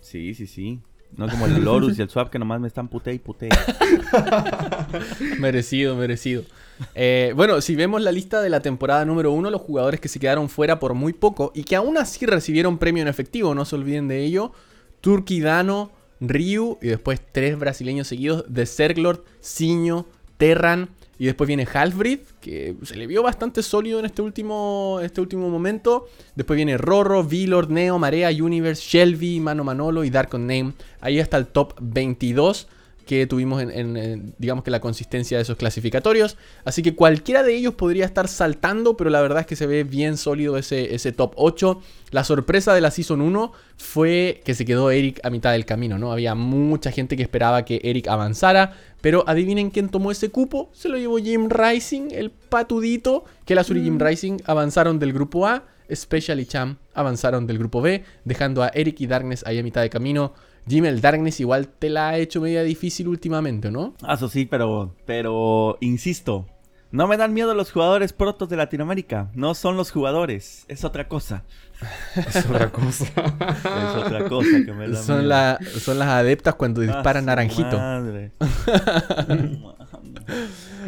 Sí, 0.01 0.35
sí, 0.35 0.47
sí. 0.47 0.83
No 1.17 1.29
como 1.29 1.47
el 1.47 1.65
Lorus 1.65 1.99
y 1.99 2.03
el 2.03 2.11
Swap 2.11 2.31
que 2.31 2.39
nomás 2.39 2.61
me 2.61 2.69
están 2.69 2.89
puté 2.89 3.15
y 3.15 3.19
puté. 3.19 3.49
merecido, 5.39 5.95
merecido. 5.95 6.43
Eh, 6.95 7.33
bueno, 7.37 7.61
si 7.61 7.77
vemos 7.77 8.03
la 8.03 8.11
lista 8.11 8.43
de 8.43 8.51
la 8.51 8.61
temporada 8.61 9.05
número 9.05 9.33
1, 9.33 9.51
los 9.51 9.61
jugadores 9.61 10.01
que 10.01 10.09
se 10.09 10.19
quedaron 10.19 10.49
fuera 10.49 10.81
por 10.81 10.95
muy 10.95 11.13
poco 11.13 11.53
y 11.55 11.65
que 11.65 11.77
aún 11.77 11.99
así 11.99 12.27
recibieron 12.27 12.79
premio 12.79 13.03
en 13.03 13.09
efectivo, 13.09 13.55
no 13.55 13.65
se 13.65 13.77
olviden 13.77 14.09
de 14.09 14.25
ello. 14.25 14.53
Turki 15.01 15.41
Dano, 15.41 15.93
Ryu 16.21 16.79
y 16.83 16.89
después 16.89 17.21
tres 17.33 17.59
brasileños 17.59 18.09
seguidos 18.09 18.45
de 18.49 18.67
Serglord, 18.67 19.21
Siño, 19.41 20.07
Terran 20.37 20.91
y 21.19 21.27
después 21.27 21.49
viene 21.49 21.67
Halfbreed, 21.73 22.21
que 22.41 22.77
se 22.83 22.97
le 22.97 23.07
vio 23.07 23.23
bastante 23.23 23.63
sólido 23.63 23.99
en 23.99 24.07
este 24.07 24.23
último, 24.23 24.99
este 25.03 25.21
último 25.21 25.49
momento. 25.49 26.09
Después 26.35 26.57
viene 26.57 26.77
Rorro, 26.77 27.25
Vilord, 27.25 27.71
Neo, 27.71 27.99
Marea, 27.99 28.31
Universe, 28.31 28.83
Shelby, 28.83 29.41
Mano 29.41 29.65
Manolo 29.65 30.05
y 30.05 30.11
Dark 30.11 30.35
on 30.35 30.47
Name. 30.47 30.73
Ahí 31.01 31.19
está 31.19 31.37
el 31.37 31.47
top 31.47 31.75
22 31.81 32.69
que 33.05 33.27
tuvimos 33.27 33.63
en, 33.63 33.71
en, 33.71 33.97
en, 33.97 34.35
digamos 34.39 34.65
que 34.65 34.71
la 34.71 34.81
consistencia 34.81 35.39
de 35.39 35.43
esos 35.43 35.57
clasificatorios. 35.57 36.37
Así 36.65 36.83
que 36.83 36.95
cualquiera 36.95 37.43
de 37.43 37.55
ellos 37.55 37.75
podría 37.75 38.05
estar 38.05 38.29
saltando, 38.29 38.97
pero 38.97 39.11
la 39.11 39.21
verdad 39.21 39.41
es 39.41 39.47
que 39.47 39.57
se 39.57 39.67
ve 39.67 39.85
bien 39.85 40.17
sólido 40.17 40.57
ese, 40.57 40.95
ese 40.95 41.13
top 41.13 41.33
8. 41.37 41.81
La 42.11 42.25
sorpresa 42.25 42.75
de 42.75 42.81
la 42.81 42.91
Season 42.91 43.21
1 43.21 43.53
fue 43.77 44.41
que 44.45 44.55
se 44.55 44.65
quedó 44.65 44.91
Eric 44.91 45.21
a 45.25 45.31
mitad 45.31 45.53
del 45.53 45.65
camino, 45.65 45.99
¿no? 45.99 46.13
Había 46.13 46.35
mucha 46.35 46.91
gente 46.91 47.17
que 47.17 47.23
esperaba 47.23 47.65
que 47.65 47.81
Eric 47.83 48.09
avanzara, 48.09 48.77
pero 49.01 49.25
adivinen 49.27 49.71
quién 49.71 49.89
tomó 49.89 50.11
ese 50.11 50.31
cupo. 50.31 50.71
Se 50.73 50.89
lo 50.89 50.97
llevó 50.97 51.19
Jim 51.19 51.49
Rising, 51.49 52.09
el 52.13 52.31
patudito, 52.31 53.25
que 53.45 53.55
Azul 53.55 53.79
y 53.79 53.85
Jim 53.85 53.99
Rising 53.99 54.39
avanzaron 54.47 54.99
del 54.99 55.13
grupo 55.13 55.47
A. 55.47 55.65
Special 55.93 56.41
y 56.41 56.47
Cham 56.47 56.79
avanzaron 56.95 57.47
del 57.47 57.59
grupo 57.59 57.83
B, 57.83 58.05
dejando 58.25 58.63
a 58.63 58.69
Eric 58.69 59.01
y 59.01 59.07
Darkness 59.07 59.45
ahí 59.47 59.59
a 59.59 59.63
mitad 59.63 59.83
de 59.83 59.91
camino. 59.91 60.33
Jim, 60.69 60.85
el 60.87 61.01
Darkness 61.01 61.41
igual 61.41 61.69
te 61.69 61.91
la 61.91 62.09
ha 62.11 62.19
hecho 62.19 62.41
media 62.41 62.63
difícil 62.63 63.09
últimamente, 63.09 63.71
¿no? 63.71 63.95
Ah, 64.03 64.15
Eso 64.15 64.29
sí, 64.29 64.47
pero, 64.47 64.95
pero, 65.05 65.77
insisto, 65.81 66.47
no 66.91 67.07
me 67.07 67.17
dan 67.17 67.35
miedo 67.35 67.55
los 67.55 67.71
jugadores 67.73 68.13
protos 68.13 68.49
de 68.49 68.57
Latinoamérica. 68.57 69.31
No 69.35 69.55
son 69.55 69.77
los 69.77 69.91
jugadores, 69.91 70.65
es 70.69 70.85
otra 70.85 71.07
cosa. 71.09 71.45
Es 72.17 72.47
otra 72.47 72.71
cosa. 72.71 73.05
Es 73.05 73.97
otra 74.07 74.29
cosa 74.29 74.49
que 74.65 74.73
me 74.73 74.89
da 74.89 75.03
Son, 75.03 75.17
miedo. 75.19 75.29
la, 75.29 75.59
son 75.81 75.99
las 75.99 76.09
adeptas 76.09 76.55
cuando 76.55 76.81
Ah, 76.81 76.85
disparan 76.85 77.27
naranjito. 77.27 77.77
madre. 77.77 78.31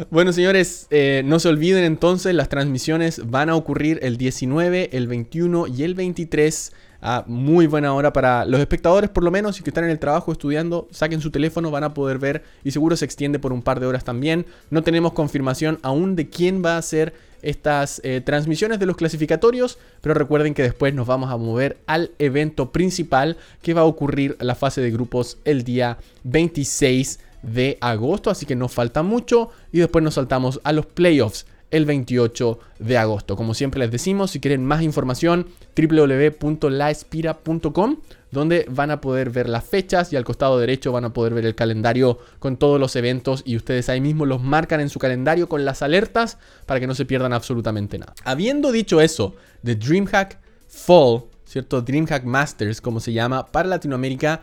Bueno, 0.09 0.31
señores, 0.33 0.87
eh, 0.89 1.21
no 1.25 1.39
se 1.39 1.47
olviden 1.49 1.83
entonces, 1.83 2.33
las 2.33 2.49
transmisiones 2.49 3.29
van 3.29 3.49
a 3.49 3.55
ocurrir 3.55 3.99
el 4.03 4.17
19, 4.17 4.89
el 4.93 5.07
21 5.07 5.67
y 5.67 5.83
el 5.83 5.95
23 5.95 6.71
a 7.01 7.23
muy 7.27 7.67
buena 7.67 7.93
hora 7.93 8.13
para 8.13 8.45
los 8.45 8.59
espectadores, 8.59 9.09
por 9.09 9.23
lo 9.23 9.31
menos, 9.31 9.59
y 9.59 9.63
que 9.63 9.69
están 9.69 9.83
en 9.83 9.91
el 9.91 9.99
trabajo 9.99 10.31
estudiando, 10.31 10.87
saquen 10.91 11.21
su 11.21 11.31
teléfono, 11.31 11.71
van 11.71 11.83
a 11.83 11.93
poder 11.93 12.17
ver 12.19 12.43
y 12.63 12.71
seguro 12.71 12.95
se 12.95 13.05
extiende 13.05 13.39
por 13.39 13.53
un 13.53 13.61
par 13.61 13.79
de 13.79 13.87
horas 13.87 14.03
también. 14.03 14.45
No 14.69 14.83
tenemos 14.83 15.13
confirmación 15.13 15.79
aún 15.81 16.15
de 16.15 16.29
quién 16.29 16.63
va 16.63 16.75
a 16.75 16.79
hacer 16.79 17.13
estas 17.41 18.01
eh, 18.03 18.21
transmisiones 18.21 18.79
de 18.79 18.85
los 18.85 18.97
clasificatorios, 18.97 19.77
pero 20.01 20.15
recuerden 20.15 20.53
que 20.53 20.63
después 20.63 20.93
nos 20.93 21.07
vamos 21.07 21.31
a 21.31 21.37
mover 21.37 21.77
al 21.85 22.11
evento 22.19 22.71
principal 22.71 23.37
que 23.61 23.73
va 23.73 23.81
a 23.81 23.85
ocurrir 23.85 24.35
la 24.39 24.55
fase 24.55 24.81
de 24.81 24.91
grupos 24.91 25.37
el 25.45 25.63
día 25.63 25.97
26 26.23 27.19
de 27.43 27.77
agosto, 27.79 28.29
así 28.29 28.45
que 28.45 28.55
nos 28.55 28.73
falta 28.73 29.03
mucho 29.03 29.51
y 29.71 29.79
después 29.79 30.03
nos 30.03 30.15
saltamos 30.15 30.59
a 30.63 30.73
los 30.73 30.85
playoffs 30.87 31.45
el 31.71 31.85
28 31.85 32.59
de 32.79 32.97
agosto. 32.97 33.35
Como 33.35 33.53
siempre 33.53 33.79
les 33.79 33.91
decimos, 33.91 34.31
si 34.31 34.39
quieren 34.39 34.65
más 34.65 34.81
información, 34.81 35.47
www.laespira.com, 35.75 37.97
donde 38.31 38.65
van 38.69 38.91
a 38.91 39.01
poder 39.01 39.29
ver 39.29 39.49
las 39.49 39.65
fechas 39.65 40.13
y 40.13 40.15
al 40.15 40.23
costado 40.23 40.59
derecho 40.59 40.91
van 40.91 41.05
a 41.05 41.13
poder 41.13 41.33
ver 41.33 41.45
el 41.45 41.55
calendario 41.55 42.19
con 42.39 42.57
todos 42.57 42.79
los 42.79 42.95
eventos 42.95 43.41
y 43.45 43.55
ustedes 43.55 43.89
ahí 43.89 44.01
mismo 44.01 44.25
los 44.25 44.41
marcan 44.41 44.81
en 44.81 44.89
su 44.89 44.99
calendario 44.99 45.49
con 45.49 45.65
las 45.65 45.81
alertas 45.81 46.37
para 46.65 46.79
que 46.79 46.87
no 46.87 46.95
se 46.95 47.05
pierdan 47.05 47.33
absolutamente 47.33 47.97
nada. 47.97 48.13
Habiendo 48.23 48.71
dicho 48.71 49.01
eso 49.01 49.35
de 49.61 49.75
DreamHack 49.75 50.39
Fall, 50.67 51.23
¿cierto? 51.45 51.81
DreamHack 51.81 52.23
Masters, 52.23 52.81
como 52.81 52.99
se 52.99 53.13
llama, 53.13 53.47
para 53.47 53.69
Latinoamérica, 53.69 54.41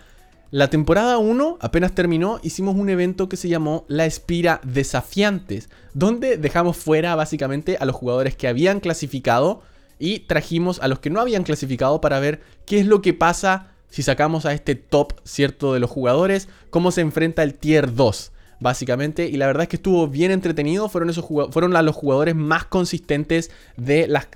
la 0.54 0.70
temporada 0.70 1.18
1 1.18 1.58
apenas 1.60 1.96
terminó, 1.96 2.38
hicimos 2.44 2.76
un 2.76 2.88
evento 2.88 3.28
que 3.28 3.36
se 3.36 3.48
llamó 3.48 3.84
La 3.88 4.06
Espira 4.06 4.60
Desafiantes, 4.62 5.68
donde 5.94 6.36
dejamos 6.36 6.76
fuera 6.76 7.16
básicamente 7.16 7.76
a 7.76 7.84
los 7.84 7.96
jugadores 7.96 8.36
que 8.36 8.46
habían 8.46 8.78
clasificado 8.78 9.62
y 9.98 10.20
trajimos 10.20 10.78
a 10.78 10.86
los 10.86 11.00
que 11.00 11.10
no 11.10 11.20
habían 11.20 11.42
clasificado 11.42 12.00
para 12.00 12.20
ver 12.20 12.40
qué 12.66 12.78
es 12.78 12.86
lo 12.86 13.02
que 13.02 13.14
pasa 13.14 13.72
si 13.88 14.04
sacamos 14.04 14.46
a 14.46 14.52
este 14.52 14.76
top, 14.76 15.14
¿cierto? 15.24 15.74
De 15.74 15.80
los 15.80 15.90
jugadores, 15.90 16.48
cómo 16.70 16.92
se 16.92 17.00
enfrenta 17.00 17.42
el 17.42 17.54
tier 17.54 17.92
2 17.92 18.30
básicamente. 18.60 19.26
Y 19.26 19.36
la 19.36 19.46
verdad 19.46 19.64
es 19.64 19.68
que 19.68 19.76
estuvo 19.76 20.08
bien 20.08 20.30
entretenido. 20.30 20.88
Fueron, 20.88 21.10
esos 21.10 21.24
fueron 21.50 21.72
los 21.72 21.94
jugadores 21.94 22.34
más 22.34 22.64
consistentes 22.64 23.50
de 23.76 24.06
las 24.08 24.28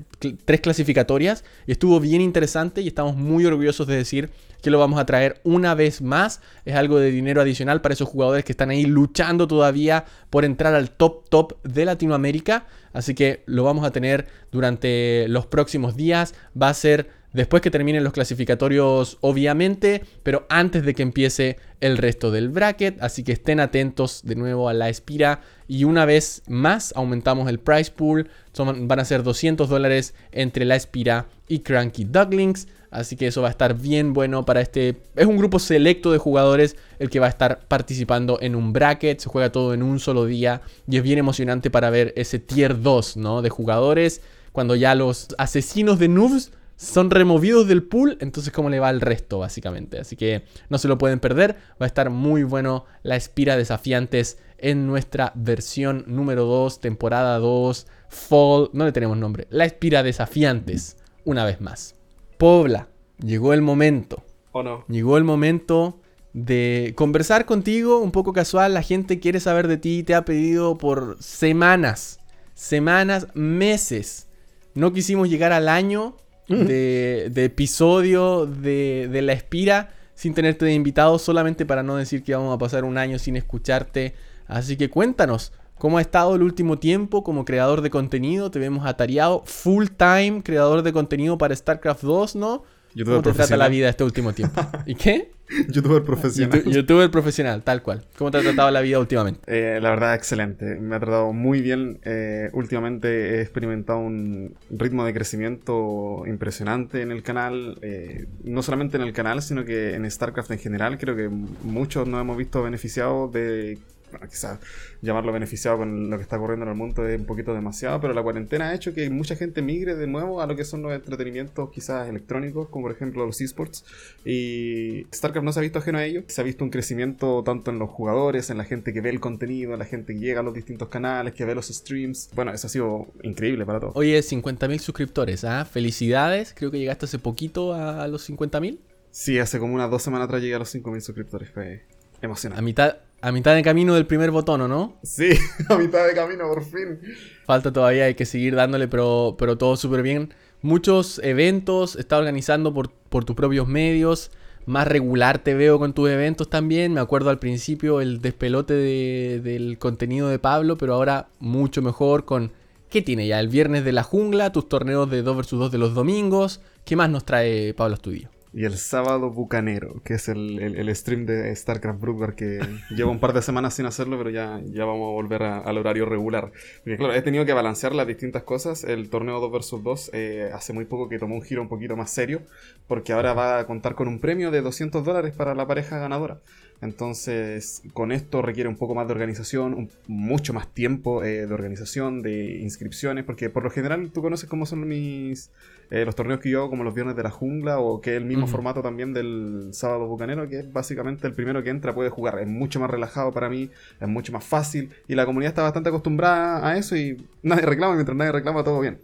tres 0.44 0.60
clasificatorias. 0.60 1.44
Y 1.66 1.72
estuvo 1.72 2.00
bien 2.00 2.20
interesante 2.20 2.80
y 2.80 2.88
estamos 2.88 3.16
muy 3.16 3.46
orgullosos 3.46 3.86
de 3.86 3.96
decir 3.96 4.30
que 4.62 4.70
lo 4.70 4.78
vamos 4.78 4.98
a 4.98 5.06
traer 5.06 5.40
una 5.44 5.74
vez 5.74 6.02
más. 6.02 6.40
Es 6.64 6.74
algo 6.74 6.98
de 6.98 7.10
dinero 7.10 7.40
adicional 7.40 7.80
para 7.80 7.92
esos 7.92 8.08
jugadores 8.08 8.44
que 8.44 8.52
están 8.52 8.70
ahí 8.70 8.84
luchando 8.84 9.46
todavía 9.46 10.04
por 10.30 10.44
entrar 10.44 10.74
al 10.74 10.90
top 10.90 11.28
top 11.28 11.62
de 11.62 11.84
Latinoamérica. 11.84 12.66
Así 12.92 13.14
que 13.14 13.42
lo 13.46 13.64
vamos 13.64 13.84
a 13.84 13.92
tener 13.92 14.26
durante 14.50 15.26
los 15.28 15.46
próximos 15.46 15.96
días. 15.96 16.34
Va 16.60 16.68
a 16.68 16.74
ser 16.74 17.17
después 17.38 17.62
que 17.62 17.70
terminen 17.70 18.02
los 18.02 18.12
clasificatorios, 18.12 19.16
obviamente, 19.20 20.02
pero 20.24 20.44
antes 20.48 20.84
de 20.84 20.92
que 20.92 21.04
empiece 21.04 21.56
el 21.80 21.96
resto 21.96 22.32
del 22.32 22.48
bracket. 22.48 23.00
Así 23.00 23.22
que 23.22 23.30
estén 23.30 23.60
atentos 23.60 24.22
de 24.24 24.34
nuevo 24.34 24.68
a 24.68 24.74
la 24.74 24.88
Espira. 24.88 25.42
Y 25.68 25.84
una 25.84 26.04
vez 26.04 26.42
más, 26.48 26.92
aumentamos 26.96 27.48
el 27.48 27.60
price 27.60 27.92
pool. 27.92 28.28
Van 28.56 28.98
a 28.98 29.04
ser 29.04 29.22
200 29.22 29.68
dólares 29.68 30.14
entre 30.32 30.64
la 30.64 30.74
Espira 30.74 31.26
y 31.46 31.60
Cranky 31.60 32.04
Ducklings. 32.04 32.66
Así 32.90 33.14
que 33.14 33.28
eso 33.28 33.42
va 33.42 33.48
a 33.48 33.52
estar 33.52 33.78
bien 33.78 34.14
bueno 34.14 34.44
para 34.44 34.60
este. 34.60 34.96
Es 35.14 35.26
un 35.26 35.36
grupo 35.36 35.60
selecto 35.60 36.10
de 36.10 36.18
jugadores 36.18 36.74
el 36.98 37.08
que 37.08 37.20
va 37.20 37.26
a 37.26 37.30
estar 37.30 37.60
participando 37.68 38.38
en 38.40 38.56
un 38.56 38.72
bracket. 38.72 39.20
Se 39.20 39.28
juega 39.28 39.52
todo 39.52 39.74
en 39.74 39.84
un 39.84 40.00
solo 40.00 40.24
día. 40.26 40.60
Y 40.88 40.96
es 40.96 41.04
bien 41.04 41.20
emocionante 41.20 41.70
para 41.70 41.90
ver 41.90 42.12
ese 42.16 42.40
tier 42.40 42.82
2, 42.82 43.16
¿no? 43.16 43.42
De 43.42 43.48
jugadores. 43.48 44.22
Cuando 44.50 44.74
ya 44.74 44.96
los 44.96 45.28
asesinos 45.38 46.00
de 46.00 46.08
noobs 46.08 46.50
son 46.78 47.10
removidos 47.10 47.66
del 47.66 47.82
pool, 47.82 48.16
entonces 48.20 48.52
cómo 48.52 48.70
le 48.70 48.78
va 48.78 48.88
al 48.88 49.00
resto, 49.00 49.40
básicamente. 49.40 49.98
Así 49.98 50.14
que 50.14 50.44
no 50.68 50.78
se 50.78 50.86
lo 50.86 50.96
pueden 50.96 51.18
perder. 51.18 51.56
Va 51.70 51.84
a 51.84 51.86
estar 51.86 52.08
muy 52.08 52.44
bueno 52.44 52.84
la 53.02 53.16
Espira 53.16 53.56
Desafiantes 53.56 54.38
en 54.58 54.86
nuestra 54.86 55.32
versión 55.34 56.04
número 56.06 56.44
2, 56.44 56.80
temporada 56.80 57.40
2, 57.40 57.88
Fall. 58.08 58.70
No 58.72 58.84
le 58.84 58.92
tenemos 58.92 59.16
nombre. 59.16 59.48
La 59.50 59.64
Espira 59.64 60.04
Desafiantes, 60.04 60.98
una 61.24 61.44
vez 61.44 61.60
más. 61.60 61.96
Pobla, 62.36 62.86
llegó 63.18 63.52
el 63.52 63.60
momento. 63.60 64.22
¿O 64.52 64.62
no? 64.62 64.84
Llegó 64.86 65.18
el 65.18 65.24
momento 65.24 65.98
de 66.32 66.92
conversar 66.96 67.44
contigo 67.44 67.98
un 67.98 68.12
poco 68.12 68.32
casual. 68.32 68.74
La 68.74 68.82
gente 68.82 69.18
quiere 69.18 69.40
saber 69.40 69.66
de 69.66 69.78
ti, 69.78 70.04
te 70.04 70.14
ha 70.14 70.24
pedido 70.24 70.78
por 70.78 71.16
semanas, 71.18 72.20
semanas, 72.54 73.26
meses. 73.34 74.28
No 74.74 74.92
quisimos 74.92 75.28
llegar 75.28 75.50
al 75.50 75.68
año 75.68 76.14
de, 76.48 77.30
de 77.30 77.44
episodio 77.44 78.46
de, 78.46 79.08
de 79.10 79.22
La 79.22 79.32
Espira 79.34 79.90
sin 80.18 80.34
tenerte 80.34 80.64
de 80.64 80.74
invitado, 80.74 81.16
solamente 81.20 81.64
para 81.64 81.84
no 81.84 81.94
decir 81.94 82.24
que 82.24 82.34
vamos 82.34 82.52
a 82.52 82.58
pasar 82.58 82.84
un 82.84 82.98
año 82.98 83.20
sin 83.20 83.36
escucharte. 83.36 84.14
Así 84.48 84.76
que 84.76 84.90
cuéntanos, 84.90 85.52
¿cómo 85.76 85.98
ha 85.98 86.00
estado 86.00 86.34
el 86.34 86.42
último 86.42 86.80
tiempo 86.80 87.22
como 87.22 87.44
creador 87.44 87.82
de 87.82 87.90
contenido? 87.90 88.50
Te 88.50 88.58
vemos 88.58 88.84
atareado, 88.84 89.44
full 89.46 89.86
time 89.96 90.42
creador 90.42 90.82
de 90.82 90.92
contenido 90.92 91.38
para 91.38 91.54
StarCraft 91.54 92.02
2, 92.02 92.34
¿no? 92.34 92.64
Youtuber 92.94 93.22
¿Cómo 93.22 93.32
te 93.32 93.36
trata 93.36 93.56
la 93.56 93.68
vida 93.68 93.88
este 93.88 94.04
último 94.04 94.32
tiempo? 94.32 94.60
¿Y 94.86 94.94
qué? 94.94 95.30
Youtuber 95.68 96.02
profesional. 96.02 96.62
YouTube- 96.62 96.72
youtuber 96.74 97.10
profesional, 97.10 97.62
tal 97.62 97.82
cual. 97.82 98.04
¿Cómo 98.18 98.30
te 98.30 98.36
ha 98.38 98.40
tratado 98.42 98.70
la 98.70 98.80
vida 98.82 98.98
últimamente? 98.98 99.40
Eh, 99.46 99.80
la 99.80 99.90
verdad, 99.90 100.14
excelente. 100.14 100.64
Me 100.76 100.96
ha 100.96 101.00
tratado 101.00 101.32
muy 101.32 101.62
bien. 101.62 102.00
Eh, 102.04 102.50
últimamente 102.52 103.36
he 103.36 103.40
experimentado 103.40 103.98
un 104.00 104.54
ritmo 104.70 105.04
de 105.06 105.14
crecimiento 105.14 106.24
impresionante 106.26 107.00
en 107.00 107.12
el 107.12 107.22
canal. 107.22 107.78
eh, 107.82 108.26
no 108.44 108.62
solamente 108.62 108.98
en 108.98 109.04
el 109.04 109.12
canal, 109.14 109.40
sino 109.40 109.64
que 109.64 109.94
en 109.94 110.10
StarCraft 110.10 110.50
en 110.50 110.58
general. 110.58 110.98
Creo 110.98 111.16
que 111.16 111.28
muchos 111.28 112.06
nos 112.06 112.20
hemos 112.20 112.36
visto 112.36 112.62
beneficiados 112.62 113.32
de. 113.32 113.78
Bueno, 114.10 114.26
quizás 114.28 114.58
llamarlo 115.02 115.32
beneficiado 115.32 115.78
con 115.78 116.10
lo 116.10 116.16
que 116.16 116.22
está 116.22 116.36
ocurriendo 116.36 116.64
en 116.64 116.72
el 116.72 116.76
mundo 116.78 117.06
es 117.06 117.18
un 117.18 117.26
poquito 117.26 117.54
demasiado, 117.54 118.00
pero 118.00 118.14
la 118.14 118.22
cuarentena 118.22 118.70
ha 118.70 118.74
hecho 118.74 118.94
que 118.94 119.08
mucha 119.10 119.36
gente 119.36 119.62
migre 119.62 119.94
de 119.94 120.06
nuevo 120.06 120.40
a 120.40 120.46
lo 120.46 120.56
que 120.56 120.64
son 120.64 120.82
los 120.82 120.92
entretenimientos 120.92 121.70
quizás 121.70 122.08
electrónicos, 122.08 122.68
como 122.68 122.84
por 122.86 122.92
ejemplo 122.92 123.24
los 123.26 123.40
esports. 123.40 123.84
Y 124.24 125.06
StarCraft 125.14 125.44
no 125.44 125.52
se 125.52 125.60
ha 125.60 125.62
visto 125.62 125.78
ajeno 125.78 125.98
a 125.98 126.04
ello. 126.04 126.22
Se 126.28 126.40
ha 126.40 126.44
visto 126.44 126.64
un 126.64 126.70
crecimiento 126.70 127.42
tanto 127.44 127.70
en 127.70 127.78
los 127.78 127.90
jugadores, 127.90 128.50
en 128.50 128.58
la 128.58 128.64
gente 128.64 128.92
que 128.92 129.00
ve 129.00 129.10
el 129.10 129.20
contenido, 129.20 129.72
en 129.72 129.78
la 129.78 129.84
gente 129.84 130.14
que 130.14 130.20
llega 130.20 130.40
a 130.40 130.42
los 130.42 130.54
distintos 130.54 130.88
canales, 130.88 131.34
que 131.34 131.44
ve 131.44 131.54
los 131.54 131.68
streams. 131.68 132.30
Bueno, 132.34 132.52
eso 132.52 132.66
ha 132.66 132.70
sido 132.70 133.06
increíble 133.22 133.64
para 133.64 133.80
todos. 133.80 133.92
Oye, 133.96 134.18
50.000 134.20 134.78
suscriptores, 134.78 135.44
¿ah? 135.44 135.64
Felicidades. 135.64 136.54
Creo 136.56 136.70
que 136.70 136.78
llegaste 136.78 137.06
hace 137.06 137.18
poquito 137.18 137.72
a, 137.74 138.02
a 138.04 138.08
los 138.08 138.28
50.000. 138.28 138.78
Sí, 139.10 139.38
hace 139.38 139.58
como 139.58 139.74
unas 139.74 139.90
dos 139.90 140.02
semanas 140.02 140.26
atrás 140.26 140.42
llegué 140.42 140.54
a 140.54 140.58
los 140.58 140.74
5.000 140.74 141.00
suscriptores. 141.00 141.50
Fue 141.50 141.82
A 142.20 142.24
emocionante. 142.26 142.62
mitad, 142.62 142.96
a 143.20 143.32
mitad 143.32 143.54
de 143.54 143.62
camino 143.62 143.94
del 143.94 144.06
primer 144.06 144.30
botón, 144.30 144.60
¿o 144.62 144.68
no? 144.68 144.96
Sí, 145.02 145.30
a 145.68 145.76
mitad 145.76 146.06
de 146.06 146.14
camino, 146.14 146.46
por 146.48 146.64
fin. 146.64 147.00
Falta 147.44 147.72
todavía, 147.72 148.04
hay 148.04 148.14
que 148.14 148.26
seguir 148.26 148.54
dándole, 148.54 148.88
pero, 148.88 149.36
pero 149.38 149.56
todo 149.58 149.76
súper 149.76 150.02
bien. 150.02 150.32
Muchos 150.62 151.20
eventos, 151.24 151.96
está 151.96 152.18
organizando 152.18 152.72
por, 152.74 152.90
por 152.90 153.24
tus 153.24 153.36
propios 153.36 153.66
medios. 153.68 154.30
Más 154.66 154.86
regular 154.86 155.38
te 155.38 155.54
veo 155.54 155.78
con 155.78 155.94
tus 155.94 156.10
eventos 156.10 156.50
también. 156.50 156.92
Me 156.92 157.00
acuerdo 157.00 157.30
al 157.30 157.38
principio 157.38 158.00
el 158.00 158.20
despelote 158.20 158.74
de- 158.74 159.40
del 159.42 159.78
contenido 159.78 160.28
de 160.28 160.38
Pablo, 160.38 160.76
pero 160.76 160.94
ahora 160.94 161.28
mucho 161.38 161.80
mejor 161.82 162.24
con... 162.24 162.52
¿Qué 162.90 163.02
tiene 163.02 163.26
ya? 163.26 163.38
El 163.40 163.48
viernes 163.48 163.84
de 163.84 163.92
la 163.92 164.02
jungla, 164.02 164.50
tus 164.52 164.68
torneos 164.68 165.10
de 165.10 165.22
2 165.22 165.36
vs 165.36 165.50
2 165.50 165.70
de 165.72 165.78
los 165.78 165.94
domingos. 165.94 166.60
¿Qué 166.84 166.96
más 166.96 167.08
nos 167.10 167.24
trae 167.24 167.72
Pablo 167.74 167.94
Estudio? 167.94 168.30
Y 168.52 168.64
el 168.64 168.78
sábado 168.78 169.30
bucanero, 169.30 170.02
que 170.04 170.14
es 170.14 170.28
el, 170.28 170.58
el- 170.58 170.76
el 170.76 170.96
stream 170.96 171.26
de 171.26 171.54
StarCraft 171.54 172.00
Brookbar, 172.00 172.34
que 172.34 172.60
llevo 172.90 173.10
un 173.10 173.20
par 173.20 173.32
de 173.34 173.42
semanas 173.42 173.74
sin 173.74 173.84
hacerlo, 173.86 174.16
pero 174.18 174.30
ya, 174.30 174.60
ya 174.64 174.84
vamos 174.86 175.08
a 175.08 175.12
volver 175.12 175.42
a- 175.42 175.58
al 175.58 175.76
horario 175.78 176.06
regular. 176.06 176.50
Porque 176.82 176.96
claro, 176.96 177.12
he 177.14 177.22
tenido 177.22 177.44
que 177.44 177.52
balancear 177.52 177.94
las 177.94 178.06
distintas 178.06 178.42
cosas. 178.44 178.84
El 178.84 179.10
torneo 179.10 179.38
2 179.40 179.52
vs 179.52 179.82
2 179.84 180.10
eh, 180.14 180.50
hace 180.52 180.72
muy 180.72 180.86
poco 180.86 181.08
que 181.08 181.18
tomó 181.18 181.34
un 181.34 181.42
giro 181.42 181.60
un 181.62 181.68
poquito 181.68 181.96
más 181.96 182.10
serio, 182.10 182.42
porque 182.86 183.12
ahora 183.12 183.34
va 183.34 183.58
a 183.58 183.66
contar 183.66 183.94
con 183.94 184.08
un 184.08 184.18
premio 184.18 184.50
de 184.50 184.62
200 184.62 185.04
dólares 185.04 185.34
para 185.36 185.54
la 185.54 185.66
pareja 185.66 185.98
ganadora. 185.98 186.38
Entonces, 186.80 187.82
con 187.92 188.12
esto 188.12 188.40
requiere 188.42 188.68
un 188.68 188.76
poco 188.76 188.94
más 188.94 189.06
de 189.08 189.12
organización, 189.12 189.74
un- 189.74 189.90
mucho 190.06 190.52
más 190.54 190.72
tiempo 190.72 191.24
eh, 191.24 191.46
de 191.46 191.52
organización, 191.54 192.22
de 192.22 192.58
inscripciones, 192.60 193.24
porque 193.24 193.50
por 193.50 193.64
lo 193.64 193.70
general 193.70 194.10
tú 194.12 194.22
conoces 194.22 194.48
cómo 194.48 194.64
son 194.66 194.86
mis 194.88 195.50
eh, 195.90 196.04
los 196.04 196.14
torneos 196.14 196.40
que 196.40 196.50
yo 196.50 196.60
hago, 196.60 196.70
como 196.70 196.84
los 196.84 196.94
viernes 196.94 197.16
de 197.16 197.22
la 197.22 197.30
jungla, 197.30 197.78
o 197.80 198.00
que 198.00 198.10
es 198.12 198.16
el 198.18 198.26
mismo 198.26 198.46
formato 198.46 198.82
también 198.82 199.12
del 199.14 199.70
sábado 199.72 200.06
bucanero, 200.06 200.48
que 200.48 200.60
es 200.60 200.72
básicamente 200.72 201.26
el 201.26 201.32
primero 201.34 201.62
que 201.62 201.70
entra 201.70 201.94
puede 201.94 202.10
jugar. 202.10 202.38
Es 202.38 202.46
mucho 202.46 202.78
más 202.78 202.90
relajado 202.90 203.32
para 203.32 203.48
mí, 203.48 203.70
es 204.00 204.08
mucho 204.08 204.32
más 204.32 204.44
fácil, 204.44 204.90
y 205.08 205.14
la 205.14 205.24
comunidad 205.26 205.50
está 205.52 205.62
bastante 205.62 205.88
acostumbrada 205.88 206.66
a 206.68 206.76
eso 206.76 206.94
y 206.96 207.16
nadie 207.42 207.62
reclama, 207.62 207.94
mientras 207.94 208.16
nadie 208.16 208.32
reclama 208.32 208.62
todo 208.64 208.80
bien. 208.80 208.98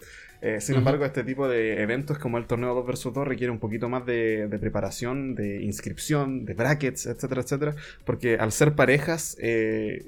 Eh, 0.47 0.61
sin 0.61 0.75
embargo, 0.77 1.07
este 1.07 1.25
tipo 1.25 1.49
de 1.49 1.81
eventos 1.83 2.19
como 2.19 2.37
el 2.37 2.47
torneo 2.47 2.75
2 2.75 2.87
vs 2.87 3.15
2 3.15 3.27
requiere 3.27 3.51
un 3.51 3.59
poquito 3.61 3.89
más 3.89 4.05
de, 4.05 4.47
de 4.49 4.59
preparación, 4.59 5.35
de 5.35 5.63
inscripción, 5.63 6.45
de 6.45 6.53
brackets, 6.53 7.07
etcétera, 7.07 7.41
etcétera. 7.41 7.75
Porque 8.05 8.37
al 8.37 8.53
ser 8.53 8.75
parejas, 8.75 9.37
eh, 9.41 10.05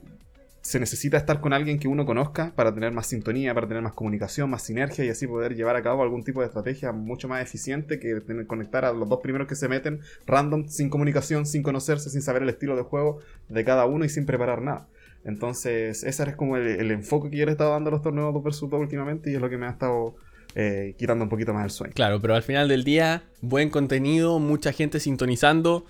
se 0.61 0.80
necesita 0.80 1.16
estar 1.16 1.41
con 1.41 1.53
alguien 1.53 1.78
que 1.78 1.87
uno 1.89 2.05
conozca 2.05 2.53
para 2.57 2.74
tener 2.74 2.91
más 2.93 3.07
sintonía, 3.07 3.55
para 3.55 3.68
tener 3.68 3.82
más 3.84 3.95
comunicación, 3.95 4.51
más 4.51 4.62
sinergia 4.62 5.05
y 5.05 5.09
así 5.09 5.26
poder 5.26 5.55
llevar 5.55 5.76
a 5.76 5.82
cabo 5.82 6.03
algún 6.03 6.24
tipo 6.24 6.41
de 6.41 6.47
estrategia 6.49 6.91
mucho 6.93 7.28
más 7.28 7.41
eficiente 7.43 8.01
que 8.01 8.20
tener- 8.20 8.47
conectar 8.49 8.84
a 8.84 8.93
los 8.93 9.09
dos 9.09 9.20
primeros 9.22 9.47
que 9.49 9.55
se 9.55 9.68
meten 9.68 10.01
random, 10.26 10.66
sin 10.68 10.91
comunicación, 10.91 11.47
sin 11.47 11.62
conocerse, 11.62 12.11
sin 12.11 12.20
saber 12.20 12.43
el 12.43 12.49
estilo 12.49 12.76
de 12.76 12.82
juego 12.82 13.20
de 13.49 13.64
cada 13.64 13.87
uno 13.87 14.05
y 14.05 14.09
sin 14.09 14.26
preparar 14.26 14.61
nada. 14.61 14.89
Entonces, 15.27 16.05
ese 16.05 16.22
es 16.22 16.37
como 16.37 16.57
el, 16.57 16.91
enfoque 16.93 17.31
que 17.31 17.37
yo 17.37 17.45
le 17.47 17.51
he 17.51 17.53
estado 17.53 17.72
dando 17.72 17.89
a 17.89 17.93
los 17.93 18.03
torneos 18.03 18.33
2 18.33 18.45
vs 18.45 18.61
2 18.70 18.81
últimamente 18.81 19.31
y 19.31 19.35
es 19.35 19.41
lo 19.41 19.51
que 19.51 19.59
me 19.59 19.66
ha 19.66 19.70
estado 19.70 20.14
eh, 20.55 20.95
quitando 20.97 21.24
un 21.24 21.29
poquito 21.29 21.53
más 21.53 21.64
el 21.64 21.70
sueño. 21.70 21.95
Claro, 21.97 22.20
pero 22.20 22.37
al 22.37 22.45
final 22.45 22.68
del 22.68 22.85
día, 22.85 23.24
buen 23.41 23.68
contenido, 23.68 24.39
mucha 24.39 24.72
gente 24.72 25.01
sintonizando. 25.01 25.85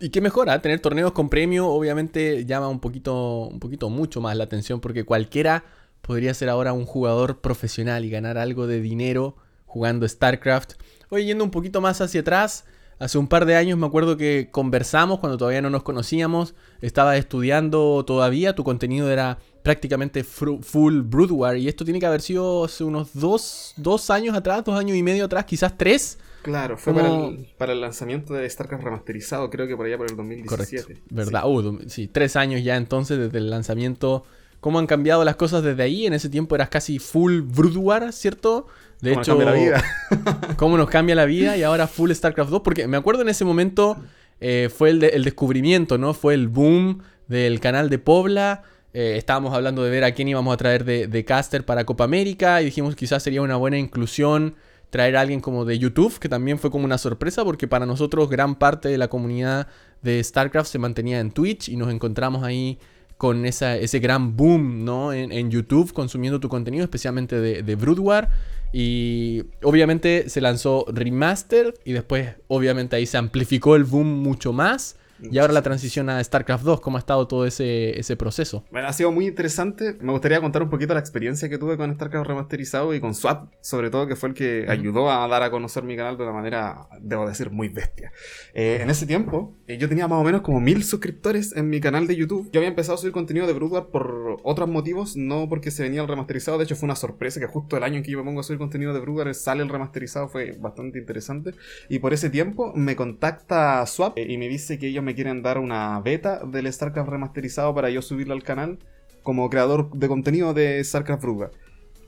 Y 0.00 0.08
qué 0.08 0.22
mejor, 0.22 0.48
¿ah? 0.48 0.62
tener 0.62 0.80
torneos 0.80 1.12
con 1.12 1.28
premio 1.28 1.68
obviamente 1.68 2.46
llama 2.46 2.68
un 2.68 2.80
poquito, 2.80 3.48
un 3.48 3.60
poquito 3.60 3.90
mucho 3.90 4.22
más 4.22 4.34
la 4.34 4.44
atención 4.44 4.80
porque 4.80 5.04
cualquiera 5.04 5.64
podría 6.00 6.32
ser 6.32 6.48
ahora 6.48 6.72
un 6.72 6.86
jugador 6.86 7.42
profesional 7.42 8.04
y 8.06 8.10
ganar 8.10 8.38
algo 8.38 8.66
de 8.66 8.80
dinero 8.80 9.36
jugando 9.66 10.08
StarCraft. 10.08 10.72
Oye, 11.10 11.26
yendo 11.26 11.44
un 11.44 11.50
poquito 11.50 11.82
más 11.82 12.00
hacia 12.00 12.22
atrás, 12.22 12.64
hace 12.98 13.18
un 13.18 13.26
par 13.28 13.46
de 13.46 13.56
años 13.56 13.78
me 13.78 13.86
acuerdo 13.86 14.16
que 14.16 14.48
conversamos 14.50 15.18
cuando 15.18 15.36
todavía 15.38 15.62
no 15.62 15.70
nos 15.70 15.82
conocíamos, 15.82 16.54
estaba 16.80 17.16
estudiando 17.16 18.04
todavía, 18.06 18.54
tu 18.54 18.64
contenido 18.64 19.10
era 19.10 19.38
prácticamente 19.62 20.24
full 20.24 21.00
Brood 21.00 21.30
War 21.30 21.56
y 21.56 21.68
esto 21.68 21.84
tiene 21.84 21.98
que 21.98 22.06
haber 22.06 22.20
sido 22.20 22.64
hace 22.64 22.84
unos 22.84 23.10
dos, 23.14 23.72
dos 23.76 24.10
años 24.10 24.36
atrás, 24.36 24.62
dos 24.64 24.78
años 24.78 24.96
y 24.96 25.02
medio 25.02 25.24
atrás, 25.24 25.44
quizás 25.46 25.76
tres. 25.76 26.18
Claro, 26.42 26.76
fue 26.76 26.92
Como- 26.92 27.04
para 27.08 27.26
el, 27.28 27.48
para 27.56 27.72
el 27.72 27.80
lanzamiento 27.80 28.34
de 28.34 28.48
StarCraft 28.48 28.84
remasterizado, 28.84 29.48
creo 29.48 29.66
que 29.66 29.74
por 29.76 29.86
allá 29.86 29.96
por 29.96 30.10
el 30.10 30.16
2017. 30.16 30.82
Correcto. 30.82 31.02
¿Verdad? 31.10 31.48
Uh, 31.48 31.78
sí, 31.88 32.06
tres 32.06 32.36
años 32.36 32.62
ya 32.62 32.76
entonces 32.76 33.18
desde 33.18 33.38
el 33.38 33.48
lanzamiento. 33.48 34.24
¿Cómo 34.64 34.78
han 34.78 34.86
cambiado 34.86 35.22
las 35.26 35.36
cosas 35.36 35.62
desde 35.62 35.82
ahí? 35.82 36.06
En 36.06 36.14
ese 36.14 36.30
tiempo 36.30 36.54
eras 36.54 36.70
casi 36.70 36.98
full 36.98 37.42
Brood 37.42 37.76
War, 37.76 38.10
¿cierto? 38.14 38.66
De 39.02 39.10
Cómo 39.10 39.18
nos 39.20 39.28
hecho, 39.28 39.36
cambia 39.36 39.52
la 39.52 39.60
vida. 39.60 39.84
cómo 40.56 40.78
nos 40.78 40.88
cambia 40.88 41.14
la 41.14 41.26
vida 41.26 41.54
y 41.58 41.62
ahora 41.62 41.86
full 41.86 42.10
StarCraft 42.10 42.50
2. 42.50 42.62
Porque 42.62 42.88
me 42.88 42.96
acuerdo 42.96 43.20
en 43.20 43.28
ese 43.28 43.44
momento 43.44 43.98
eh, 44.40 44.70
fue 44.74 44.88
el, 44.88 45.00
de- 45.00 45.08
el 45.08 45.22
descubrimiento, 45.22 45.98
¿no? 45.98 46.14
Fue 46.14 46.32
el 46.32 46.48
boom 46.48 47.02
del 47.28 47.60
canal 47.60 47.90
de 47.90 47.98
Pobla. 47.98 48.62
Eh, 48.94 49.16
estábamos 49.18 49.52
hablando 49.52 49.82
de 49.84 49.90
ver 49.90 50.02
a 50.02 50.12
quién 50.12 50.28
íbamos 50.28 50.54
a 50.54 50.56
traer 50.56 50.86
de, 50.86 51.08
de 51.08 51.24
caster 51.26 51.66
para 51.66 51.84
Copa 51.84 52.04
América 52.04 52.62
y 52.62 52.64
dijimos 52.64 52.96
quizás 52.96 53.22
sería 53.22 53.42
una 53.42 53.56
buena 53.56 53.76
inclusión 53.76 54.54
traer 54.88 55.18
a 55.18 55.20
alguien 55.20 55.40
como 55.40 55.66
de 55.66 55.78
YouTube, 55.78 56.18
que 56.18 56.30
también 56.30 56.58
fue 56.58 56.70
como 56.70 56.86
una 56.86 56.96
sorpresa 56.96 57.44
porque 57.44 57.68
para 57.68 57.84
nosotros 57.84 58.30
gran 58.30 58.54
parte 58.54 58.88
de 58.88 58.96
la 58.96 59.08
comunidad 59.08 59.66
de 60.00 60.24
StarCraft 60.24 60.70
se 60.70 60.78
mantenía 60.78 61.20
en 61.20 61.32
Twitch 61.32 61.68
y 61.68 61.76
nos 61.76 61.92
encontramos 61.92 62.44
ahí 62.44 62.78
con 63.16 63.46
ese 63.46 63.98
gran 64.00 64.36
boom 64.36 64.84
¿no? 64.84 65.12
en, 65.12 65.50
YouTube 65.50 65.92
consumiendo 65.92 66.40
tu 66.40 66.48
contenido, 66.48 66.84
especialmente 66.84 67.40
de, 67.40 67.62
de 67.62 67.74
Brood 67.76 67.98
War. 67.98 68.30
Y 68.72 69.44
obviamente 69.62 70.28
se 70.28 70.40
lanzó 70.40 70.84
Remastered 70.88 71.74
y 71.84 71.92
después 71.92 72.34
obviamente 72.48 72.96
ahí 72.96 73.06
se 73.06 73.16
amplificó 73.16 73.76
el 73.76 73.84
boom 73.84 74.22
mucho 74.22 74.52
más. 74.52 74.96
Y 75.30 75.38
ahora 75.38 75.52
la 75.52 75.62
transición 75.62 76.10
a 76.10 76.22
StarCraft 76.22 76.64
2, 76.64 76.80
¿cómo 76.80 76.96
ha 76.96 77.00
estado 77.00 77.26
todo 77.26 77.46
ese, 77.46 77.98
ese 77.98 78.16
proceso? 78.16 78.64
Bueno, 78.70 78.88
ha 78.88 78.92
sido 78.92 79.12
muy 79.12 79.26
interesante. 79.26 79.96
Me 80.00 80.12
gustaría 80.12 80.40
contar 80.40 80.62
un 80.62 80.70
poquito 80.70 80.94
la 80.94 81.00
experiencia 81.00 81.48
que 81.48 81.58
tuve 81.58 81.76
con 81.76 81.94
StarCraft 81.94 82.26
remasterizado 82.26 82.94
y 82.94 83.00
con 83.00 83.14
Swap, 83.14 83.52
sobre 83.60 83.90
todo, 83.90 84.06
que 84.06 84.16
fue 84.16 84.30
el 84.30 84.34
que 84.34 84.66
ayudó 84.68 85.10
a 85.10 85.26
dar 85.28 85.42
a 85.42 85.50
conocer 85.50 85.84
mi 85.84 85.96
canal 85.96 86.16
de 86.16 86.22
una 86.24 86.32
manera, 86.32 86.88
debo 87.00 87.26
decir, 87.26 87.50
muy 87.50 87.68
bestia. 87.68 88.12
Eh, 88.54 88.78
en 88.80 88.90
ese 88.90 89.06
tiempo, 89.06 89.56
eh, 89.66 89.78
yo 89.78 89.88
tenía 89.88 90.08
más 90.08 90.20
o 90.20 90.24
menos 90.24 90.42
como 90.42 90.60
mil 90.60 90.84
suscriptores 90.84 91.54
en 91.56 91.68
mi 91.68 91.80
canal 91.80 92.06
de 92.06 92.16
YouTube. 92.16 92.50
Yo 92.52 92.60
había 92.60 92.68
empezado 92.68 92.94
a 92.94 92.98
subir 92.98 93.12
contenido 93.12 93.46
de 93.46 93.52
Brood 93.52 93.72
War 93.72 93.86
por 93.88 94.36
otros 94.42 94.68
motivos, 94.68 95.16
no 95.16 95.48
porque 95.48 95.70
se 95.70 95.82
venía 95.82 96.02
el 96.02 96.08
remasterizado. 96.08 96.58
De 96.58 96.64
hecho, 96.64 96.76
fue 96.76 96.86
una 96.86 96.96
sorpresa 96.96 97.40
que 97.40 97.46
justo 97.46 97.76
el 97.76 97.82
año 97.82 97.96
en 97.96 98.02
que 98.02 98.10
yo 98.10 98.18
me 98.18 98.24
pongo 98.24 98.40
a 98.40 98.42
subir 98.42 98.58
contenido 98.58 98.92
de 98.92 99.00
Brood 99.00 99.18
War 99.18 99.34
sale 99.34 99.62
el 99.62 99.68
remasterizado. 99.68 100.28
Fue 100.28 100.52
bastante 100.60 100.98
interesante. 100.98 101.52
Y 101.88 101.98
por 101.98 102.12
ese 102.12 102.30
tiempo 102.30 102.72
me 102.74 102.96
contacta 102.96 103.84
Swap 103.86 104.18
eh, 104.18 104.26
y 104.28 104.38
me 104.38 104.48
dice 104.48 104.78
que 104.78 104.88
ellos 104.88 105.02
me 105.02 105.13
quieren 105.14 105.42
dar 105.42 105.58
una 105.58 106.00
beta 106.00 106.44
del 106.44 106.72
StarCraft 106.72 107.08
remasterizado 107.08 107.74
para 107.74 107.90
yo 107.90 108.02
subirlo 108.02 108.34
al 108.34 108.42
canal 108.42 108.78
como 109.22 109.48
creador 109.50 109.90
de 109.92 110.08
contenido 110.08 110.54
de 110.54 110.82
StarCraft 110.84 111.22
Bruga. 111.22 111.50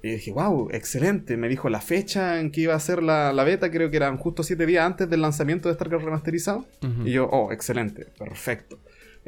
Y 0.02 0.10
dije, 0.10 0.32
wow, 0.32 0.68
excelente. 0.70 1.36
Me 1.36 1.48
dijo 1.48 1.68
la 1.68 1.80
fecha 1.80 2.38
en 2.38 2.50
que 2.52 2.60
iba 2.60 2.74
a 2.74 2.80
ser 2.80 3.02
la, 3.02 3.32
la 3.32 3.42
beta, 3.42 3.70
creo 3.70 3.90
que 3.90 3.96
eran 3.96 4.18
justo 4.18 4.42
7 4.42 4.64
días 4.66 4.84
antes 4.84 5.10
del 5.10 5.22
lanzamiento 5.22 5.68
de 5.68 5.74
StarCraft 5.74 6.04
remasterizado. 6.04 6.66
Y 7.04 7.10
yo, 7.12 7.26
oh, 7.26 7.50
excelente, 7.50 8.06
perfecto. 8.18 8.78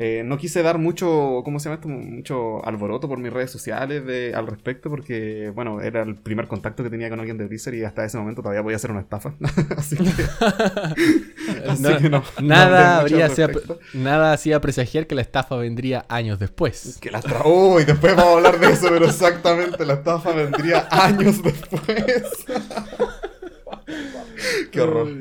Eh, 0.00 0.22
no 0.24 0.38
quise 0.38 0.62
dar 0.62 0.78
mucho, 0.78 1.42
¿cómo 1.44 1.58
se 1.58 1.64
llama 1.68 1.74
esto? 1.74 1.88
Mucho 1.88 2.64
alboroto 2.64 3.08
por 3.08 3.18
mis 3.18 3.32
redes 3.32 3.50
sociales 3.50 4.06
de, 4.06 4.32
al 4.32 4.46
respecto, 4.46 4.88
porque, 4.90 5.50
bueno, 5.52 5.80
era 5.80 6.02
el 6.02 6.14
primer 6.14 6.46
contacto 6.46 6.84
que 6.84 6.90
tenía 6.90 7.10
con 7.10 7.18
alguien 7.18 7.36
de 7.36 7.46
Blizzard 7.48 7.74
y 7.74 7.82
hasta 7.82 8.04
ese 8.04 8.16
momento 8.16 8.40
todavía 8.40 8.62
podía 8.62 8.78
ser 8.78 8.92
una 8.92 9.00
estafa. 9.00 9.34
Así 9.76 9.96
que. 9.96 10.04
así 11.68 11.82
No- 11.82 11.98
que 11.98 12.10
no- 12.10 12.22
no 12.40 12.46
nada, 12.46 13.00
habría 13.00 13.26
respecto. 13.26 13.80
nada 13.92 14.32
hacía 14.32 14.60
presagiar 14.60 15.08
que 15.08 15.16
la 15.16 15.22
estafa 15.22 15.56
vendría 15.56 16.06
años 16.08 16.38
después. 16.38 16.98
Que 17.00 17.10
la. 17.10 17.20
Uy, 17.44 17.84
después 17.84 18.14
vamos 18.14 18.34
a 18.34 18.36
hablar 18.36 18.60
de 18.60 18.70
eso, 18.70 18.86
pero 18.90 19.06
exactamente, 19.06 19.84
la 19.84 19.94
estafa 19.94 20.30
vendría 20.32 20.86
años 20.92 21.42
después. 21.42 22.37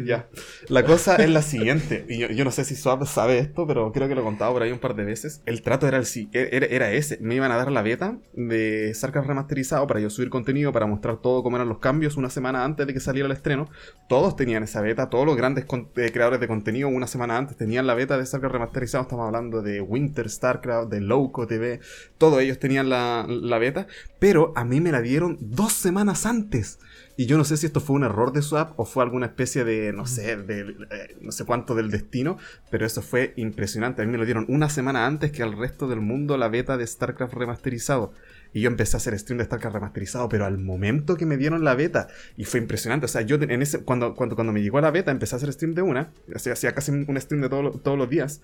Ya. 0.08 0.30
La 0.70 0.86
cosa 0.86 1.18
es 1.18 1.30
la 1.30 1.42
siguiente, 1.42 2.06
y 2.08 2.18
yo, 2.18 2.46
no 2.46 2.52
sé 2.52 2.64
si 2.64 2.76
Swap 2.76 3.06
sabe 3.06 3.40
esto, 3.40 3.68
pero 3.68 3.92
creo 3.92 4.08
que 4.08 4.16
lo 4.16 4.22
he 4.22 4.24
contado 4.24 4.54
por 4.54 4.62
ahí 4.62 4.72
un 4.72 4.80
par 4.80 4.96
de 4.96 5.04
veces. 5.04 5.42
El 5.46 5.62
trato 5.62 5.88
era, 5.88 5.98
el, 5.98 6.08
era, 6.34 6.66
era 6.66 6.92
ese, 6.92 7.18
me 7.22 7.36
iban 7.36 7.52
a 7.52 7.58
dar 7.58 7.72
la 7.72 7.82
beta 7.82 8.18
de 8.34 8.94
StarCraft 8.94 9.28
remasterizado 9.28 9.86
para 9.86 10.00
yo 10.00 10.10
subir 10.10 10.30
contenido, 10.30 10.72
para 10.72 10.86
mostrar 10.86 11.18
todo 11.18 11.44
cómo 11.44 11.58
eran 11.58 11.68
los 11.68 11.80
cambios 11.80 12.16
una 12.16 12.30
semana 12.30 12.64
antes 12.64 12.88
de 12.88 12.94
que 12.94 13.00
saliera 13.00 13.26
el 13.26 13.34
estreno. 13.34 13.70
Todos 14.08 14.36
tenían 14.36 14.64
esa 14.64 14.82
beta, 14.82 15.10
todos 15.10 15.26
los 15.26 15.36
grandes 15.36 15.66
eh, 15.66 16.12
creadores 16.12 16.40
de 16.40 16.48
contenido 16.48 16.88
una 16.88 17.08
semana 17.08 17.38
antes 17.38 17.58
tenían 17.58 17.86
la 17.86 17.94
beta 17.94 18.18
de 18.18 18.26
StarCraft 18.26 18.54
remasterizado. 18.54 19.04
Estamos 19.04 19.26
hablando 19.26 19.62
de 19.62 19.82
Winter 19.82 20.30
StarCraft, 20.30 20.90
de 20.90 21.02
Loco 21.02 21.48
TV, 21.48 21.80
todos 22.18 22.42
ellos 22.42 22.60
tenían 22.60 22.90
la 22.90 23.58
beta, 23.60 23.88
pero 24.20 24.54
a 24.56 24.64
mí 24.64 24.80
me 24.80 24.92
la 24.92 25.02
dieron 25.02 25.38
dos 25.42 25.74
semanas 25.74 26.26
antes. 26.26 26.80
Y 27.20 27.26
yo 27.26 27.36
no 27.36 27.44
sé 27.44 27.58
si 27.58 27.66
esto 27.66 27.82
fue 27.82 27.96
un 27.96 28.04
error 28.04 28.32
de 28.32 28.44
Swap 28.44 28.80
o 28.80 28.86
fue 28.86 29.04
alguna 29.04 29.26
especie 29.26 29.64
de, 29.64 29.92
no 29.92 30.06
sé, 30.06 30.38
de, 30.38 30.76
eh, 30.92 31.18
no 31.20 31.32
sé 31.32 31.46
cuánto 31.46 31.74
del 31.74 31.90
destino, 31.90 32.38
pero 32.70 32.86
eso 32.86 33.02
fue 33.02 33.34
impresionante. 33.38 34.04
A 34.04 34.06
mí 34.06 34.12
me 34.12 34.20
lo 34.20 34.26
dieron 34.26 34.46
una 34.50 34.70
semana 34.70 35.08
antes 35.08 35.32
que 35.32 35.42
al 35.42 35.58
resto 35.58 35.88
del 35.88 36.00
mundo 36.00 36.38
la 36.38 36.48
beta 36.48 36.78
de 36.78 36.86
StarCraft 36.86 37.34
remasterizado. 37.34 38.14
Y 38.54 38.62
yo 38.62 38.70
empecé 38.70 38.96
a 38.96 38.98
hacer 38.98 39.18
stream 39.18 39.40
de 39.40 39.46
StarCraft 39.46 39.74
remasterizado, 39.74 40.30
pero 40.30 40.46
al 40.46 40.60
momento 40.60 41.18
que 41.18 41.26
me 41.26 41.38
dieron 41.38 41.64
la 41.64 41.74
beta, 41.74 42.08
y 42.38 42.46
fue 42.46 42.60
impresionante. 42.60 43.06
O 43.06 43.10
sea, 43.10 43.24
yo 43.24 43.38
en 43.38 43.64
ese, 43.64 43.84
cuando, 43.84 44.14
cuando, 44.14 44.36
cuando 44.36 44.54
me 44.54 44.62
llegó 44.62 44.80
la 44.80 44.92
beta, 44.92 45.10
empecé 45.10 45.36
a 45.36 45.38
hacer 45.38 45.52
stream 45.52 45.74
de 45.74 45.82
una, 45.82 46.12
hacía 46.36 46.74
casi 46.74 46.92
un 46.92 47.20
stream 47.20 47.42
de 47.42 47.50
todos 47.50 47.98
los 47.98 48.10
días. 48.10 48.42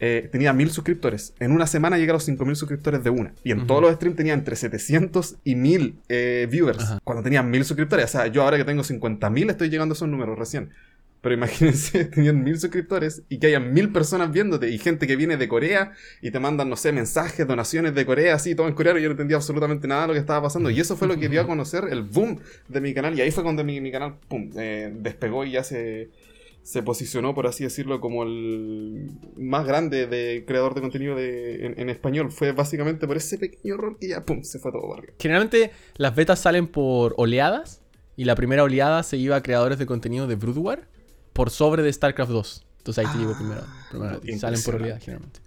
Eh, 0.00 0.28
tenía 0.30 0.52
mil 0.52 0.70
suscriptores. 0.70 1.34
En 1.38 1.52
una 1.52 1.66
semana 1.66 1.96
llegué 1.96 2.10
a 2.10 2.14
los 2.14 2.24
5000 2.24 2.56
suscriptores 2.56 3.04
de 3.04 3.10
una. 3.10 3.32
Y 3.44 3.52
en 3.52 3.66
todos 3.66 3.80
los 3.80 3.92
streams 3.94 4.16
tenía 4.16 4.34
entre 4.34 4.56
700 4.56 5.36
y 5.44 5.54
1000 5.54 5.98
eh, 6.08 6.48
viewers. 6.50 6.96
Cuando 7.04 7.22
tenía 7.22 7.42
mil 7.42 7.64
suscriptores. 7.64 8.06
O 8.06 8.08
sea, 8.08 8.26
yo 8.26 8.42
ahora 8.42 8.56
que 8.56 8.64
tengo 8.64 8.82
50.000 8.82 9.50
estoy 9.50 9.70
llegando 9.70 9.92
a 9.92 9.96
esos 9.96 10.08
números 10.08 10.38
recién. 10.38 10.70
Pero 11.20 11.34
imagínense, 11.38 12.04
tenían 12.04 12.44
mil 12.44 12.60
suscriptores 12.60 13.22
y 13.30 13.38
que 13.38 13.46
hayan 13.46 13.72
mil 13.72 13.90
personas 13.90 14.30
viéndote 14.30 14.68
y 14.68 14.76
gente 14.76 15.06
que 15.06 15.16
viene 15.16 15.38
de 15.38 15.48
Corea 15.48 15.92
y 16.20 16.30
te 16.30 16.38
mandan, 16.38 16.68
no 16.68 16.76
sé, 16.76 16.92
mensajes, 16.92 17.46
donaciones 17.46 17.94
de 17.94 18.04
Corea, 18.04 18.34
así, 18.34 18.54
todo 18.54 18.68
en 18.68 18.74
coreano. 18.74 18.98
Yo 18.98 19.08
no 19.08 19.12
entendía 19.12 19.38
absolutamente 19.38 19.88
nada 19.88 20.02
de 20.02 20.08
lo 20.08 20.12
que 20.12 20.20
estaba 20.20 20.42
pasando. 20.42 20.68
Y 20.68 20.78
eso 20.80 20.96
fue 20.96 21.08
lo 21.08 21.16
que 21.16 21.30
dio 21.30 21.40
a 21.40 21.46
conocer 21.46 21.84
el 21.90 22.02
boom 22.02 22.40
de 22.68 22.80
mi 22.82 22.92
canal. 22.92 23.16
Y 23.18 23.22
ahí 23.22 23.30
fue 23.30 23.42
cuando 23.42 23.64
mi, 23.64 23.90
canal, 23.90 24.16
pum, 24.28 24.50
eh, 24.56 24.92
despegó 24.94 25.46
y 25.46 25.52
ya 25.52 25.64
se 25.64 26.10
se 26.64 26.82
posicionó, 26.82 27.34
por 27.34 27.46
así 27.46 27.62
decirlo, 27.62 28.00
como 28.00 28.22
el 28.22 29.10
más 29.36 29.66
grande 29.66 30.06
de 30.06 30.44
creador 30.46 30.74
de 30.74 30.80
contenido 30.80 31.16
en, 31.18 31.90
español. 31.90 32.32
Fue 32.32 32.52
básicamente 32.52 33.06
por 33.06 33.18
ese 33.18 33.36
pequeño 33.36 33.74
error 33.74 33.98
que 34.00 34.08
ya, 34.08 34.24
pum, 34.24 34.42
se 34.42 34.58
fue 34.58 34.72
todo 34.72 34.88
barrio. 34.88 35.12
Generalmente 35.18 35.72
las 35.96 36.16
betas 36.16 36.38
salen 36.38 36.66
por 36.66 37.14
oleadas 37.18 37.82
y 38.16 38.24
la 38.24 38.34
primera 38.34 38.62
oleada 38.62 39.02
se 39.02 39.18
iba 39.18 39.36
a 39.36 39.42
creadores 39.42 39.78
de 39.78 39.84
contenido 39.84 40.26
de 40.26 40.36
Broodwar 40.36 40.88
por 41.34 41.50
sobre 41.50 41.82
de 41.82 41.92
StarCraft 41.92 42.32
2. 42.32 42.66
Entonces 42.78 43.04
ahí 43.04 43.12
te 43.12 43.18
llegó 43.18 43.36
primero. 43.36 44.20
y 44.24 44.38
salen 44.38 44.62
por 44.62 44.76
oleadas 44.76 45.04
generalmente. 45.04 45.40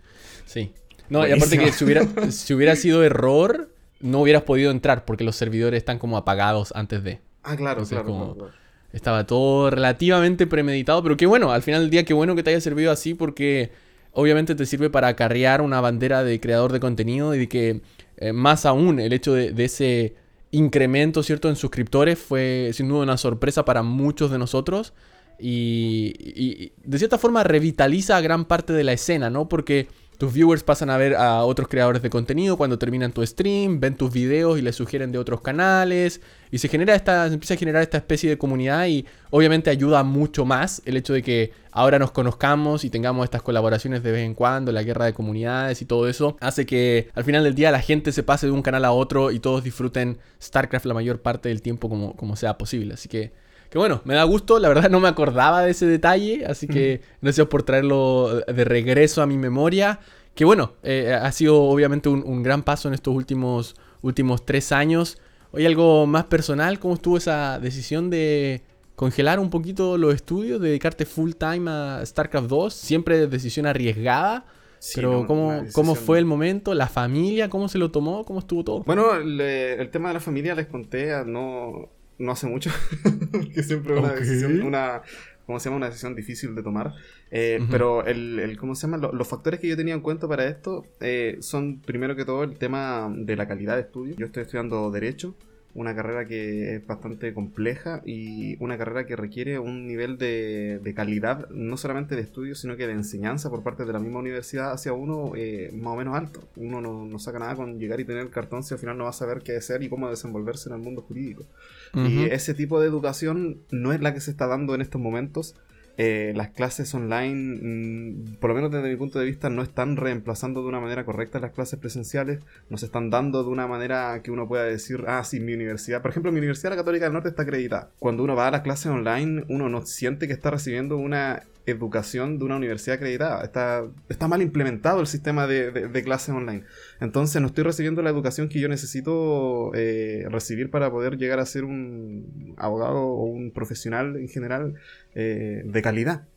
Sí. 0.46 0.72
No, 1.10 1.28
y 1.28 1.32
aparte 1.32 1.58
que 1.58 1.72
si 1.72 1.84
hubiera, 1.84 2.06
si 2.32 2.54
hubiera 2.54 2.76
sido 2.76 3.04
error, 3.04 3.74
no 4.02 4.22
hubieras 4.22 4.44
podido 4.44 4.70
entrar 4.70 5.04
porque 5.04 5.24
los 5.24 5.36
servidores 5.36 5.80
están 5.80 5.98
como 5.98 6.16
apagados 6.16 6.74
antes 6.76 7.04
de. 7.04 7.22
Ah, 7.42 7.56
claro, 7.56 7.84
claro. 7.86 8.52
Estaba 8.98 9.28
todo 9.28 9.70
relativamente 9.70 10.48
premeditado, 10.48 11.04
pero 11.04 11.16
qué 11.18 11.28
bueno, 11.28 11.52
al 11.52 11.62
final 11.62 11.82
del 11.82 11.92
día 11.92 12.04
qué 12.04 12.16
bueno 12.16 12.36
que 12.36 12.42
te 12.42 12.50
haya 12.50 12.60
servido 12.60 12.92
así 12.92 13.14
porque 13.14 13.70
obviamente 14.12 14.56
te 14.56 14.66
sirve 14.66 14.90
para 14.90 15.08
acarrear 15.10 15.62
una 15.62 15.80
bandera 15.82 16.24
de 16.24 16.40
creador 16.40 16.74
de 16.74 16.80
contenido 16.80 17.36
y 17.36 17.38
de 17.38 17.48
que 17.48 17.82
eh, 18.18 18.34
más 18.34 18.66
aún 18.66 19.00
el 19.00 19.14
hecho 19.14 19.36
de, 19.36 19.54
ese 19.64 20.16
incremento, 20.50 21.22
¿cierto?, 21.22 21.48
en 21.48 21.56
suscriptores 21.56 22.18
fue 22.18 22.72
sin 22.74 22.90
duda 22.90 23.04
una 23.04 23.18
sorpresa 23.18 23.64
para 23.66 23.84
muchos 23.84 24.32
de 24.32 24.40
nosotros 24.40 24.94
y, 25.38 26.16
y 26.20 26.72
de 26.84 26.98
cierta 26.98 27.20
forma 27.20 27.44
revitaliza 27.44 28.18
a 28.18 28.22
gran 28.22 28.46
parte 28.46 28.74
de 28.74 28.84
la 28.84 28.94
escena, 28.94 29.30
¿no? 29.30 29.48
Porque 29.48 29.90
tus 30.18 30.34
viewers 30.34 30.64
pasan 30.64 30.90
a 30.90 30.98
ver 30.98 31.16
a 31.16 31.44
otros 31.44 31.68
creadores 31.68 32.02
de 32.02 32.10
contenido 32.10 32.58
cuando 32.58 32.80
terminan 32.80 33.12
tu 33.12 33.26
stream, 33.26 33.80
ven 33.80 33.96
tus 33.96 34.12
videos 34.12 34.58
y 34.58 34.62
les 34.62 34.76
sugieren 34.76 35.12
de 35.12 35.20
otros 35.20 35.42
canales. 35.42 36.22
Y 36.50 36.58
se 36.58 36.70
genera 36.70 36.96
esta, 36.96 37.28
empieza 37.28 37.54
a 37.54 37.58
generar 37.58 37.84
esta 37.84 37.98
especie 37.98 38.30
de 38.30 38.38
comunidad 38.38 38.88
y 38.88 39.06
obviamente 39.30 39.70
ayuda 39.70 40.04
mucho 40.04 40.46
más 40.46 40.82
el 40.86 40.98
hecho 40.98 41.14
de 41.14 41.22
que 41.22 41.52
ahora 41.72 42.00
nos 42.00 42.12
conozcamos 42.12 42.84
y 42.84 42.90
tengamos 42.90 43.26
estas 43.26 43.44
colaboraciones 43.44 44.02
de 44.02 44.12
vez 44.12 44.26
en 44.26 44.34
cuando, 44.34 44.72
la 44.72 44.82
guerra 44.82 45.06
de 45.06 45.14
comunidades 45.14 45.82
y 45.82 45.86
todo 45.86 46.08
eso. 46.08 46.38
Hace 46.40 46.66
que 46.66 47.10
al 47.14 47.24
final 47.24 47.44
del 47.44 47.54
día 47.54 47.70
la 47.70 47.82
gente 47.82 48.12
se 48.12 48.24
pase 48.24 48.48
de 48.48 48.54
un 48.54 48.64
canal 48.64 48.86
a 48.86 48.92
otro 48.92 49.32
y 49.32 49.40
todos 49.40 49.64
disfruten 49.64 50.18
StarCraft 50.42 50.86
la 50.86 50.94
mayor 50.96 51.22
parte 51.22 51.50
del 51.50 51.62
tiempo 51.62 51.90
como, 51.90 52.16
como 52.16 52.36
sea 52.36 52.58
posible. 52.58 52.96
Así 52.96 53.08
que 53.08 53.34
que 53.70 53.78
bueno, 53.78 54.02
me 54.06 54.16
da 54.16 54.24
gusto, 54.24 54.60
la 54.60 54.70
verdad 54.70 54.90
no 54.90 55.00
me 55.00 55.08
acordaba 55.08 55.62
de 55.62 55.72
ese 55.72 55.86
detalle, 55.86 56.46
así 56.46 56.68
que 56.68 57.02
gracias 57.22 57.48
por 57.48 57.64
traerlo 57.64 58.42
de 58.48 58.64
regreso 58.64 59.22
a 59.22 59.26
mi 59.26 59.38
memoria. 59.38 60.00
Que 60.36 60.46
bueno, 60.46 60.74
eh, 60.84 61.14
ha 61.20 61.32
sido 61.32 61.64
obviamente 61.64 62.10
un, 62.10 62.44
gran 62.44 62.64
paso 62.64 62.88
en 62.88 62.94
estos 62.94 63.14
últimos, 63.14 63.76
últimos 64.02 64.46
tres 64.46 64.72
años. 64.72 65.18
Hoy 65.52 65.66
algo 65.66 66.06
más 66.06 66.26
personal, 66.26 66.80
¿cómo 66.80 66.94
estuvo 66.94 67.18
esa 67.18 67.60
decisión 67.60 68.10
de 68.10 68.62
congelar 68.96 69.40
un 69.40 69.50
poquito 69.50 69.98
los 69.98 70.14
estudios, 70.14 70.62
dedicarte 70.62 71.06
full 71.06 71.32
time 71.32 71.70
a 71.70 72.06
StarCraft 72.06 72.48
2? 72.48 72.74
Siempre 72.74 73.28
decisión 73.28 73.66
arriesgada. 73.66 74.46
pero 74.94 75.26
¿cómo, 75.26 75.64
¿cómo, 75.74 75.96
fue 75.96 76.20
el 76.20 76.26
momento? 76.26 76.74
¿La 76.76 76.88
familia? 76.88 77.50
¿Cómo 77.50 77.68
se 77.68 77.80
lo 77.80 77.90
tomó? 77.90 78.24
¿Cómo 78.24 78.40
estuvo 78.40 78.64
todo? 78.64 78.84
Bueno, 78.84 79.16
el 79.16 79.90
tema 79.90 80.10
de 80.10 80.14
la 80.14 80.20
familia 80.20 80.54
les 80.54 80.68
conté, 80.68 81.26
no, 81.26 81.90
no 82.20 82.32
hace 82.32 82.48
mucho, 82.48 82.72
que 83.54 83.64
siempre 83.64 83.94
es 83.94 84.00
una 84.00 84.14
decisión, 84.14 84.62
una, 84.62 85.02
¿cómo 85.46 85.60
se 85.60 85.66
llama? 85.66 85.78
Una 85.78 85.88
decisión 85.88 86.16
difícil 86.16 86.56
de 86.56 86.64
tomar. 86.64 86.94
Eh, 87.30 87.60
pero 87.70 88.06
el, 88.06 88.40
el, 88.40 88.58
¿cómo 88.58 88.76
se 88.76 88.88
llama? 88.88 89.10
los 89.12 89.28
factores 89.28 89.60
que 89.60 89.68
yo 89.68 89.76
tenía 89.76 89.94
en 89.94 90.02
cuenta 90.02 90.28
para 90.28 90.46
esto 90.48 90.86
eh, 91.00 91.38
son, 91.42 91.80
primero 91.82 92.16
que 92.16 92.26
todo, 92.26 92.44
el 92.44 92.58
tema 92.58 93.12
de 93.16 93.36
la 93.36 93.48
calidad 93.48 93.76
de 93.76 93.82
estudio. 93.82 94.16
Yo 94.18 94.26
estoy 94.26 94.44
estudiando 94.44 94.90
Derecho 94.92 95.36
una 95.78 95.96
carrera 95.96 96.26
que 96.26 96.76
es 96.76 96.88
bastante 96.88 97.36
compleja 97.36 98.02
y 98.04 98.62
una 98.62 98.80
carrera 98.80 99.06
que 99.06 99.16
requiere 99.16 99.60
un 99.60 99.86
nivel 99.86 100.18
de, 100.18 100.94
calidad, 100.96 101.48
no 101.50 101.78
solamente 101.78 102.16
de 102.16 102.24
estudio, 102.24 102.56
sino 102.56 102.76
que 102.76 102.88
de 102.88 102.94
enseñanza 102.94 103.52
por 103.52 103.62
parte 103.62 103.86
de 103.86 103.94
la 103.94 104.00
misma 104.00 104.20
universidad 104.20 104.72
hacia 104.72 104.94
uno 104.94 105.34
eh, 105.36 105.70
más 105.76 105.94
o 105.94 105.98
menos 105.98 106.16
alto. 106.16 106.42
Uno 106.56 106.82
no, 106.82 107.20
saca 107.20 107.38
nada 107.38 107.56
con 107.56 107.78
llegar 107.78 108.00
y 108.00 108.06
tener 108.06 108.24
el 108.24 108.32
cartón 108.32 108.64
si 108.64 108.74
al 108.74 108.80
final 108.80 108.98
no 108.98 109.04
va 109.04 109.12
a 109.12 109.14
saber 109.14 109.44
qué 109.44 109.56
hacer 109.56 109.84
y 109.84 109.90
cómo 109.90 110.10
desenvolverse 110.10 110.68
en 110.68 110.76
el 110.78 110.82
mundo 110.82 111.04
jurídico. 111.04 111.46
Y 111.94 112.26
ese 112.26 112.54
tipo 112.54 112.80
de 112.80 112.88
educación 112.88 113.62
no 113.72 113.94
es 113.94 114.02
la 114.02 114.14
que 114.14 114.22
se 114.22 114.32
está 114.32 114.48
dando 114.48 114.76
en 114.76 114.82
estos 114.82 115.02
momentos 115.02 115.56
eh, 115.98 116.32
las 116.36 116.50
clases 116.50 116.94
online, 116.94 117.60
mm, 117.62 118.36
por 118.40 118.52
lo 118.52 118.56
menos 118.56 118.72
desde 118.72 118.88
mi 118.88 118.96
punto 118.96 119.18
de 119.18 119.26
vista, 119.26 119.50
no 119.50 119.64
están 119.64 119.98
reemplazando 119.98 120.62
de 120.62 120.68
una 120.68 120.80
manera 120.80 121.06
correcta 121.06 121.40
las 121.40 121.52
clases 121.52 121.80
presenciales, 121.80 122.40
no 122.70 122.78
se 122.78 122.86
están 122.86 123.10
dando 123.10 123.44
de 123.44 123.50
una 123.50 123.66
manera 123.66 124.22
que 124.22 124.30
uno 124.30 124.48
pueda 124.48 124.64
decir, 124.64 125.06
ah, 125.08 125.24
sí, 125.24 125.40
mi 125.40 125.54
universidad, 125.54 126.02
por 126.02 126.12
ejemplo, 126.12 126.32
mi 126.32 126.38
Universidad 126.38 126.76
Católica 126.76 127.06
del 127.06 127.14
Norte 127.14 127.30
está 127.30 127.44
acreditada. 127.44 127.90
Cuando 128.00 128.24
uno 128.24 128.36
va 128.36 128.48
a 128.48 128.52
las 128.52 128.62
clases 128.62 128.88
online, 128.88 129.44
uno 129.50 129.70
no 129.70 129.86
siente 129.86 130.28
que 130.28 130.34
está 130.34 130.52
recibiendo 130.52 130.98
una 130.98 131.44
educación 131.68 132.40
de 132.40 132.46
una 132.46 132.56
universidad 132.56 132.96
acreditada. 132.96 133.44
Está, 133.44 133.86
está 134.10 134.28
mal 134.28 134.42
implementado 134.42 135.02
el 135.02 135.08
sistema 135.08 135.48
de, 135.48 135.72
de, 135.72 136.04
clases 136.04 136.34
online. 136.34 136.64
Entonces 137.02 137.42
no 137.42 137.48
estoy 137.48 137.66
recibiendo 137.66 138.02
la 138.02 138.10
educación 138.10 138.48
que 138.48 138.60
yo 138.60 138.70
necesito 138.70 139.72
eh, 139.76 140.26
recibir 140.30 140.72
para 140.72 140.90
poder 140.90 141.18
llegar 141.18 141.40
a 141.40 141.46
ser 141.46 141.66
un 141.66 142.56
abogado 142.58 143.00
o 143.00 143.26
un 143.26 143.52
profesional 143.52 144.16
en 144.16 144.30
general 144.30 144.76
eh, 145.14 145.64
de 145.66 145.82
calidad. 145.88 146.28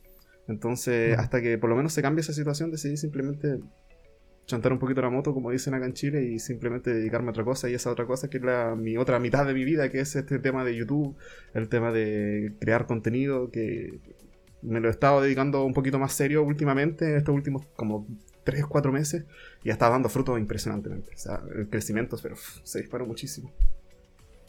Entonces, 0.47 1.17
hasta 1.17 1.41
que 1.41 1.57
por 1.57 1.69
lo 1.69 1.75
menos 1.75 1.91
se 1.93 2.01
cambie 2.01 2.21
esa 2.21 2.33
situación, 2.33 2.71
decidí 2.71 2.95
simplemente 2.95 3.59
chantar 4.45 4.71
un 4.71 4.79
poquito 4.79 5.01
la 5.01 5.09
moto, 5.09 5.33
como 5.33 5.51
dicen 5.51 5.73
acá 5.73 5.85
en 5.85 5.93
Chile, 5.93 6.23
y 6.23 6.39
simplemente 6.39 6.93
dedicarme 6.93 7.27
a 7.27 7.31
otra 7.31 7.43
cosa, 7.43 7.69
y 7.69 7.73
esa 7.73 7.91
otra 7.91 8.05
cosa 8.05 8.29
que 8.29 8.37
es 8.37 8.43
la, 8.43 8.75
mi 8.75 8.97
otra 8.97 9.19
mitad 9.19 9.45
de 9.45 9.53
mi 9.53 9.63
vida, 9.65 9.89
que 9.89 9.99
es 9.99 10.15
este 10.15 10.39
tema 10.39 10.63
de 10.63 10.75
YouTube, 10.75 11.15
el 11.53 11.67
tema 11.67 11.91
de 11.91 12.53
crear 12.59 12.85
contenido, 12.85 13.51
que 13.51 13.99
me 14.61 14.79
lo 14.79 14.87
he 14.87 14.91
estado 14.91 15.21
dedicando 15.21 15.65
un 15.65 15.73
poquito 15.73 15.99
más 15.99 16.13
serio 16.13 16.43
últimamente, 16.43 17.09
en 17.09 17.17
estos 17.17 17.35
últimos 17.35 17.65
como 17.75 18.07
3 18.43 18.65
4 18.65 18.91
meses, 18.91 19.25
y 19.63 19.69
está 19.69 19.89
dando 19.89 20.09
frutos 20.09 20.39
impresionantemente. 20.39 21.11
O 21.13 21.17
sea, 21.17 21.41
el 21.55 21.69
crecimiento 21.69 22.17
pero, 22.21 22.35
se 22.63 22.79
disparó 22.79 23.05
muchísimo. 23.05 23.51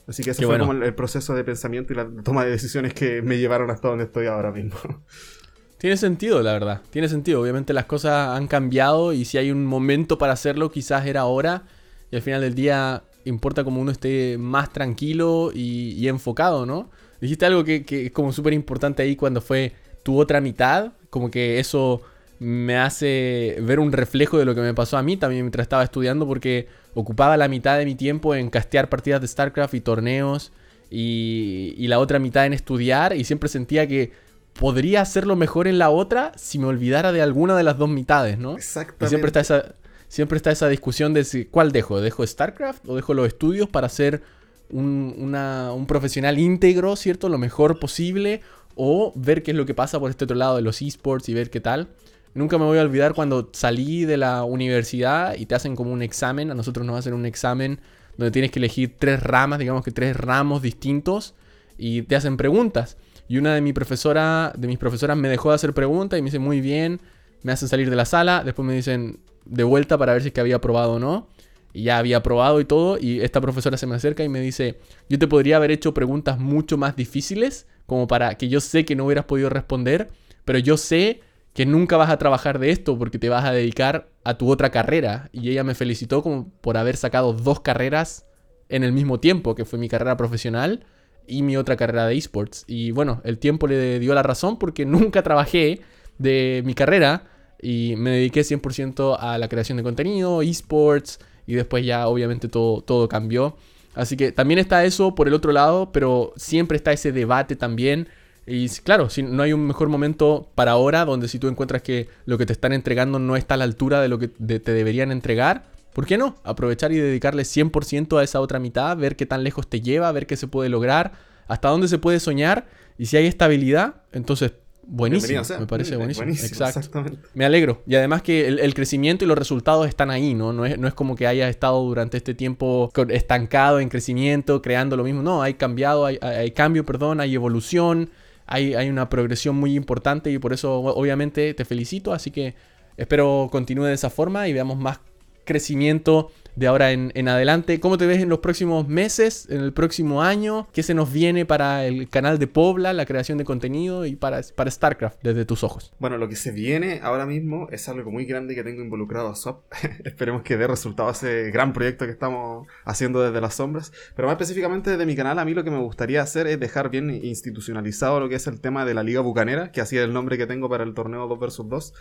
Así 0.07 0.23
que 0.23 0.31
ese 0.31 0.45
fue 0.45 0.59
como 0.59 0.73
el, 0.73 0.95
proceso 0.95 1.35
de 1.35 1.45
pensamiento 1.45 1.93
y 1.93 1.97
la 1.97 2.09
toma 2.25 2.45
de 2.45 2.51
decisiones 2.51 2.93
que 2.95 3.23
me 3.23 3.39
llevaron 3.39 3.71
hasta 3.71 3.89
donde 3.89 4.05
estoy 4.05 4.27
ahora 4.27 4.51
mismo. 4.51 4.77
Tiene 5.79 5.97
sentido, 5.97 6.43
la 6.43 6.53
verdad. 6.53 6.81
Tiene 6.91 7.09
sentido. 7.09 7.41
Obviamente 7.41 7.73
las 7.73 7.87
cosas 7.87 8.37
han 8.37 8.47
cambiado 8.47 9.13
y 9.13 9.25
si 9.25 9.39
hay 9.39 9.51
un 9.51 9.67
momento 9.67 10.17
para 10.19 10.33
hacerlo, 10.33 10.71
quizás 10.71 11.07
era 11.07 11.23
ahora. 11.23 11.65
Y 12.11 12.17
al 12.17 12.23
final 12.23 12.41
del 12.41 12.55
día 12.55 13.03
importa 13.25 13.65
como 13.65 13.81
uno 13.81 13.91
esté 13.91 14.37
más 14.39 14.73
tranquilo 14.73 15.51
y, 15.53 16.07
enfocado, 16.07 16.67
¿no? 16.67 16.91
Dijiste 17.21 17.47
algo 17.47 17.65
que, 17.65 17.85
que 17.85 18.07
es 18.07 18.13
como 18.13 18.33
súper 18.33 18.53
importante 18.53 19.03
ahí 19.03 19.17
cuando 19.17 19.41
fue 19.41 19.73
tu 20.03 20.19
otra 20.19 20.41
mitad, 20.41 20.93
como 21.11 21.31
que 21.31 21.59
eso 21.59 22.03
me 22.39 22.77
hace 22.77 23.57
ver 23.63 23.79
un 23.79 23.93
reflejo 23.93 24.39
de 24.39 24.45
lo 24.45 24.55
que 24.55 24.61
me 24.61 24.75
pasó 24.75 24.99
a 24.99 25.03
mí 25.03 25.17
también 25.17 25.45
mientras 25.45 25.65
estaba 25.65 25.85
estudiando 25.85 26.27
porque 26.27 26.67
ocupaba 26.95 27.37
la 27.37 27.49
mitad 27.49 27.79
de 27.79 27.85
mi 27.85 27.95
tiempo 27.95 28.35
en 28.35 28.51
castear 28.51 28.89
partidas 28.89 29.21
de 29.21 29.29
StarCraft 29.29 29.75
y 29.75 29.81
torneos 29.81 30.53
y, 30.91 31.75
y 31.77 31.89
la 31.89 31.99
otra 31.99 32.19
mitad 32.19 32.45
en 32.47 32.53
estudiar 32.53 33.17
y 33.17 33.25
siempre 33.25 33.49
sentía 33.49 33.87
que 33.87 34.13
podría 34.53 35.01
hacerlo 35.01 35.35
mejor 35.37 35.67
en 35.67 35.79
la 35.79 35.89
otra 35.91 36.33
si 36.37 36.59
me 36.59 36.67
olvidara 36.67 37.13
de 37.13 37.23
alguna 37.23 37.57
de 37.57 37.63
las 37.63 37.79
dos 37.79 37.89
mitades, 37.89 38.39
¿no? 38.39 38.57
Exactamente. 38.57 39.07
Y 39.07 39.09
siempre 39.09 39.29
está 39.29 39.41
esa, 39.41 39.75
siempre 40.09 40.37
está 40.37 40.51
esa 40.51 40.69
discusión 40.69 41.15
de 41.15 41.25
si, 41.25 41.47
cuál 41.47 41.73
dejo, 41.73 42.01
¿dejo 42.01 42.27
StarCraft 42.27 42.87
o 42.89 42.97
dejo 42.97 43.15
los 43.15 43.27
estudios 43.27 43.69
para 43.71 43.89
ser 43.89 44.23
un, 44.71 45.15
una- 45.19 45.73
un 45.73 45.87
profesional 45.87 46.39
íntegro, 46.39 46.97
¿cierto? 46.97 47.31
Lo 47.31 47.39
mejor 47.39 47.79
posible 47.79 48.43
o 48.75 49.13
ver 49.17 49.43
qué 49.43 49.53
es 49.53 49.57
lo 49.57 49.65
que 49.67 49.75
pasa 49.75 49.99
por 49.99 50.11
este 50.11 50.25
otro 50.25 50.37
lado 50.37 50.57
de 50.57 50.63
los 50.63 50.83
esports 50.83 51.29
y 51.31 51.35
ver 51.35 51.49
qué 51.51 51.61
tal. 51.61 51.89
Nunca 52.35 52.57
me 52.59 52.65
voy 52.65 52.79
a 52.79 52.83
olvidar 52.83 53.15
cuando 53.15 53.51
salí 53.53 54.05
de 54.05 54.17
la 54.17 54.45
universidad 54.45 55.37
y 55.37 55.47
te 55.47 55.55
hacen 55.55 55.77
como 55.77 55.93
un 55.93 56.03
examen, 56.03 56.51
a 56.51 56.55
nosotros 56.55 56.87
nos 56.87 56.99
hacen 56.99 57.13
un 57.13 57.27
examen 57.27 57.81
donde 58.17 58.31
tienes 58.31 58.51
que 58.51 58.59
elegir 58.59 58.97
tres 58.99 59.23
ramas, 59.23 59.59
digamos 59.59 59.85
que 59.85 59.91
tres 59.91 60.17
ramos 60.17 60.63
distintos 60.63 61.35
y 61.77 62.03
te 62.03 62.17
hacen 62.17 62.37
preguntas. 62.37 62.97
Y 63.29 63.39
una 63.39 63.55
de, 63.55 63.61
mi 63.61 63.73
profesora, 63.73 64.53
de 64.57 64.67
mis 64.67 64.79
profesoras 64.79 65.17
me 65.17 65.29
dejó 65.29 65.51
de 65.51 65.57
hacer 65.57 65.75
preguntas 65.75 66.19
y 66.19 66.23
me 66.23 66.27
dice 66.27 66.39
muy 66.39 66.61
bien, 66.61 67.01
me 67.43 67.53
hacen 67.53 67.69
salir 67.69 67.91
de 67.91 67.97
la 67.97 68.05
sala, 68.05 68.43
después 68.45 68.67
me 68.67 68.75
dicen 68.75 69.21
de 69.45 69.65
vuelta 69.65 69.99
para 69.99 70.13
ver 70.13 70.23
si 70.23 70.29
es 70.29 70.35
que 70.35 70.41
había 70.41 70.57
aprobado 70.57 70.95
o 70.95 70.99
no. 70.99 71.29
Y 71.75 71.85
ya 71.85 71.97
había 71.97 72.19
aprobado 72.19 72.61
y 72.61 72.67
todo, 72.67 72.99
y 72.99 73.23
esta 73.23 73.41
profesora 73.41 73.79
se 73.79 73.87
me 73.87 73.95
acerca 73.95 74.23
y 74.23 74.29
me 74.29 74.41
dice, 74.41 74.79
yo 75.09 75.19
te 75.19 75.27
podría 75.27 75.57
haber 75.57 75.71
hecho 75.71 75.95
preguntas 75.95 76.39
mucho 76.39 76.77
más 76.77 76.97
difíciles, 76.97 77.67
como 77.87 78.07
para 78.07 78.35
que 78.37 78.51
yo 78.51 78.61
sé 78.61 78.85
que 78.85 78.95
no 78.95 79.07
hubieras 79.07 79.25
podido 79.25 79.49
responder, 79.49 80.11
pero 80.45 80.59
yo 80.59 80.77
sé 80.77 81.23
que 81.55 81.67
nunca 81.67 81.97
vas 81.97 82.11
a 82.11 82.19
trabajar 82.19 82.59
de 82.59 82.71
esto 82.71 82.99
porque 82.99 83.19
te 83.19 83.29
vas 83.29 83.45
a 83.45 83.53
dedicar 83.53 84.09
a 84.25 84.39
tu 84.39 84.51
otra 84.51 84.71
carrera. 84.71 85.29
Y 85.33 85.51
ella 85.51 85.65
me 85.65 85.75
felicitó 85.75 86.23
como 86.23 86.51
por 86.61 86.77
haber 86.77 86.97
sacado 86.97 87.33
dos 87.33 87.61
carreras 87.61 88.27
en 88.69 88.85
el 88.85 88.93
mismo 88.93 89.21
tiempo, 89.21 89.55
que 89.55 89.65
fue 89.65 89.79
mi 89.79 89.89
carrera 89.89 90.17
profesional 90.17 90.85
y 91.27 91.43
mi 91.43 91.57
otra 91.57 91.77
carrera 91.77 92.07
de 92.07 92.17
esports. 92.17 92.65
Y 92.67 92.91
bueno, 92.91 93.21
el 93.25 93.39
tiempo 93.39 93.67
le 93.67 93.99
dio 93.99 94.15
la 94.15 94.23
razón 94.23 94.59
porque 94.59 94.87
nunca 94.87 95.23
trabajé 95.23 95.81
de 96.19 96.63
mi 96.65 96.75
carrera 96.75 97.25
y 97.61 97.95
me 97.97 98.11
dediqué 98.11 98.41
100% 98.41 99.17
a 99.19 99.39
la 99.39 99.49
creación 99.49 99.77
de 99.77 99.85
contenido, 99.85 100.43
esports 100.43 101.21
y 101.47 101.55
después 101.55 101.85
ya 101.85 102.09
obviamente 102.09 102.49
todo, 102.49 102.81
todo 102.81 103.09
cambió. 103.09 103.57
Así 103.95 104.17
que 104.17 104.33
también 104.33 104.59
está 104.59 104.85
eso 104.85 105.15
por 105.15 105.29
el 105.29 105.35
otro 105.35 105.53
lado, 105.53 105.93
pero 105.93 106.33
siempre 106.37 106.77
está 106.77 106.93
ese 106.93 107.13
debate 107.13 107.57
también. 107.57 108.09
Y 108.47 108.69
claro, 108.69 109.09
si 109.09 109.23
no 109.23 109.43
hay 109.43 109.53
un 109.53 109.67
mejor 109.67 109.89
momento 109.89 110.49
para 110.55 110.73
ahora 110.73 111.05
donde 111.05 111.29
si 111.29 111.39
tú 111.39 111.49
encuentras 111.49 111.83
que 111.83 112.09
lo 112.27 112.39
que 112.39 112.47
te 112.47 112.53
están 112.53 112.73
entregando 112.73 113.19
no 113.19 113.37
está 113.37 113.55
a 113.55 113.57
la 113.57 113.65
altura 113.65 114.01
de 114.01 114.09
lo 114.09 114.19
que 114.19 114.29
te 114.29 114.73
deberían 114.73 115.13
entregar, 115.13 115.65
¿por 115.93 116.07
qué 116.07 116.19
no? 116.19 116.37
Aprovechar 116.43 116.91
y 116.93 116.97
dedicarle 116.99 117.45
100% 117.45 118.19
a 118.19 118.25
esa 118.25 118.41
otra 118.41 118.59
mitad, 118.59 118.97
ver 118.97 119.15
qué 119.15 119.27
tan 119.27 119.45
lejos 119.45 119.69
te 119.69 119.81
lleva, 119.81 120.11
ver 120.11 120.27
qué 120.27 120.37
se 120.37 120.49
puede 120.49 120.69
lograr, 120.71 121.13
hasta 121.47 121.69
dónde 121.69 121.87
se 121.87 121.99
puede 121.99 122.19
soñar 122.19 122.67
y 122.99 123.07
si 123.07 123.17
hay 123.17 123.27
estabilidad, 123.27 123.97
entonces 124.13 124.53
buenísimo, 124.85 125.41
me 125.61 125.67
parece 125.67 125.97
buenísimo. 125.97 126.25
buenísimo, 126.25 126.49
Exacto. 126.49 126.79
Exactamente. 126.81 127.19
Me 127.35 127.45
alegro. 127.45 127.83
Y 127.87 127.95
además 127.95 128.23
que 128.23 128.49
el, 128.49 128.59
el 128.59 128.75
crecimiento 128.75 129.25
y 129.25 129.29
los 129.29 129.39
resultados 129.39 129.87
están 129.87 130.11
ahí, 130.11 130.35
¿no? 130.35 130.53
No 130.53 130.67
es, 130.67 130.77
no 130.79 130.89
es 130.89 130.95
como 130.95 131.15
que 131.15 131.29
hayas 131.29 131.49
estado 131.51 131.81
durante 131.85 132.17
este 132.17 132.35
tiempo 132.35 132.91
estancado 133.11 133.79
en 133.79 133.89
crecimiento, 133.89 134.61
creando 134.61 134.97
lo 134.97 135.05
mismo. 135.05 135.23
No, 135.23 135.43
hay 135.43 135.55
cambiado, 135.55 136.05
hay- 136.07 136.19
hay 136.21 136.51
cambio, 136.51 136.85
perdón, 136.85 137.21
hay 137.21 137.35
evolución, 137.35 138.11
hay, 138.47 138.75
hay 138.75 138.89
una 138.89 139.09
progresión 139.09 139.57
muy 139.57 139.75
importante 139.75 140.31
y 140.31 140.39
por 140.39 140.53
eso 140.53 140.81
obviamente 140.81 141.55
te 141.55 141.65
felicito. 141.65 142.13
Así 142.13 142.31
que 142.31 142.55
espero 142.97 143.49
continúe 143.51 143.85
de 143.85 143.95
esa 143.95 144.11
forma 144.11 144.49
y 144.49 144.53
veamos 144.53 144.79
más 144.79 145.01
crecimiento 145.45 146.31
de 146.57 146.67
ahora 146.67 146.93
en, 146.93 147.29
adelante. 147.29 147.81
¿Cómo 147.81 147.99
te 147.99 148.07
ves 148.07 148.21
en 148.21 148.29
los 148.29 148.41
próximos 148.41 148.87
meses, 148.89 149.49
en 149.51 149.61
el 149.61 149.73
próximo 149.73 150.23
año? 150.23 150.69
¿Qué 150.73 150.83
se 150.83 150.95
nos 150.95 151.13
viene 151.13 151.47
para 151.47 151.87
el 151.87 152.09
canal 152.09 152.39
de 152.39 152.47
Pobla, 152.47 152.93
la 152.93 153.07
creación 153.07 153.39
de 153.39 153.45
contenido 153.45 154.05
y 154.07 154.17
para, 154.17 154.41
para 154.55 154.71
StarCraft 154.71 155.23
desde 155.23 155.45
tus 155.45 155.65
ojos? 155.65 155.93
Bueno, 155.99 156.19
lo 156.19 156.29
que 156.29 156.37
se 156.37 156.51
viene 156.51 157.01
ahora 157.03 157.27
mismo 157.27 157.69
es 157.71 157.89
algo 157.89 158.11
muy 158.11 158.27
grande 158.27 158.55
que 158.55 158.63
tengo 158.63 158.83
involucrado 158.83 159.29
a 159.29 159.35
Swap. 159.35 159.63
Esperemos 160.05 160.43
que 160.43 160.57
dé 160.57 160.67
resultado 160.67 161.09
a 161.09 161.13
ese 161.13 161.51
gran 161.51 161.73
proyecto 161.73 162.05
que 162.05 162.13
estamos 162.13 162.67
haciendo 162.85 163.23
desde 163.23 163.41
las 163.41 163.55
sombras. 163.55 163.93
Pero 164.15 164.29
más 164.29 164.35
específicamente 164.35 164.91
desde 164.91 165.07
mi 165.07 165.17
canal, 165.17 165.39
a 165.39 165.45
mí 165.45 165.55
lo 165.55 165.65
que 165.65 165.71
me 165.71 165.79
gustaría 165.79 166.23
hacer 166.23 166.47
es 166.47 166.61
dejar 166.61 166.91
bien 166.91 167.11
institucionalizado 167.11 168.21
lo 168.21 168.29
que 168.29 168.35
es 168.35 168.47
el 168.47 168.61
tema 168.61 168.85
de 168.85 168.95
la 168.95 169.03
Liga 169.03 169.21
Bucanera, 169.21 169.73
que 169.73 169.81
así 169.81 169.97
es 169.97 170.05
el 170.05 170.13
nombre 170.13 170.37
que 170.37 170.47
tengo 170.47 170.69
para 170.69 170.85
el 170.85 170.95
torneo 170.95 171.27
2 171.27 171.39
vs 171.39 171.61
2. 171.65 171.95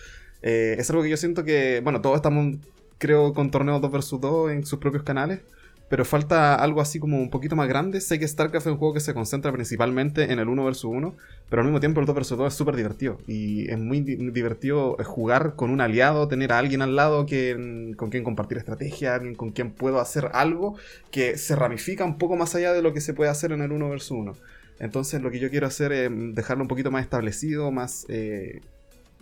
Eh, 0.43 0.75
es 0.79 0.89
algo 0.89 1.03
que 1.03 1.09
yo 1.09 1.17
siento 1.17 1.43
que, 1.43 1.81
bueno, 1.83 2.01
todos 2.01 2.15
estamos, 2.15 2.57
creo, 3.01 3.33
con 3.33 3.51
torneos 3.51 3.81
2 3.81 3.91
vs 3.91 4.21
2 4.21 4.51
en 4.51 4.65
sus 4.65 4.79
propios 4.79 5.03
canales. 5.03 5.41
Pero 5.89 6.05
falta 6.05 6.55
algo 6.55 6.79
así 6.79 6.99
como 6.99 7.17
un 7.19 7.29
poquito 7.29 7.57
más 7.57 7.67
grande. 7.67 7.99
Sé 7.99 8.17
que 8.17 8.25
StarCraft 8.25 8.65
es 8.67 8.71
un 8.71 8.77
juego 8.77 8.93
que 8.93 9.01
se 9.01 9.13
concentra 9.13 9.51
principalmente 9.51 10.31
en 10.31 10.39
el 10.39 10.47
1 10.47 10.63
vs 10.63 10.85
1, 10.85 11.15
pero 11.49 11.61
al 11.61 11.67
mismo 11.67 11.81
tiempo 11.81 11.99
el 11.99 12.05
2 12.05 12.15
vs 12.15 12.29
2 12.37 12.47
es 12.47 12.53
súper 12.53 12.77
divertido. 12.77 13.17
Y 13.27 13.69
es 13.69 13.77
muy 13.77 13.99
di- 13.99 14.15
divertido 14.31 14.95
jugar 15.03 15.55
con 15.57 15.69
un 15.69 15.81
aliado, 15.81 16.29
tener 16.29 16.53
a 16.53 16.59
alguien 16.59 16.81
al 16.81 16.95
lado 16.95 17.25
que, 17.25 17.93
con 17.97 18.09
quien 18.09 18.23
compartir 18.23 18.57
estrategia, 18.57 19.15
alguien 19.15 19.35
con 19.35 19.51
quien 19.51 19.71
puedo 19.71 19.99
hacer 19.99 20.29
algo 20.33 20.77
que 21.11 21.37
se 21.37 21.57
ramifica 21.57 22.05
un 22.05 22.17
poco 22.17 22.37
más 22.37 22.55
allá 22.55 22.71
de 22.71 22.81
lo 22.81 22.93
que 22.93 23.01
se 23.01 23.13
puede 23.13 23.29
hacer 23.29 23.51
en 23.51 23.61
el 23.61 23.73
1 23.73 23.89
vs 23.89 24.11
1. 24.11 24.35
Entonces 24.79 25.21
lo 25.21 25.29
que 25.29 25.39
yo 25.39 25.49
quiero 25.49 25.67
hacer 25.67 25.91
es 25.91 26.09
dejarlo 26.35 26.63
un 26.63 26.69
poquito 26.69 26.89
más 26.89 27.03
establecido, 27.03 27.69
más... 27.71 28.05
eh, 28.07 28.61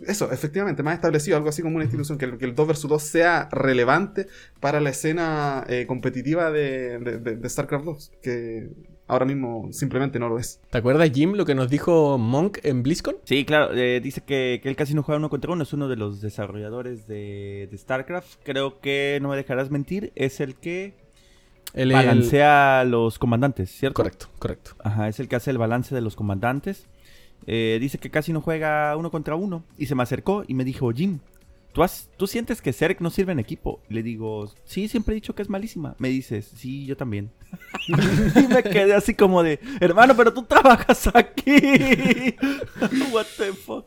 eso, 0.06 0.30
efectivamente, 0.32 0.82
más 0.82 0.94
establecido, 0.94 1.36
algo 1.36 1.48
así 1.48 1.62
como 1.62 1.76
una 1.76 1.84
institución, 1.84 2.18
que 2.18 2.24
el, 2.26 2.38
que 2.38 2.44
el 2.46 2.54
2 2.54 2.68
vs 2.68 2.88
2 2.88 3.02
sea 3.02 3.48
relevante 3.52 4.26
para 4.60 4.80
la 4.80 4.90
escena 4.90 5.64
eh, 5.68 5.84
competitiva 5.86 6.50
de, 6.50 6.98
de- 6.98 7.18
de- 7.18 7.36
de 7.36 7.48
StarCraft 7.48 7.84
2, 7.84 8.12
que 8.22 8.68
ahora 9.06 9.24
mismo 9.26 9.68
simplemente 9.72 10.18
no 10.18 10.28
lo 10.28 10.38
es. 10.38 10.60
¿Te 10.70 10.78
acuerdas, 10.78 11.10
Jim, 11.12 11.32
lo 11.32 11.44
que 11.44 11.54
nos 11.54 11.68
dijo 11.68 12.16
Monk 12.16 12.58
en 12.62 12.82
BlizzCon? 12.82 13.16
Sí, 13.24 13.44
claro, 13.44 13.74
eh, 13.74 14.00
dice 14.00 14.20
que, 14.22 14.60
que 14.62 14.68
él 14.68 14.76
casi 14.76 14.94
no 14.94 15.02
juega 15.02 15.18
uno 15.18 15.28
contra 15.30 15.52
uno, 15.52 15.64
es 15.64 15.72
uno 15.72 15.88
de 15.88 15.96
los 15.96 16.20
desarrolladores 16.20 17.06
de, 17.08 17.68
de 17.70 17.76
StarCraft. 17.78 18.40
Creo 18.44 18.80
que 18.80 19.18
no 19.20 19.28
me 19.28 19.36
dejarás 19.36 19.70
mentir, 19.70 20.12
es 20.14 20.38
el 20.40 20.54
que 20.54 20.94
El, 21.74 21.90
el- 21.90 21.96
balancea 21.96 22.84
los 22.84 23.18
comandantes, 23.18 23.70
¿cierto? 23.70 23.96
Correcto, 23.96 24.28
correcto. 24.38 24.72
Ajá, 24.78 25.08
es 25.08 25.18
el 25.20 25.26
que 25.28 25.36
hace 25.36 25.50
el 25.50 25.58
balance 25.58 25.92
de 25.94 26.00
los 26.00 26.14
comandantes. 26.14 26.86
Eh, 27.46 27.78
dice 27.80 27.98
que 27.98 28.10
casi 28.10 28.32
no 28.32 28.40
juega 28.40 28.96
uno 28.96 29.10
contra 29.10 29.34
uno. 29.36 29.64
Y 29.78 29.86
se 29.86 29.94
me 29.94 30.02
acercó 30.02 30.44
y 30.46 30.54
me 30.54 30.64
dijo, 30.64 30.90
Jim, 30.92 31.18
¿tú, 31.72 31.82
has, 31.82 32.08
¿tú 32.16 32.26
sientes 32.26 32.60
que 32.62 32.72
Zerg 32.72 33.00
no 33.00 33.10
sirve 33.10 33.32
en 33.32 33.38
equipo? 33.38 33.80
Le 33.88 34.02
digo, 34.02 34.50
sí, 34.64 34.88
siempre 34.88 35.12
he 35.14 35.16
dicho 35.16 35.34
que 35.34 35.42
es 35.42 35.48
malísima. 35.48 35.94
Me 35.98 36.08
dices, 36.08 36.50
sí, 36.56 36.86
yo 36.86 36.96
también. 36.96 37.30
y 37.88 38.46
me 38.46 38.62
quedé 38.62 38.94
así 38.94 39.14
como 39.14 39.42
de, 39.42 39.58
hermano, 39.80 40.16
pero 40.16 40.32
tú 40.32 40.42
trabajas 40.44 41.08
aquí. 41.14 41.50
What 43.12 43.26
the 43.38 43.52
fuck. 43.52 43.86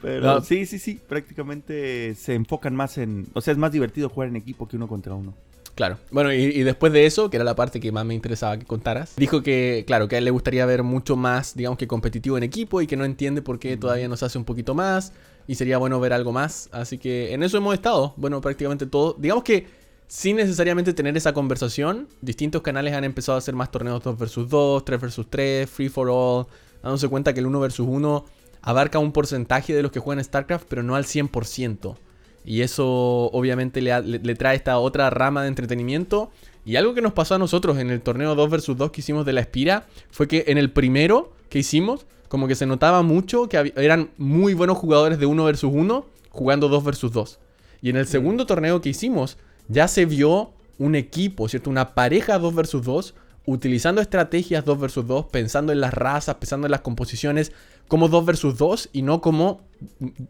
Pero 0.00 0.22
No. 0.34 0.40
sí, 0.40 0.66
sí, 0.66 0.78
sí, 0.78 1.00
prácticamente 1.08 2.14
se 2.14 2.34
enfocan 2.34 2.74
más 2.74 2.98
en... 2.98 3.26
O 3.34 3.40
sea, 3.40 3.52
es 3.52 3.58
más 3.58 3.72
divertido 3.72 4.08
jugar 4.08 4.28
en 4.28 4.36
equipo 4.36 4.68
que 4.68 4.76
uno 4.76 4.86
contra 4.88 5.14
uno. 5.14 5.34
Claro. 5.74 5.98
Bueno, 6.10 6.32
y, 6.32 6.36
y 6.36 6.62
después 6.62 6.92
de 6.92 7.06
eso, 7.06 7.30
que 7.30 7.36
era 7.36 7.44
la 7.44 7.56
parte 7.56 7.80
que 7.80 7.90
más 7.90 8.04
me 8.04 8.14
interesaba 8.14 8.58
que 8.58 8.64
contaras, 8.64 9.14
dijo 9.16 9.42
que, 9.42 9.84
claro, 9.86 10.06
que 10.06 10.14
a 10.14 10.18
él 10.18 10.24
le 10.24 10.30
gustaría 10.30 10.64
ver 10.66 10.82
mucho 10.82 11.16
más, 11.16 11.56
digamos 11.56 11.78
que 11.78 11.88
competitivo 11.88 12.36
en 12.36 12.44
equipo 12.44 12.80
y 12.80 12.86
que 12.86 12.96
no 12.96 13.04
entiende 13.04 13.42
por 13.42 13.58
qué 13.58 13.76
todavía 13.76 14.08
no 14.08 14.16
se 14.16 14.24
hace 14.24 14.38
un 14.38 14.44
poquito 14.44 14.74
más 14.74 15.12
y 15.46 15.56
sería 15.56 15.78
bueno 15.78 15.98
ver 16.00 16.12
algo 16.12 16.32
más. 16.32 16.68
Así 16.72 16.98
que 16.98 17.34
en 17.34 17.42
eso 17.42 17.56
hemos 17.56 17.74
estado. 17.74 18.14
Bueno, 18.16 18.40
prácticamente 18.40 18.86
todo. 18.86 19.16
Digamos 19.18 19.44
que 19.44 19.66
sin 20.06 20.36
necesariamente 20.36 20.92
tener 20.92 21.16
esa 21.16 21.32
conversación, 21.32 22.08
distintos 22.20 22.62
canales 22.62 22.94
han 22.94 23.04
empezado 23.04 23.36
a 23.36 23.38
hacer 23.38 23.54
más 23.54 23.70
torneos 23.70 24.02
2 24.02 24.18
vs 24.18 24.48
2, 24.48 24.84
3 24.84 25.00
vs 25.00 25.26
3, 25.28 25.70
free 25.70 25.88
for 25.88 26.08
all, 26.10 26.46
dándose 26.82 27.08
cuenta 27.08 27.32
que 27.32 27.40
el 27.40 27.46
1 27.46 27.60
vs 27.60 27.80
1 27.80 28.24
abarca 28.62 28.98
un 28.98 29.12
porcentaje 29.12 29.74
de 29.74 29.82
los 29.82 29.90
que 29.90 30.00
juegan 30.00 30.22
StarCraft, 30.22 30.66
pero 30.68 30.82
no 30.82 30.94
al 30.94 31.04
100%. 31.04 31.96
Y 32.44 32.60
eso 32.62 32.86
obviamente 33.32 33.80
le, 33.80 34.00
le- 34.02 34.18
le 34.18 34.34
trae 34.34 34.56
esta 34.56 34.78
otra 34.78 35.10
rama 35.10 35.42
de 35.42 35.48
entretenimiento. 35.48 36.30
Y 36.66 36.76
algo 36.76 36.94
que 36.94 37.02
nos 37.02 37.12
pasó 37.12 37.34
a 37.34 37.38
nosotros 37.38 37.78
en 37.78 37.90
el 37.90 38.00
torneo 38.00 38.34
2 38.34 38.50
vs 38.50 38.76
2 38.76 38.90
que 38.90 39.00
hicimos 39.00 39.26
de 39.26 39.32
la 39.32 39.40
Espira 39.40 39.86
fue 40.10 40.28
que 40.28 40.44
en 40.48 40.58
el 40.58 40.70
primero 40.70 41.32
que 41.48 41.58
hicimos, 41.58 42.06
como 42.28 42.48
que 42.48 42.54
se 42.54 42.66
notaba 42.66 43.02
mucho 43.02 43.48
que 43.48 43.72
eran 43.76 44.10
muy 44.18 44.54
buenos 44.54 44.78
jugadores 44.78 45.18
de 45.18 45.26
1 45.26 45.44
vs 45.44 45.64
1 45.64 46.06
jugando 46.30 46.68
2 46.68 46.84
vs 46.84 47.12
2. 47.12 47.38
Y 47.82 47.90
en 47.90 47.96
el 47.96 48.06
segundo 48.06 48.46
torneo 48.46 48.80
que 48.80 48.88
hicimos, 48.88 49.36
ya 49.68 49.88
se 49.88 50.06
vio 50.06 50.52
un 50.78 50.94
equipo, 50.94 51.48
¿cierto? 51.48 51.70
Una 51.70 51.94
pareja 51.94 52.38
2 52.38 52.54
vs 52.54 52.82
2 52.82 53.14
utilizando 53.46 54.00
estrategias 54.00 54.64
2 54.64 54.78
vs 54.80 55.06
2, 55.06 55.26
pensando 55.26 55.70
en 55.72 55.80
las 55.80 55.92
razas, 55.92 56.36
pensando 56.36 56.66
en 56.66 56.70
las 56.70 56.80
composiciones 56.80 57.52
como 57.88 58.08
2 58.08 58.24
vs 58.24 58.56
2 58.56 58.88
y 58.94 59.02
no 59.02 59.20
como 59.20 59.60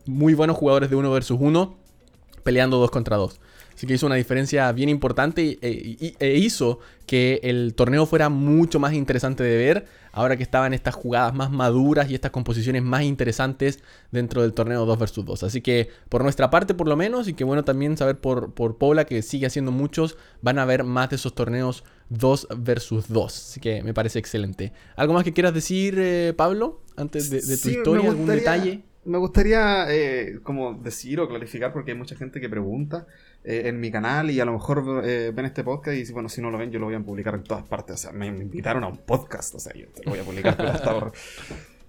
muy 0.05 0.35
buenos 0.35 0.57
jugadores 0.57 0.91
de 0.91 0.97
1 0.97 1.11
vs 1.13 1.31
1 1.31 1.77
peleando 2.45 2.79
2 2.79 2.91
contra 2.93 3.17
2. 3.17 3.41
Así 3.75 3.89
que 3.89 3.95
hizo 3.95 4.07
una 4.07 4.15
diferencia 4.15 4.71
bien 4.71 4.89
importante 4.89 5.43
y- 5.43 5.59
e, 5.61 6.15
e 6.21 6.37
hizo 6.39 6.79
que 7.07 7.41
el 7.43 7.75
torneo 7.75 8.07
fuera 8.07 8.29
mucho 8.29 8.79
más 8.79 8.93
interesante 8.93 9.43
de 9.43 9.57
ver. 9.57 9.87
Ahora 10.13 10.37
que 10.37 10.45
estaban 10.45 10.73
estas 10.73 10.95
jugadas 10.95 11.35
más 11.35 11.51
maduras 11.51 12.09
y 12.09 12.15
estas 12.15 12.31
composiciones 12.31 12.85
más 12.85 13.03
interesantes 13.03 13.81
dentro 14.13 14.43
del 14.43 14.53
torneo 14.53 14.87
2 14.87 14.97
vs 14.97 15.25
2. 15.25 15.43
Así 15.43 15.61
que 15.61 15.89
por 16.09 16.23
nuestra 16.23 16.51
parte 16.51 16.73
por 16.75 16.87
lo 16.87 16.95
menos, 16.97 17.27
y 17.27 17.35
que 17.35 17.43
bueno 17.43 17.65
también 17.65 17.97
saber 17.97 18.21
por, 18.21 18.55
por 18.55 18.79
Pobla 18.79 19.07
que 19.07 19.23
sigue 19.23 19.47
haciendo 19.47 19.73
muchos, 19.73 20.17
van 20.41 20.61
a 20.61 20.65
ver 20.65 20.85
más 20.85 21.11
de 21.11 21.17
esos 21.17 21.35
torneos 21.35 21.83
2 22.11 22.47
versus 22.57 23.09
2. 23.09 23.37
Así 23.51 23.59
que 23.61 23.83
me 23.83 23.93
parece 23.93 24.21
excelente. 24.21 24.73
¿Algo 24.95 25.15
más 25.15 25.25
que 25.25 25.33
quieras 25.33 25.53
decir, 25.53 25.97
eh, 25.99 26.33
Pablo? 26.37 26.81
Antes 26.97 27.29
de, 27.29 27.41
de 27.41 27.57
tu 27.57 27.69
Sí, 27.71 27.71
historia, 27.77 28.09
algún 28.09 28.27
detalle. 28.29 28.85
Me 29.05 29.19
gustaría 29.19 29.87
eh, 29.89 30.39
como 30.43 30.75
decir 30.75 31.21
o 31.21 31.29
clarificar 31.29 31.73
porque 31.73 31.93
hay 31.93 31.99
mucha 31.99 32.17
gente 32.17 32.41
que 32.41 32.49
pregunta 32.49 33.07
eh, 33.45 33.63
en 33.67 33.81
mi 33.81 33.91
canal 33.91 34.31
y 34.31 34.41
a 34.41 34.45
lo 34.45 34.53
mejor 34.53 35.03
eh, 35.05 35.33
ven 35.35 35.47
este 35.47 35.63
podcast 35.63 35.97
y 35.97 36.13
bueno, 36.13 36.29
si 36.29 36.41
no 36.41 36.51
lo 36.51 36.59
ven 36.59 36.71
yo 36.71 36.79
lo 36.79 36.87
voy 36.87 36.95
a 36.95 37.01
publicar 37.01 37.35
en 37.35 37.45
todas 37.45 37.65
partes. 37.65 37.95
O 37.95 37.99
sea, 37.99 38.13
me, 38.13 38.27
invitaron 38.27 38.85
a 38.85 38.89
un 38.89 38.99
podcast, 38.99 39.55
o 39.55 39.59
sea, 39.59 39.75
yo 39.75 39.87
te 39.89 40.03
lo 40.05 40.11
voy 40.11 40.21
a 40.21 40.25
publicar 40.25 40.57
pero. 40.57 41.13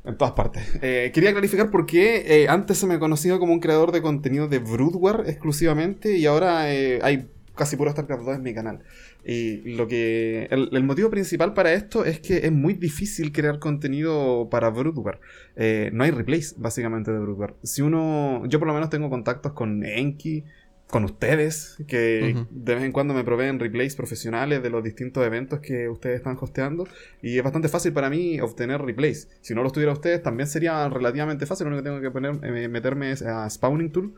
En 0.05 0.17
todas 0.17 0.33
partes. 0.33 0.63
Eh, 0.83 1.11
quería 1.13 1.31
clarificar 1.31 1.71
por 1.71 1.87
qué 1.87 2.43
eh, 2.43 2.47
antes 2.47 2.77
se 2.77 2.85
me 2.85 2.99
conocía 2.99 3.39
como 3.39 3.53
un 3.53 3.59
creador 3.59 3.91
de 3.91 4.03
contenido 4.03 4.47
de 4.47 4.59
Broodware 4.59 5.23
exclusivamente 5.27 6.15
y 6.15 6.27
ahora 6.27 6.71
eh, 6.71 6.99
hay 7.01 7.27
casi 7.55 7.75
puro 7.75 7.91
StarCraft 7.91 8.23
2 8.23 8.35
en 8.35 8.43
mi 8.43 8.53
canal. 8.53 8.83
Y 9.25 9.75
lo 9.75 9.87
que. 9.87 10.47
El, 10.51 10.69
el 10.71 10.83
motivo 10.83 11.09
principal 11.09 11.53
para 11.53 11.73
esto 11.73 12.05
es 12.05 12.19
que 12.19 12.45
es 12.45 12.51
muy 12.51 12.75
difícil 12.75 13.31
crear 13.31 13.57
contenido 13.57 14.49
para 14.51 14.69
Broodware. 14.69 15.19
Eh, 15.55 15.89
no 15.93 16.03
hay 16.03 16.11
replays, 16.11 16.55
básicamente, 16.59 17.11
de 17.11 17.19
Broodware. 17.19 17.55
Si 17.63 17.81
uno. 17.81 18.43
Yo 18.47 18.59
por 18.59 18.67
lo 18.67 18.73
menos 18.75 18.91
tengo 18.91 19.09
contactos 19.09 19.53
con 19.53 19.83
Enki, 19.83 20.43
con 20.87 21.03
ustedes, 21.03 21.75
que 21.87 22.45
de 22.51 22.75
vez 22.75 22.83
en 22.83 22.91
cuando 22.91 23.15
me 23.15 23.23
proveen 23.23 23.59
replays 23.59 23.95
profesionales 23.95 24.61
de 24.61 24.69
los 24.69 24.83
distintos 24.83 25.25
eventos 25.25 25.59
que 25.59 25.89
ustedes 25.89 26.17
están 26.17 26.37
hosteando. 26.39 26.87
Y 27.23 27.37
es 27.37 27.43
bastante 27.43 27.67
fácil 27.67 27.93
para 27.93 28.11
mí 28.11 28.39
obtener 28.39 28.81
replays. 28.81 29.27
Si 29.41 29.55
no 29.55 29.63
los 29.63 29.73
tuviera 29.73 29.91
ustedes, 29.91 30.21
también 30.21 30.47
sería 30.47 30.87
relativamente 30.87 31.47
fácil. 31.47 31.65
Lo 31.65 31.73
único 31.73 31.83
que 31.83 31.89
tengo 31.89 32.01
que 32.01 32.11
poner, 32.11 32.39
eh, 32.45 32.67
meterme 32.67 33.11
es 33.11 33.23
a 33.23 33.49
Spawning 33.49 33.91
Tool. 33.91 34.13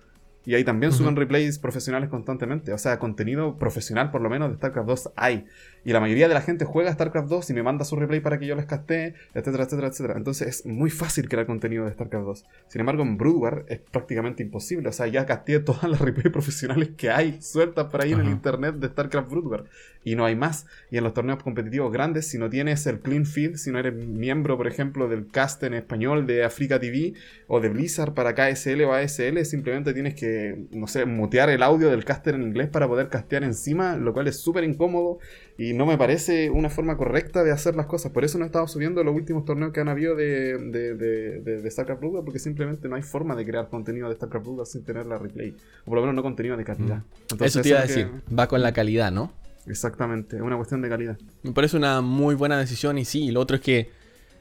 Y 0.48 0.56
ahí 0.56 0.64
también 0.64 0.94
Ujú. 0.94 1.00
suben 1.00 1.18
replays 1.18 1.60
profesionales 1.60 2.10
constantemente. 2.10 2.72
O 2.72 2.78
sea, 2.78 3.00
contenido 3.00 3.58
profesional 3.58 4.12
por 4.12 4.22
lo 4.22 4.30
menos 4.30 4.50
de 4.50 4.56
StarCraft 4.56 4.88
2 4.88 5.10
hay. 5.18 5.46
Y 5.84 5.92
la 5.92 6.00
mayoría 6.00 6.30
de 6.30 6.34
la 6.34 6.40
gente 6.42 6.64
juega 6.64 6.92
StarCraft 6.94 7.28
2 7.28 7.50
y 7.50 7.54
me 7.54 7.64
manda 7.64 7.84
su 7.84 7.98
replay 7.98 8.22
para 8.22 8.40
que 8.40 8.46
yo 8.48 8.56
les 8.56 8.66
castee, 8.66 9.14
etcétera, 9.34 9.66
etcétera, 9.66 9.88
etcétera. 9.90 10.14
Entonces 10.18 10.48
es 10.48 10.66
muy 10.66 10.90
fácil 10.90 11.28
crear 11.28 11.46
contenido 11.46 11.86
de 11.86 11.92
StarCraft 11.92 12.26
2. 12.26 12.46
Sin 12.70 12.80
embargo, 12.80 13.04
en 13.04 13.18
Broodware 13.18 13.66
es 13.68 13.80
prácticamente 13.80 14.42
imposible. 14.42 14.88
O 14.88 14.94
sea, 14.94 15.08
ya 15.08 15.26
casteé 15.26 15.60
todas 15.60 15.84
las 15.84 16.00
replays 16.08 16.32
profesionales 16.32 16.92
que 16.96 17.10
hay 17.10 17.42
sueltas 17.42 17.88
por 17.88 18.02
ahí 18.02 18.14
en 18.14 18.22
el 18.22 18.30
internet 18.30 18.76
de 18.76 18.88
StarCraft 18.88 19.30
Broodware. 19.30 19.66
Y 20.06 20.16
no 20.16 20.24
hay 20.24 20.38
más. 20.38 20.66
Y 20.90 20.98
en 20.98 21.04
los 21.04 21.14
torneos 21.14 21.44
competitivos 21.44 21.92
grandes, 21.92 22.28
si 22.28 22.38
no 22.38 22.50
tienes 22.50 22.88
el 22.88 23.02
clean 23.02 23.26
feed, 23.26 23.56
si 23.56 23.72
no 23.72 23.80
eres 23.80 23.94
miembro, 23.94 24.56
por 24.56 24.68
ejemplo, 24.68 25.10
del 25.10 25.28
cast 25.28 25.62
en 25.64 25.74
español 25.74 26.26
de 26.26 26.46
Africa 26.46 26.80
TV 26.80 27.16
o 27.48 27.60
de 27.60 27.68
Blizzard 27.68 28.14
para 28.14 28.34
KSL 28.34 28.82
o 28.86 28.94
ASL, 28.94 29.44
simplemente 29.44 29.94
tienes 29.94 30.16
que, 30.16 30.37
no 30.72 30.88
sé, 30.88 31.06
mutear 31.06 31.50
el 31.50 31.64
audio 31.64 31.90
del 31.90 32.04
caster 32.06 32.36
en 32.36 32.44
inglés 32.44 32.70
para 32.70 32.88
poder 32.88 33.10
castear 33.10 33.44
encima, 33.44 33.96
lo 33.96 34.14
cual 34.14 34.28
es 34.28 34.40
súper 34.40 34.64
incómodo 34.64 35.20
y 35.58 35.74
no 35.74 35.86
me 35.86 35.98
parece 35.98 36.50
una 36.50 36.70
forma 36.70 36.98
correcta 36.98 37.44
de 37.44 37.52
hacer 37.52 37.76
las 37.76 37.86
cosas. 37.88 38.12
Por 38.12 38.24
eso 38.26 38.38
no 38.38 38.44
he 38.46 38.48
estado 38.48 38.68
subiendo 38.68 39.04
los 39.04 39.16
últimos 39.16 39.46
torneos 39.46 39.72
que 39.74 39.80
han 39.80 39.90
habido 39.90 40.16
de, 40.16 40.58
de, 40.58 40.96
de, 40.96 41.40
de- 41.42 41.62
de 41.62 41.72
StarCraft 41.72 42.00
Broodware, 42.02 42.24
porque 42.26 42.40
simplemente 42.40 42.88
no 42.88 42.96
hay 42.96 43.02
forma 43.04 43.36
de 43.36 43.46
crear 43.46 43.68
contenido 43.70 44.10
de 44.10 44.16
StarCraft 44.16 44.46
Broodware 44.46 44.68
sin 44.68 44.84
tener 44.84 45.06
la 45.06 45.18
replay. 45.18 45.56
O 45.84 45.86
por 45.86 45.96
lo 45.96 46.02
menos 46.02 46.16
no 46.16 46.22
contenido 46.24 46.56
de 46.58 46.64
calidad. 46.64 47.02
Entonces, 47.32 47.48
Eso 47.48 47.62
te 47.62 47.70
iba 47.70 47.80
a 47.80 47.82
decir. 47.84 48.08
que- 48.28 48.36
Va 48.36 48.48
con 48.48 48.62
la 48.62 48.72
calidad, 48.74 49.12
¿no? 49.12 49.32
Exactamente, 49.66 50.38
es 50.38 50.42
una 50.42 50.56
cuestión 50.56 50.82
de 50.82 50.90
calidad. 50.90 51.18
Me 51.44 51.52
parece 51.52 51.76
una 51.78 52.02
muy 52.02 52.36
buena 52.36 52.58
decisión 52.58 52.98
y 52.98 53.06
sí, 53.06 53.26
y 53.26 53.32
lo 53.32 53.42
otro 53.42 53.56
es 53.56 53.62
que 53.62 53.90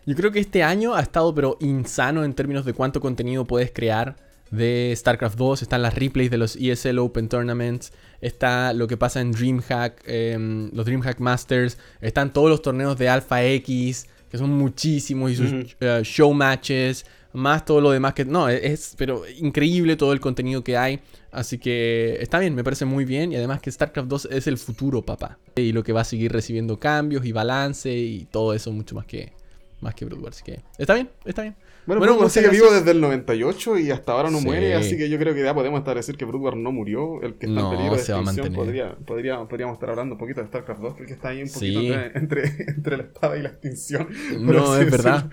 yo 0.07 0.15
creo 0.15 0.31
que 0.31 0.39
este 0.39 0.63
año 0.63 0.95
ha 0.95 1.01
estado 1.01 1.35
pero 1.35 1.57
insano 1.61 2.23
en 2.25 2.33
términos 2.33 2.65
de 2.65 2.73
cuánto 2.75 3.01
contenido 3.01 3.45
puedes 3.45 3.73
crear 3.73 4.15
de 4.51 4.93
StarCraft 4.97 5.37
2, 5.37 5.63
están 5.63 5.83
las 5.83 5.95
replays 5.95 6.31
de 6.31 6.39
los 6.39 6.57
ESL 6.57 6.99
Open 6.99 7.29
Tournaments, 7.29 7.93
está 8.21 8.73
lo 8.73 8.87
que 8.87 8.97
pasa 8.97 9.21
en 9.21 9.33
DreamHack, 9.33 10.03
em, 10.07 10.71
los 10.73 10.87
DreamHack 10.87 11.21
Masters, 11.21 11.79
están 12.01 12.33
todos 12.33 12.51
los 12.51 12.63
torneos 12.63 12.97
de 12.99 13.09
Alpha 13.09 13.45
X, 13.45 14.07
que 14.31 14.39
son 14.39 14.51
muchísimos, 14.51 15.31
y 15.31 15.37
sus 15.37 15.77
eh, 15.81 16.01
show 16.03 16.33
matches, 16.33 17.05
más 17.37 17.65
todo 17.65 17.81
lo 17.81 17.91
demás 17.91 18.15
que... 18.15 18.25
No, 18.25 18.49
es, 18.49 18.63
es, 18.63 18.95
pero 18.97 19.23
increíble 19.39 19.97
todo 19.97 20.13
el 20.13 20.21
contenido 20.21 20.65
que 20.65 20.77
hay. 20.77 21.01
Así 21.31 21.59
que 21.59 22.17
está 22.21 22.39
bien, 22.39 22.55
me 22.55 22.65
parece 22.65 22.87
muy 22.87 23.05
bien. 23.05 23.31
Y 23.31 23.37
además 23.37 23.61
que 23.61 23.71
StarCraft 23.71 24.09
2 24.09 24.29
es 24.33 24.47
el 24.47 24.57
futuro, 24.57 25.03
papá. 25.03 25.39
Y 25.57 25.73
lo 25.73 25.85
que 25.85 25.93
va 25.93 26.01
a 26.01 26.05
seguir 26.05 26.33
recibiendo 26.33 26.81
cambios 26.81 27.27
y 27.27 27.33
balance 27.33 27.95
y 27.95 28.25
todo 28.25 28.55
eso 28.55 28.73
mucho 28.73 28.95
más 28.95 29.05
que, 29.05 29.33
más 29.81 29.95
que 29.95 30.07
Brood. 30.07 30.29
Así 30.29 30.43
que 30.43 30.61
está 30.79 30.95
bien, 30.95 31.11
está 31.27 31.43
bien. 31.43 31.57
Bueno, 31.87 32.01
Bueno, 32.01 32.15
muchas 32.17 32.33
sigue 32.33 32.49
vivo 32.51 32.67
desde 32.73 32.91
el 32.91 33.01
98 33.01 33.79
y 33.79 33.91
hasta 33.93 34.11
ahora 34.13 34.29
no 34.31 34.39
Sí. 34.41 34.45
muere, 34.45 34.75
así 34.75 34.97
que 34.97 35.09
yo 35.09 35.19
creo 35.19 35.35
que 35.35 35.43
ya 35.45 35.55
podemos 35.55 35.79
establecer 35.79 36.17
que 36.17 36.25
Broodwar 36.25 36.57
no 36.57 36.73
murió. 36.73 37.23
El 37.23 37.35
que 37.35 37.47
está 37.47 37.61
No, 37.61 37.71
en 37.73 37.77
peligro 37.79 37.95
de 37.97 38.01
extinción 38.03 38.53
podría, 38.55 38.97
podría- 39.07 39.45
podríamos 39.45 39.75
estar 39.75 39.91
hablando 39.91 40.15
un 40.17 40.19
poquito 40.19 40.41
de 40.41 40.49
StarCraft 40.49 40.81
2, 40.81 40.95
que 40.97 41.03
el 41.03 41.07
que 41.07 41.15
está 41.15 41.29
ahí 41.29 41.43
un 41.43 41.49
poquito 41.49 41.81
Sí. 41.81 41.93
entre, 42.15 42.97
la 42.97 43.03
espada 43.05 43.39
y 43.39 43.43
la 43.43 43.49
extinción. 43.51 44.09
No, 44.41 44.77
es 44.77 44.91
verdad. 44.91 45.31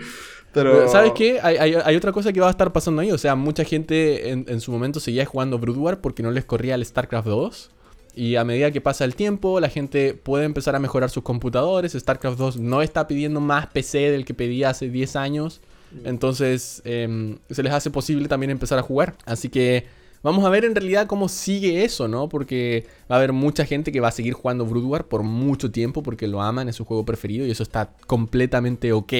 Pero, 0.53 0.87
¿Sabes 0.87 1.13
qué? 1.15 1.39
Hay, 1.41 1.57
hay- 1.57 1.73
hay 1.83 1.95
otra 1.95 2.11
cosa 2.11 2.31
que 2.31 2.39
va 2.39 2.47
a 2.47 2.51
estar 2.51 2.71
pasando 2.71 3.01
ahí. 3.01 3.11
O 3.11 3.17
sea, 3.17 3.33
mucha 3.35 3.63
gente 3.63 4.29
en, 4.29 4.45
en 4.47 4.61
su 4.61 4.71
momento 4.71 4.99
seguía 4.99 5.25
jugando 5.25 5.57
Brood 5.57 5.77
War 5.77 6.01
porque 6.01 6.21
no 6.21 6.29
les 6.29 6.45
corría 6.45 6.75
el 6.75 6.85
StarCraft 6.85 7.27
2. 7.27 7.71
Y 8.15 8.35
a 8.35 8.43
medida 8.43 8.69
que 8.69 8.79
pasa 8.79 9.05
el 9.05 9.15
tiempo, 9.15 9.59
la 9.59 9.69
gente 9.69 10.13
puede 10.13 10.45
empezar 10.45 10.75
a 10.75 10.79
mejorar 10.79 11.09
sus 11.09 11.23
computadores. 11.23 11.93
StarCraft 11.93 12.37
2 12.37 12.57
no 12.59 12.83
está 12.83 13.07
pidiendo 13.07 13.39
más 13.39 13.65
PC 13.65 14.11
del 14.11 14.23
que 14.25 14.35
pedía 14.35 14.69
hace 14.69 14.89
10 14.89 15.15
años. 15.15 15.61
Entonces, 16.03 16.81
em, 16.85 17.37
se 17.49 17.63
les 17.63 17.73
hace 17.73 17.91
posible 17.91 18.27
también 18.27 18.49
empezar 18.49 18.79
a 18.79 18.81
jugar. 18.81 19.15
Así 19.25 19.49
que 19.49 19.85
vamos 20.21 20.45
a 20.45 20.49
ver 20.49 20.65
en 20.65 20.73
realidad 20.73 21.07
cómo 21.07 21.29
sigue 21.29 21.83
eso, 21.83 22.07
¿no? 22.07 22.29
Porque 22.29 22.85
va 23.11 23.15
a 23.15 23.19
haber 23.19 23.33
mucha 23.33 23.65
gente 23.65 23.91
que 23.91 23.99
va 23.99 24.07
a 24.07 24.11
seguir 24.11 24.33
jugando 24.33 24.65
Brood 24.65 24.85
War 24.85 25.05
por 25.07 25.23
mucho 25.23 25.71
tiempo 25.71 26.01
porque 26.03 26.27
lo 26.27 26.41
aman, 26.41 26.69
es 26.69 26.75
su 26.75 26.85
juego 26.85 27.05
preferido 27.05 27.45
y 27.45 27.51
eso 27.51 27.63
está 27.63 27.93
completamente 28.07 28.93
ok 28.93 29.13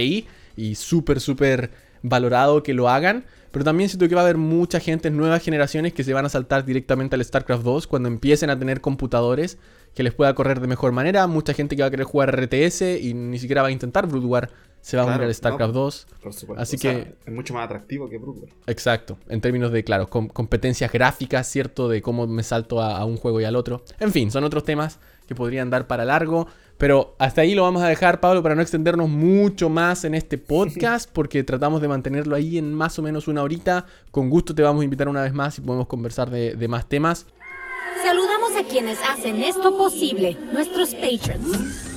y 0.56 0.76
súper, 0.76 1.20
súper 1.20 1.72
valorado 2.02 2.64
que 2.64 2.74
lo 2.74 2.90
hagan. 2.90 3.26
Pero 3.52 3.66
también 3.66 3.88
siento 3.88 4.10
que 4.10 4.16
va 4.16 4.22
a 4.22 4.24
haber 4.24 4.38
mucha 4.38 4.80
gente, 4.80 5.12
nuevas 5.12 5.44
generaciones 5.44 5.94
que 5.94 6.04
se 6.04 6.12
van 6.12 6.26
a 6.26 6.30
saltar 6.30 6.66
directamente 6.66 7.16
al 7.16 7.24
StarCraft 7.24 7.64
2 7.64 7.86
cuando 7.86 8.10
empiecen 8.10 8.50
a 8.50 8.58
tener 8.58 8.82
computadores 8.82 9.60
que 9.94 10.02
les 10.02 10.12
pueda 10.12 10.34
correr 10.34 10.60
de 10.60 10.68
mejor 10.68 10.92
manera. 10.92 11.28
Mucha 11.28 11.54
gente 11.54 11.76
que 11.76 11.84
va 11.84 11.90
a 11.90 11.92
querer 11.92 12.08
jugar 12.08 12.36
RTS 12.36 12.82
y 13.00 13.14
ni 13.14 13.38
siquiera 13.38 13.62
va 13.62 13.68
a 13.68 13.72
intentar 13.72 14.08
Brood 14.08 14.26
War 14.26 14.50
se 14.84 14.98
va 14.98 15.04
a 15.04 15.06
Claro, 15.06 15.20
unir 15.22 15.28
al 15.30 15.34
StarCraft 15.36 15.74
no. 15.74 15.80
2. 15.80 16.08
por 16.22 16.34
supuesto, 16.34 16.62
así 16.62 16.76
o 16.76 16.80
sea, 16.80 16.94
que- 17.06 17.16
es 17.26 17.34
mucho 17.34 17.54
más 17.54 17.64
atractivo 17.66 18.10
que 18.10 18.18
Broodwar. 18.18 18.50
Exacto, 18.68 19.18
en 19.30 19.40
términos 19.40 19.72
de, 19.72 19.84
claro, 19.84 20.08
com- 20.10 20.28
competencias 20.28 20.92
gráficas, 20.92 21.48
¿cierto? 21.48 21.88
De 21.88 22.02
cómo 22.02 22.28
me 22.28 22.44
salto 22.44 22.82
a, 22.82 22.98
a 22.98 23.06
un 23.06 23.16
juego 23.18 23.40
y 23.40 23.46
al 23.46 23.56
otro. 23.56 23.84
En 24.00 24.12
fin, 24.12 24.30
son 24.30 24.44
otros 24.44 24.64
temas 24.66 25.00
que 25.26 25.36
podrían 25.36 25.70
dar 25.70 25.88
para 25.88 26.04
largo. 26.06 26.48
Pero 26.78 27.16
hasta 27.20 27.42
ahí 27.42 27.54
lo 27.56 27.62
vamos 27.64 27.82
a 27.84 27.88
dejar, 27.88 28.20
Pablo, 28.20 28.44
para 28.44 28.56
no 28.56 28.62
extendernos 28.62 29.08
mucho 29.08 29.70
más 29.70 30.04
en 30.04 30.16
este 30.16 30.38
podcast, 30.38 31.10
porque 31.14 31.44
tratamos 31.44 31.82
de 31.82 31.88
mantenerlo 31.88 32.36
ahí 32.36 32.58
en 32.58 32.74
más 32.74 33.00
o 33.00 33.02
menos 33.04 33.28
una 33.30 33.42
horita. 33.44 33.86
Con 34.12 34.30
gusto 34.30 34.54
te 34.54 34.64
vamos 34.64 34.82
a 34.82 34.84
invitar 34.84 35.08
una 35.08 35.22
vez 35.22 35.34
más 35.34 35.58
y 35.58 35.62
podemos 35.62 35.88
conversar 35.88 36.30
de, 36.30 36.56
de 36.56 36.68
más 36.68 36.90
temas. 36.90 37.26
Saludamos 38.04 38.52
a 38.58 38.68
quienes 38.68 38.98
hacen 39.08 39.42
esto 39.44 39.78
posible, 39.78 40.36
nuestros 40.52 40.94
patrons. 40.96 41.93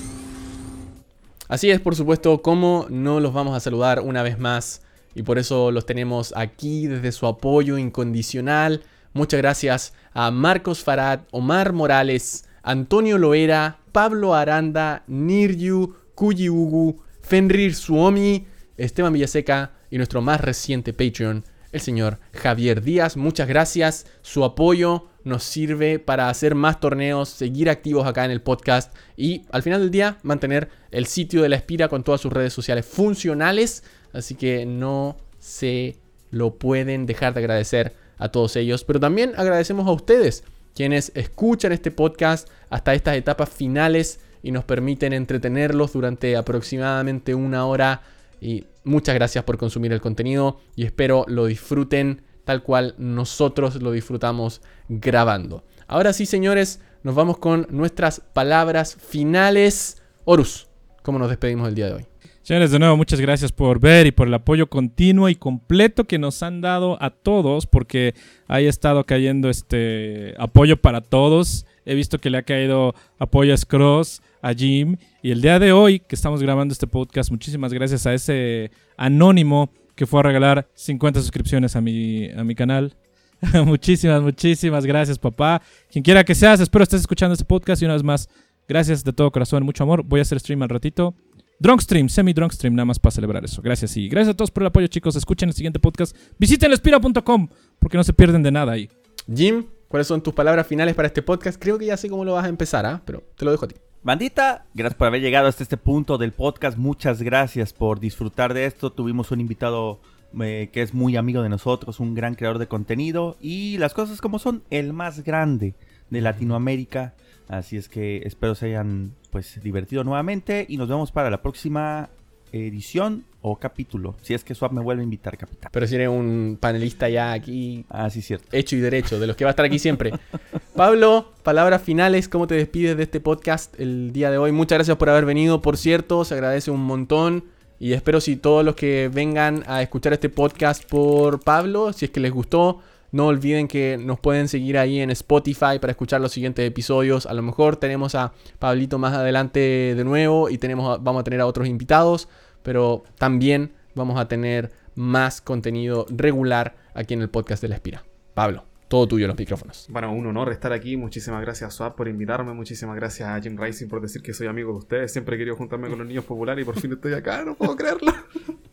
Así 1.48 1.70
es, 1.70 1.80
por 1.80 1.94
supuesto, 1.94 2.42
cómo 2.42 2.86
no 2.90 3.20
los 3.20 3.32
vamos 3.32 3.56
a 3.56 3.60
saludar 3.60 4.00
una 4.00 4.22
vez 4.22 4.38
más. 4.38 4.82
Y 5.14 5.22
por 5.22 5.38
eso 5.38 5.70
los 5.70 5.86
tenemos 5.86 6.34
aquí 6.36 6.86
desde 6.86 7.12
su 7.12 7.26
apoyo 7.26 7.78
incondicional. 7.78 8.82
Muchas 9.12 9.38
gracias 9.38 9.94
a 10.12 10.30
Marcos 10.30 10.82
Farad, 10.82 11.20
Omar 11.30 11.72
Morales, 11.72 12.44
Antonio 12.62 13.16
Loera, 13.16 13.78
Pablo 13.92 14.34
Aranda, 14.34 15.04
Niryu, 15.06 15.94
Kuyi 16.14 16.50
Ugu, 16.50 17.00
Fenrir 17.22 17.74
Suomi, 17.74 18.46
Esteban 18.76 19.12
Villaseca 19.12 19.72
y 19.90 19.96
nuestro 19.96 20.20
más 20.20 20.40
reciente 20.40 20.92
Patreon, 20.92 21.44
el 21.72 21.80
señor 21.80 22.18
Javier 22.34 22.82
Díaz. 22.82 23.16
Muchas 23.16 23.48
gracias. 23.48 24.06
Su 24.20 24.44
apoyo 24.44 25.06
nos 25.26 25.42
sirve 25.42 25.98
para 25.98 26.28
hacer 26.28 26.54
más 26.54 26.78
torneos, 26.78 27.28
seguir 27.28 27.68
activos 27.68 28.06
acá 28.06 28.24
en 28.24 28.30
el 28.30 28.40
podcast 28.40 28.94
y 29.16 29.42
al 29.50 29.64
final 29.64 29.80
del 29.80 29.90
día 29.90 30.18
mantener 30.22 30.68
el 30.92 31.06
sitio 31.06 31.42
de 31.42 31.48
la 31.48 31.56
Espira 31.56 31.88
con 31.88 32.04
todas 32.04 32.20
sus 32.20 32.32
redes 32.32 32.52
sociales 32.52 32.86
funcionales. 32.86 33.82
Así 34.12 34.36
que 34.36 34.64
no 34.66 35.16
se 35.40 35.96
lo 36.30 36.54
pueden 36.54 37.06
dejar 37.06 37.34
de 37.34 37.40
agradecer 37.40 37.96
a 38.18 38.28
todos 38.28 38.54
ellos. 38.54 38.84
Pero 38.84 39.00
también 39.00 39.32
agradecemos 39.36 39.88
a 39.88 39.90
ustedes, 39.90 40.44
quienes 40.76 41.10
escuchan 41.16 41.72
este 41.72 41.90
podcast 41.90 42.48
hasta 42.70 42.94
estas 42.94 43.16
etapas 43.16 43.48
finales 43.48 44.20
y 44.44 44.52
nos 44.52 44.64
permiten 44.64 45.12
entretenerlos 45.12 45.92
durante 45.92 46.36
aproximadamente 46.36 47.34
una 47.34 47.66
hora. 47.66 48.02
Y 48.40 48.66
muchas 48.84 49.16
gracias 49.16 49.42
por 49.42 49.58
consumir 49.58 49.92
el 49.92 50.00
contenido 50.00 50.60
y 50.76 50.84
espero 50.84 51.24
lo 51.26 51.46
disfruten 51.46 52.22
tal 52.46 52.62
cual 52.62 52.94
nosotros 52.96 53.82
lo 53.82 53.90
disfrutamos 53.90 54.62
grabando. 54.88 55.64
Ahora 55.88 56.12
sí, 56.12 56.26
señores, 56.26 56.80
nos 57.02 57.16
vamos 57.16 57.38
con 57.38 57.66
nuestras 57.70 58.20
palabras 58.20 58.96
finales. 58.96 60.00
Horus, 60.24 60.68
¿cómo 61.02 61.18
nos 61.18 61.28
despedimos 61.28 61.68
el 61.68 61.74
día 61.74 61.86
de 61.86 61.94
hoy? 61.94 62.06
Señores, 62.42 62.70
de 62.70 62.78
nuevo, 62.78 62.96
muchas 62.96 63.20
gracias 63.20 63.50
por 63.50 63.80
ver 63.80 64.06
y 64.06 64.12
por 64.12 64.28
el 64.28 64.34
apoyo 64.34 64.68
continuo 64.68 65.28
y 65.28 65.34
completo 65.34 66.04
que 66.04 66.20
nos 66.20 66.40
han 66.44 66.60
dado 66.60 66.96
a 67.02 67.10
todos, 67.10 67.66
porque 67.66 68.14
ha 68.46 68.60
estado 68.60 69.02
cayendo 69.02 69.50
este 69.50 70.34
apoyo 70.38 70.76
para 70.76 71.00
todos. 71.00 71.66
He 71.84 71.96
visto 71.96 72.20
que 72.20 72.30
le 72.30 72.38
ha 72.38 72.42
caído 72.42 72.94
apoyo 73.18 73.54
a 73.54 73.56
Scross, 73.56 74.22
a 74.40 74.54
Jim. 74.54 74.98
Y 75.20 75.32
el 75.32 75.42
día 75.42 75.58
de 75.58 75.72
hoy 75.72 75.98
que 75.98 76.14
estamos 76.14 76.40
grabando 76.40 76.70
este 76.70 76.86
podcast, 76.86 77.32
muchísimas 77.32 77.72
gracias 77.72 78.06
a 78.06 78.14
ese 78.14 78.70
anónimo 78.96 79.70
que 79.96 80.06
fue 80.06 80.20
a 80.20 80.22
regalar 80.22 80.68
50 80.74 81.20
suscripciones 81.20 81.74
a 81.74 81.80
mi, 81.80 82.30
a 82.30 82.44
mi 82.44 82.54
canal. 82.54 82.94
muchísimas, 83.64 84.22
muchísimas 84.22 84.86
gracias, 84.86 85.18
papá. 85.18 85.60
Quien 85.90 86.04
quiera 86.04 86.22
que 86.22 86.34
seas, 86.34 86.60
espero 86.60 86.84
estés 86.84 87.00
escuchando 87.00 87.32
este 87.32 87.44
podcast 87.44 87.82
y 87.82 87.86
una 87.86 87.94
vez 87.94 88.04
más, 88.04 88.28
gracias 88.68 89.02
de 89.02 89.12
todo 89.12 89.32
corazón, 89.32 89.64
mucho 89.64 89.82
amor. 89.82 90.04
Voy 90.04 90.20
a 90.20 90.22
hacer 90.22 90.38
stream 90.38 90.62
al 90.62 90.68
ratito. 90.68 91.14
Drunk 91.58 91.80
stream, 91.80 92.10
semi 92.10 92.34
drunk 92.34 92.52
stream, 92.52 92.74
nada 92.74 92.84
más 92.84 92.98
para 92.98 93.12
celebrar 93.12 93.42
eso. 93.44 93.62
Gracias 93.62 93.96
y 93.96 94.08
gracias 94.08 94.34
a 94.34 94.36
todos 94.36 94.50
por 94.50 94.62
el 94.62 94.66
apoyo, 94.66 94.86
chicos. 94.88 95.16
Escuchen 95.16 95.48
el 95.48 95.54
siguiente 95.54 95.80
podcast. 95.80 96.14
Visiten 96.38 96.70
lespira.com 96.70 97.48
porque 97.78 97.96
no 97.96 98.04
se 98.04 98.12
pierden 98.12 98.42
de 98.42 98.52
nada 98.52 98.72
ahí. 98.72 98.90
Jim, 99.34 99.64
¿cuáles 99.88 100.06
son 100.06 100.22
tus 100.22 100.34
palabras 100.34 100.66
finales 100.66 100.94
para 100.94 101.08
este 101.08 101.22
podcast? 101.22 101.60
Creo 101.60 101.78
que 101.78 101.86
ya 101.86 101.96
sé 101.96 102.10
cómo 102.10 102.24
lo 102.24 102.34
vas 102.34 102.44
a 102.44 102.48
empezar, 102.48 102.84
¿ah? 102.84 103.00
Pero 103.06 103.24
te 103.36 103.46
lo 103.46 103.50
dejo 103.50 103.64
a 103.64 103.68
ti. 103.68 103.76
Bandita, 104.06 104.66
gracias 104.72 104.96
por 104.96 105.08
haber 105.08 105.20
llegado 105.20 105.48
hasta 105.48 105.64
este 105.64 105.76
punto 105.76 106.16
del 106.16 106.30
podcast. 106.30 106.78
Muchas 106.78 107.22
gracias 107.22 107.72
por 107.72 107.98
disfrutar 107.98 108.54
de 108.54 108.64
esto. 108.64 108.92
Tuvimos 108.92 109.32
un 109.32 109.40
invitado 109.40 109.98
eh, 110.40 110.70
que 110.72 110.82
es 110.82 110.94
muy 110.94 111.16
amigo 111.16 111.42
de 111.42 111.48
nosotros, 111.48 111.98
un 111.98 112.14
gran 112.14 112.36
creador 112.36 112.60
de 112.60 112.68
contenido 112.68 113.36
y 113.40 113.78
las 113.78 113.94
cosas 113.94 114.20
como 114.20 114.38
son, 114.38 114.62
el 114.70 114.92
más 114.92 115.24
grande 115.24 115.74
de 116.08 116.20
Latinoamérica. 116.20 117.14
Así 117.48 117.76
es 117.76 117.88
que 117.88 118.18
espero 118.18 118.54
se 118.54 118.66
hayan 118.66 119.10
pues 119.30 119.60
divertido 119.60 120.04
nuevamente 120.04 120.66
y 120.68 120.76
nos 120.76 120.86
vemos 120.86 121.10
para 121.10 121.28
la 121.28 121.42
próxima 121.42 122.08
edición 122.52 123.24
o 123.42 123.56
capítulo. 123.56 124.16
Si 124.22 124.34
es 124.34 124.42
que 124.42 124.54
Swap 124.54 124.72
me 124.72 124.80
vuelve 124.80 125.02
a 125.02 125.04
invitar, 125.04 125.36
capitán. 125.38 125.70
Pero 125.72 125.86
si 125.86 125.94
eres 125.94 126.08
un 126.08 126.58
panelista 126.60 127.08
ya 127.08 127.32
aquí 127.32 127.84
Ah, 127.88 128.10
sí, 128.10 128.22
cierto. 128.22 128.48
hecho 128.52 128.74
y 128.76 128.80
derecho, 128.80 129.20
de 129.20 129.26
los 129.26 129.36
que 129.36 129.44
va 129.44 129.50
a 129.50 129.52
estar 129.52 129.64
aquí 129.66 129.78
siempre. 129.78 130.12
Pablo, 130.74 131.32
palabras 131.42 131.82
finales, 131.82 132.28
¿cómo 132.28 132.46
te 132.46 132.54
despides 132.54 132.96
de 132.96 133.04
este 133.04 133.20
podcast 133.20 133.78
el 133.80 134.12
día 134.12 134.30
de 134.30 134.38
hoy? 134.38 134.52
Muchas 134.52 134.78
gracias 134.78 134.96
por 134.96 135.08
haber 135.10 135.24
venido, 135.24 135.62
por 135.62 135.76
cierto, 135.76 136.24
se 136.24 136.34
agradece 136.34 136.70
un 136.70 136.82
montón. 136.82 137.44
Y 137.78 137.92
espero 137.92 138.20
si 138.20 138.36
todos 138.36 138.64
los 138.64 138.74
que 138.74 139.10
vengan 139.12 139.62
a 139.66 139.82
escuchar 139.82 140.12
este 140.14 140.28
podcast 140.30 140.84
por 140.88 141.40
Pablo, 141.40 141.92
si 141.92 142.06
es 142.06 142.10
que 142.10 142.20
les 142.20 142.32
gustó, 142.32 142.80
no 143.12 143.26
olviden 143.26 143.68
que 143.68 143.98
nos 143.98 144.20
pueden 144.20 144.48
seguir 144.48 144.78
ahí 144.78 145.00
en 145.00 145.10
Spotify 145.10 145.78
para 145.80 145.90
escuchar 145.90 146.20
los 146.20 146.32
siguientes 146.32 146.66
episodios. 146.66 147.26
A 147.26 147.34
lo 147.34 147.42
mejor 147.42 147.76
tenemos 147.76 148.14
a 148.14 148.32
Pablito 148.58 148.98
más 148.98 149.14
adelante 149.14 149.94
de 149.94 150.04
nuevo 150.04 150.50
y 150.50 150.58
tenemos, 150.58 151.02
vamos 151.02 151.20
a 151.20 151.24
tener 151.24 151.40
a 151.40 151.46
otros 151.46 151.68
invitados, 151.68 152.28
pero 152.62 153.04
también 153.18 153.72
vamos 153.94 154.18
a 154.18 154.28
tener 154.28 154.72
más 154.94 155.40
contenido 155.40 156.06
regular 156.10 156.76
aquí 156.94 157.14
en 157.14 157.22
el 157.22 157.28
podcast 157.28 157.62
de 157.62 157.68
la 157.68 157.76
Espira. 157.76 158.04
Pablo, 158.34 158.64
todo 158.88 159.08
tuyo 159.08 159.26
los 159.26 159.36
micrófonos. 159.36 159.86
Bueno, 159.90 160.12
un 160.12 160.26
honor 160.26 160.52
estar 160.52 160.72
aquí. 160.72 160.96
Muchísimas 160.96 161.40
gracias 161.42 161.68
a 161.68 161.70
Swap 161.70 161.96
por 161.96 162.08
invitarme. 162.08 162.52
Muchísimas 162.54 162.96
gracias 162.96 163.28
a 163.28 163.40
Jim 163.40 163.56
Rising 163.58 163.88
por 163.88 164.00
decir 164.00 164.22
que 164.22 164.32
soy 164.32 164.46
amigo 164.46 164.72
de 164.72 164.78
ustedes. 164.78 165.12
Siempre 165.12 165.36
he 165.36 165.38
querido 165.38 165.56
juntarme 165.56 165.88
con 165.88 165.98
los 165.98 166.06
niños 166.06 166.24
populares 166.24 166.62
y 166.62 166.64
por 166.64 166.78
fin 166.78 166.92
estoy 166.92 167.14
acá. 167.14 167.44
No 167.44 167.54
puedo 167.54 167.76
creerlo. 167.76 168.12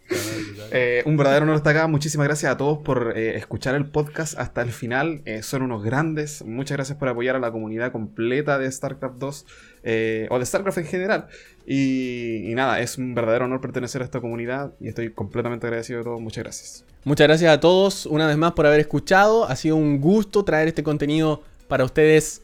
Eh, 0.72 1.04
un 1.06 1.18
verdadero 1.18 1.44
honor 1.44 1.58
estar 1.58 1.76
acá. 1.76 1.88
Muchísimas 1.88 2.26
gracias 2.26 2.52
a 2.52 2.58
todos 2.58 2.80
por 2.80 3.14
eh, 3.16 3.38
escuchar 3.38 3.76
el 3.76 3.86
podcast 3.86 4.38
hasta 4.40 4.62
el 4.62 4.72
final. 4.72 5.22
Eh, 5.26 5.44
son 5.44 5.62
unos 5.62 5.84
grandes. 5.84 6.44
Muchas 6.44 6.78
gracias 6.78 6.98
por 6.98 7.08
apoyar 7.08 7.36
a 7.36 7.40
la 7.40 7.52
comunidad 7.52 7.92
completa 7.92 8.58
de 8.58 8.72
StarCraft 8.72 9.18
2 9.18 9.46
eh, 9.84 10.28
o 10.32 10.40
de 10.40 10.46
StarCraft 10.46 10.80
en 10.80 10.86
general. 10.86 11.28
Y, 11.68 12.50
y 12.52 12.56
nada, 12.56 12.80
es 12.80 12.98
un 12.98 13.14
verdadero 13.14 13.46
honor 13.46 13.62
pertenecer 13.62 14.02
a 14.02 14.06
esta 14.06 14.20
comunidad 14.20 14.74
y 14.80 14.88
estoy 14.88 15.12
completamente 15.12 15.68
agradecido 15.68 16.00
de 16.00 16.06
todo. 16.06 16.20
Muchas 16.20 16.44
gracias. 16.44 16.86
Muchas 17.04 17.28
gracias 17.28 17.54
a 17.54 17.60
todos 17.60 18.06
una 18.06 18.28
vez 18.28 18.38
más 18.38 18.54
por 18.54 18.66
haber 18.66 18.80
escuchado. 18.80 19.46
Ha 19.46 19.56
sido 19.56 19.76
un 19.76 20.02
gusto 20.02 20.44
traer 20.44 20.68
este 20.70 20.84
contenido 20.84 21.44
para 21.68 21.86
ustedes. 21.86 22.42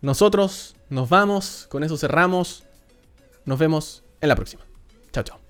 Nosotros 0.00 0.76
nos 0.90 1.08
vamos, 1.08 1.66
con 1.70 1.82
eso 1.82 1.96
cerramos. 1.96 2.64
Nos 3.46 3.58
vemos 3.58 4.04
en 4.20 4.28
la 4.28 4.36
próxima. 4.36 4.64
Chao, 5.12 5.24
chao. 5.24 5.43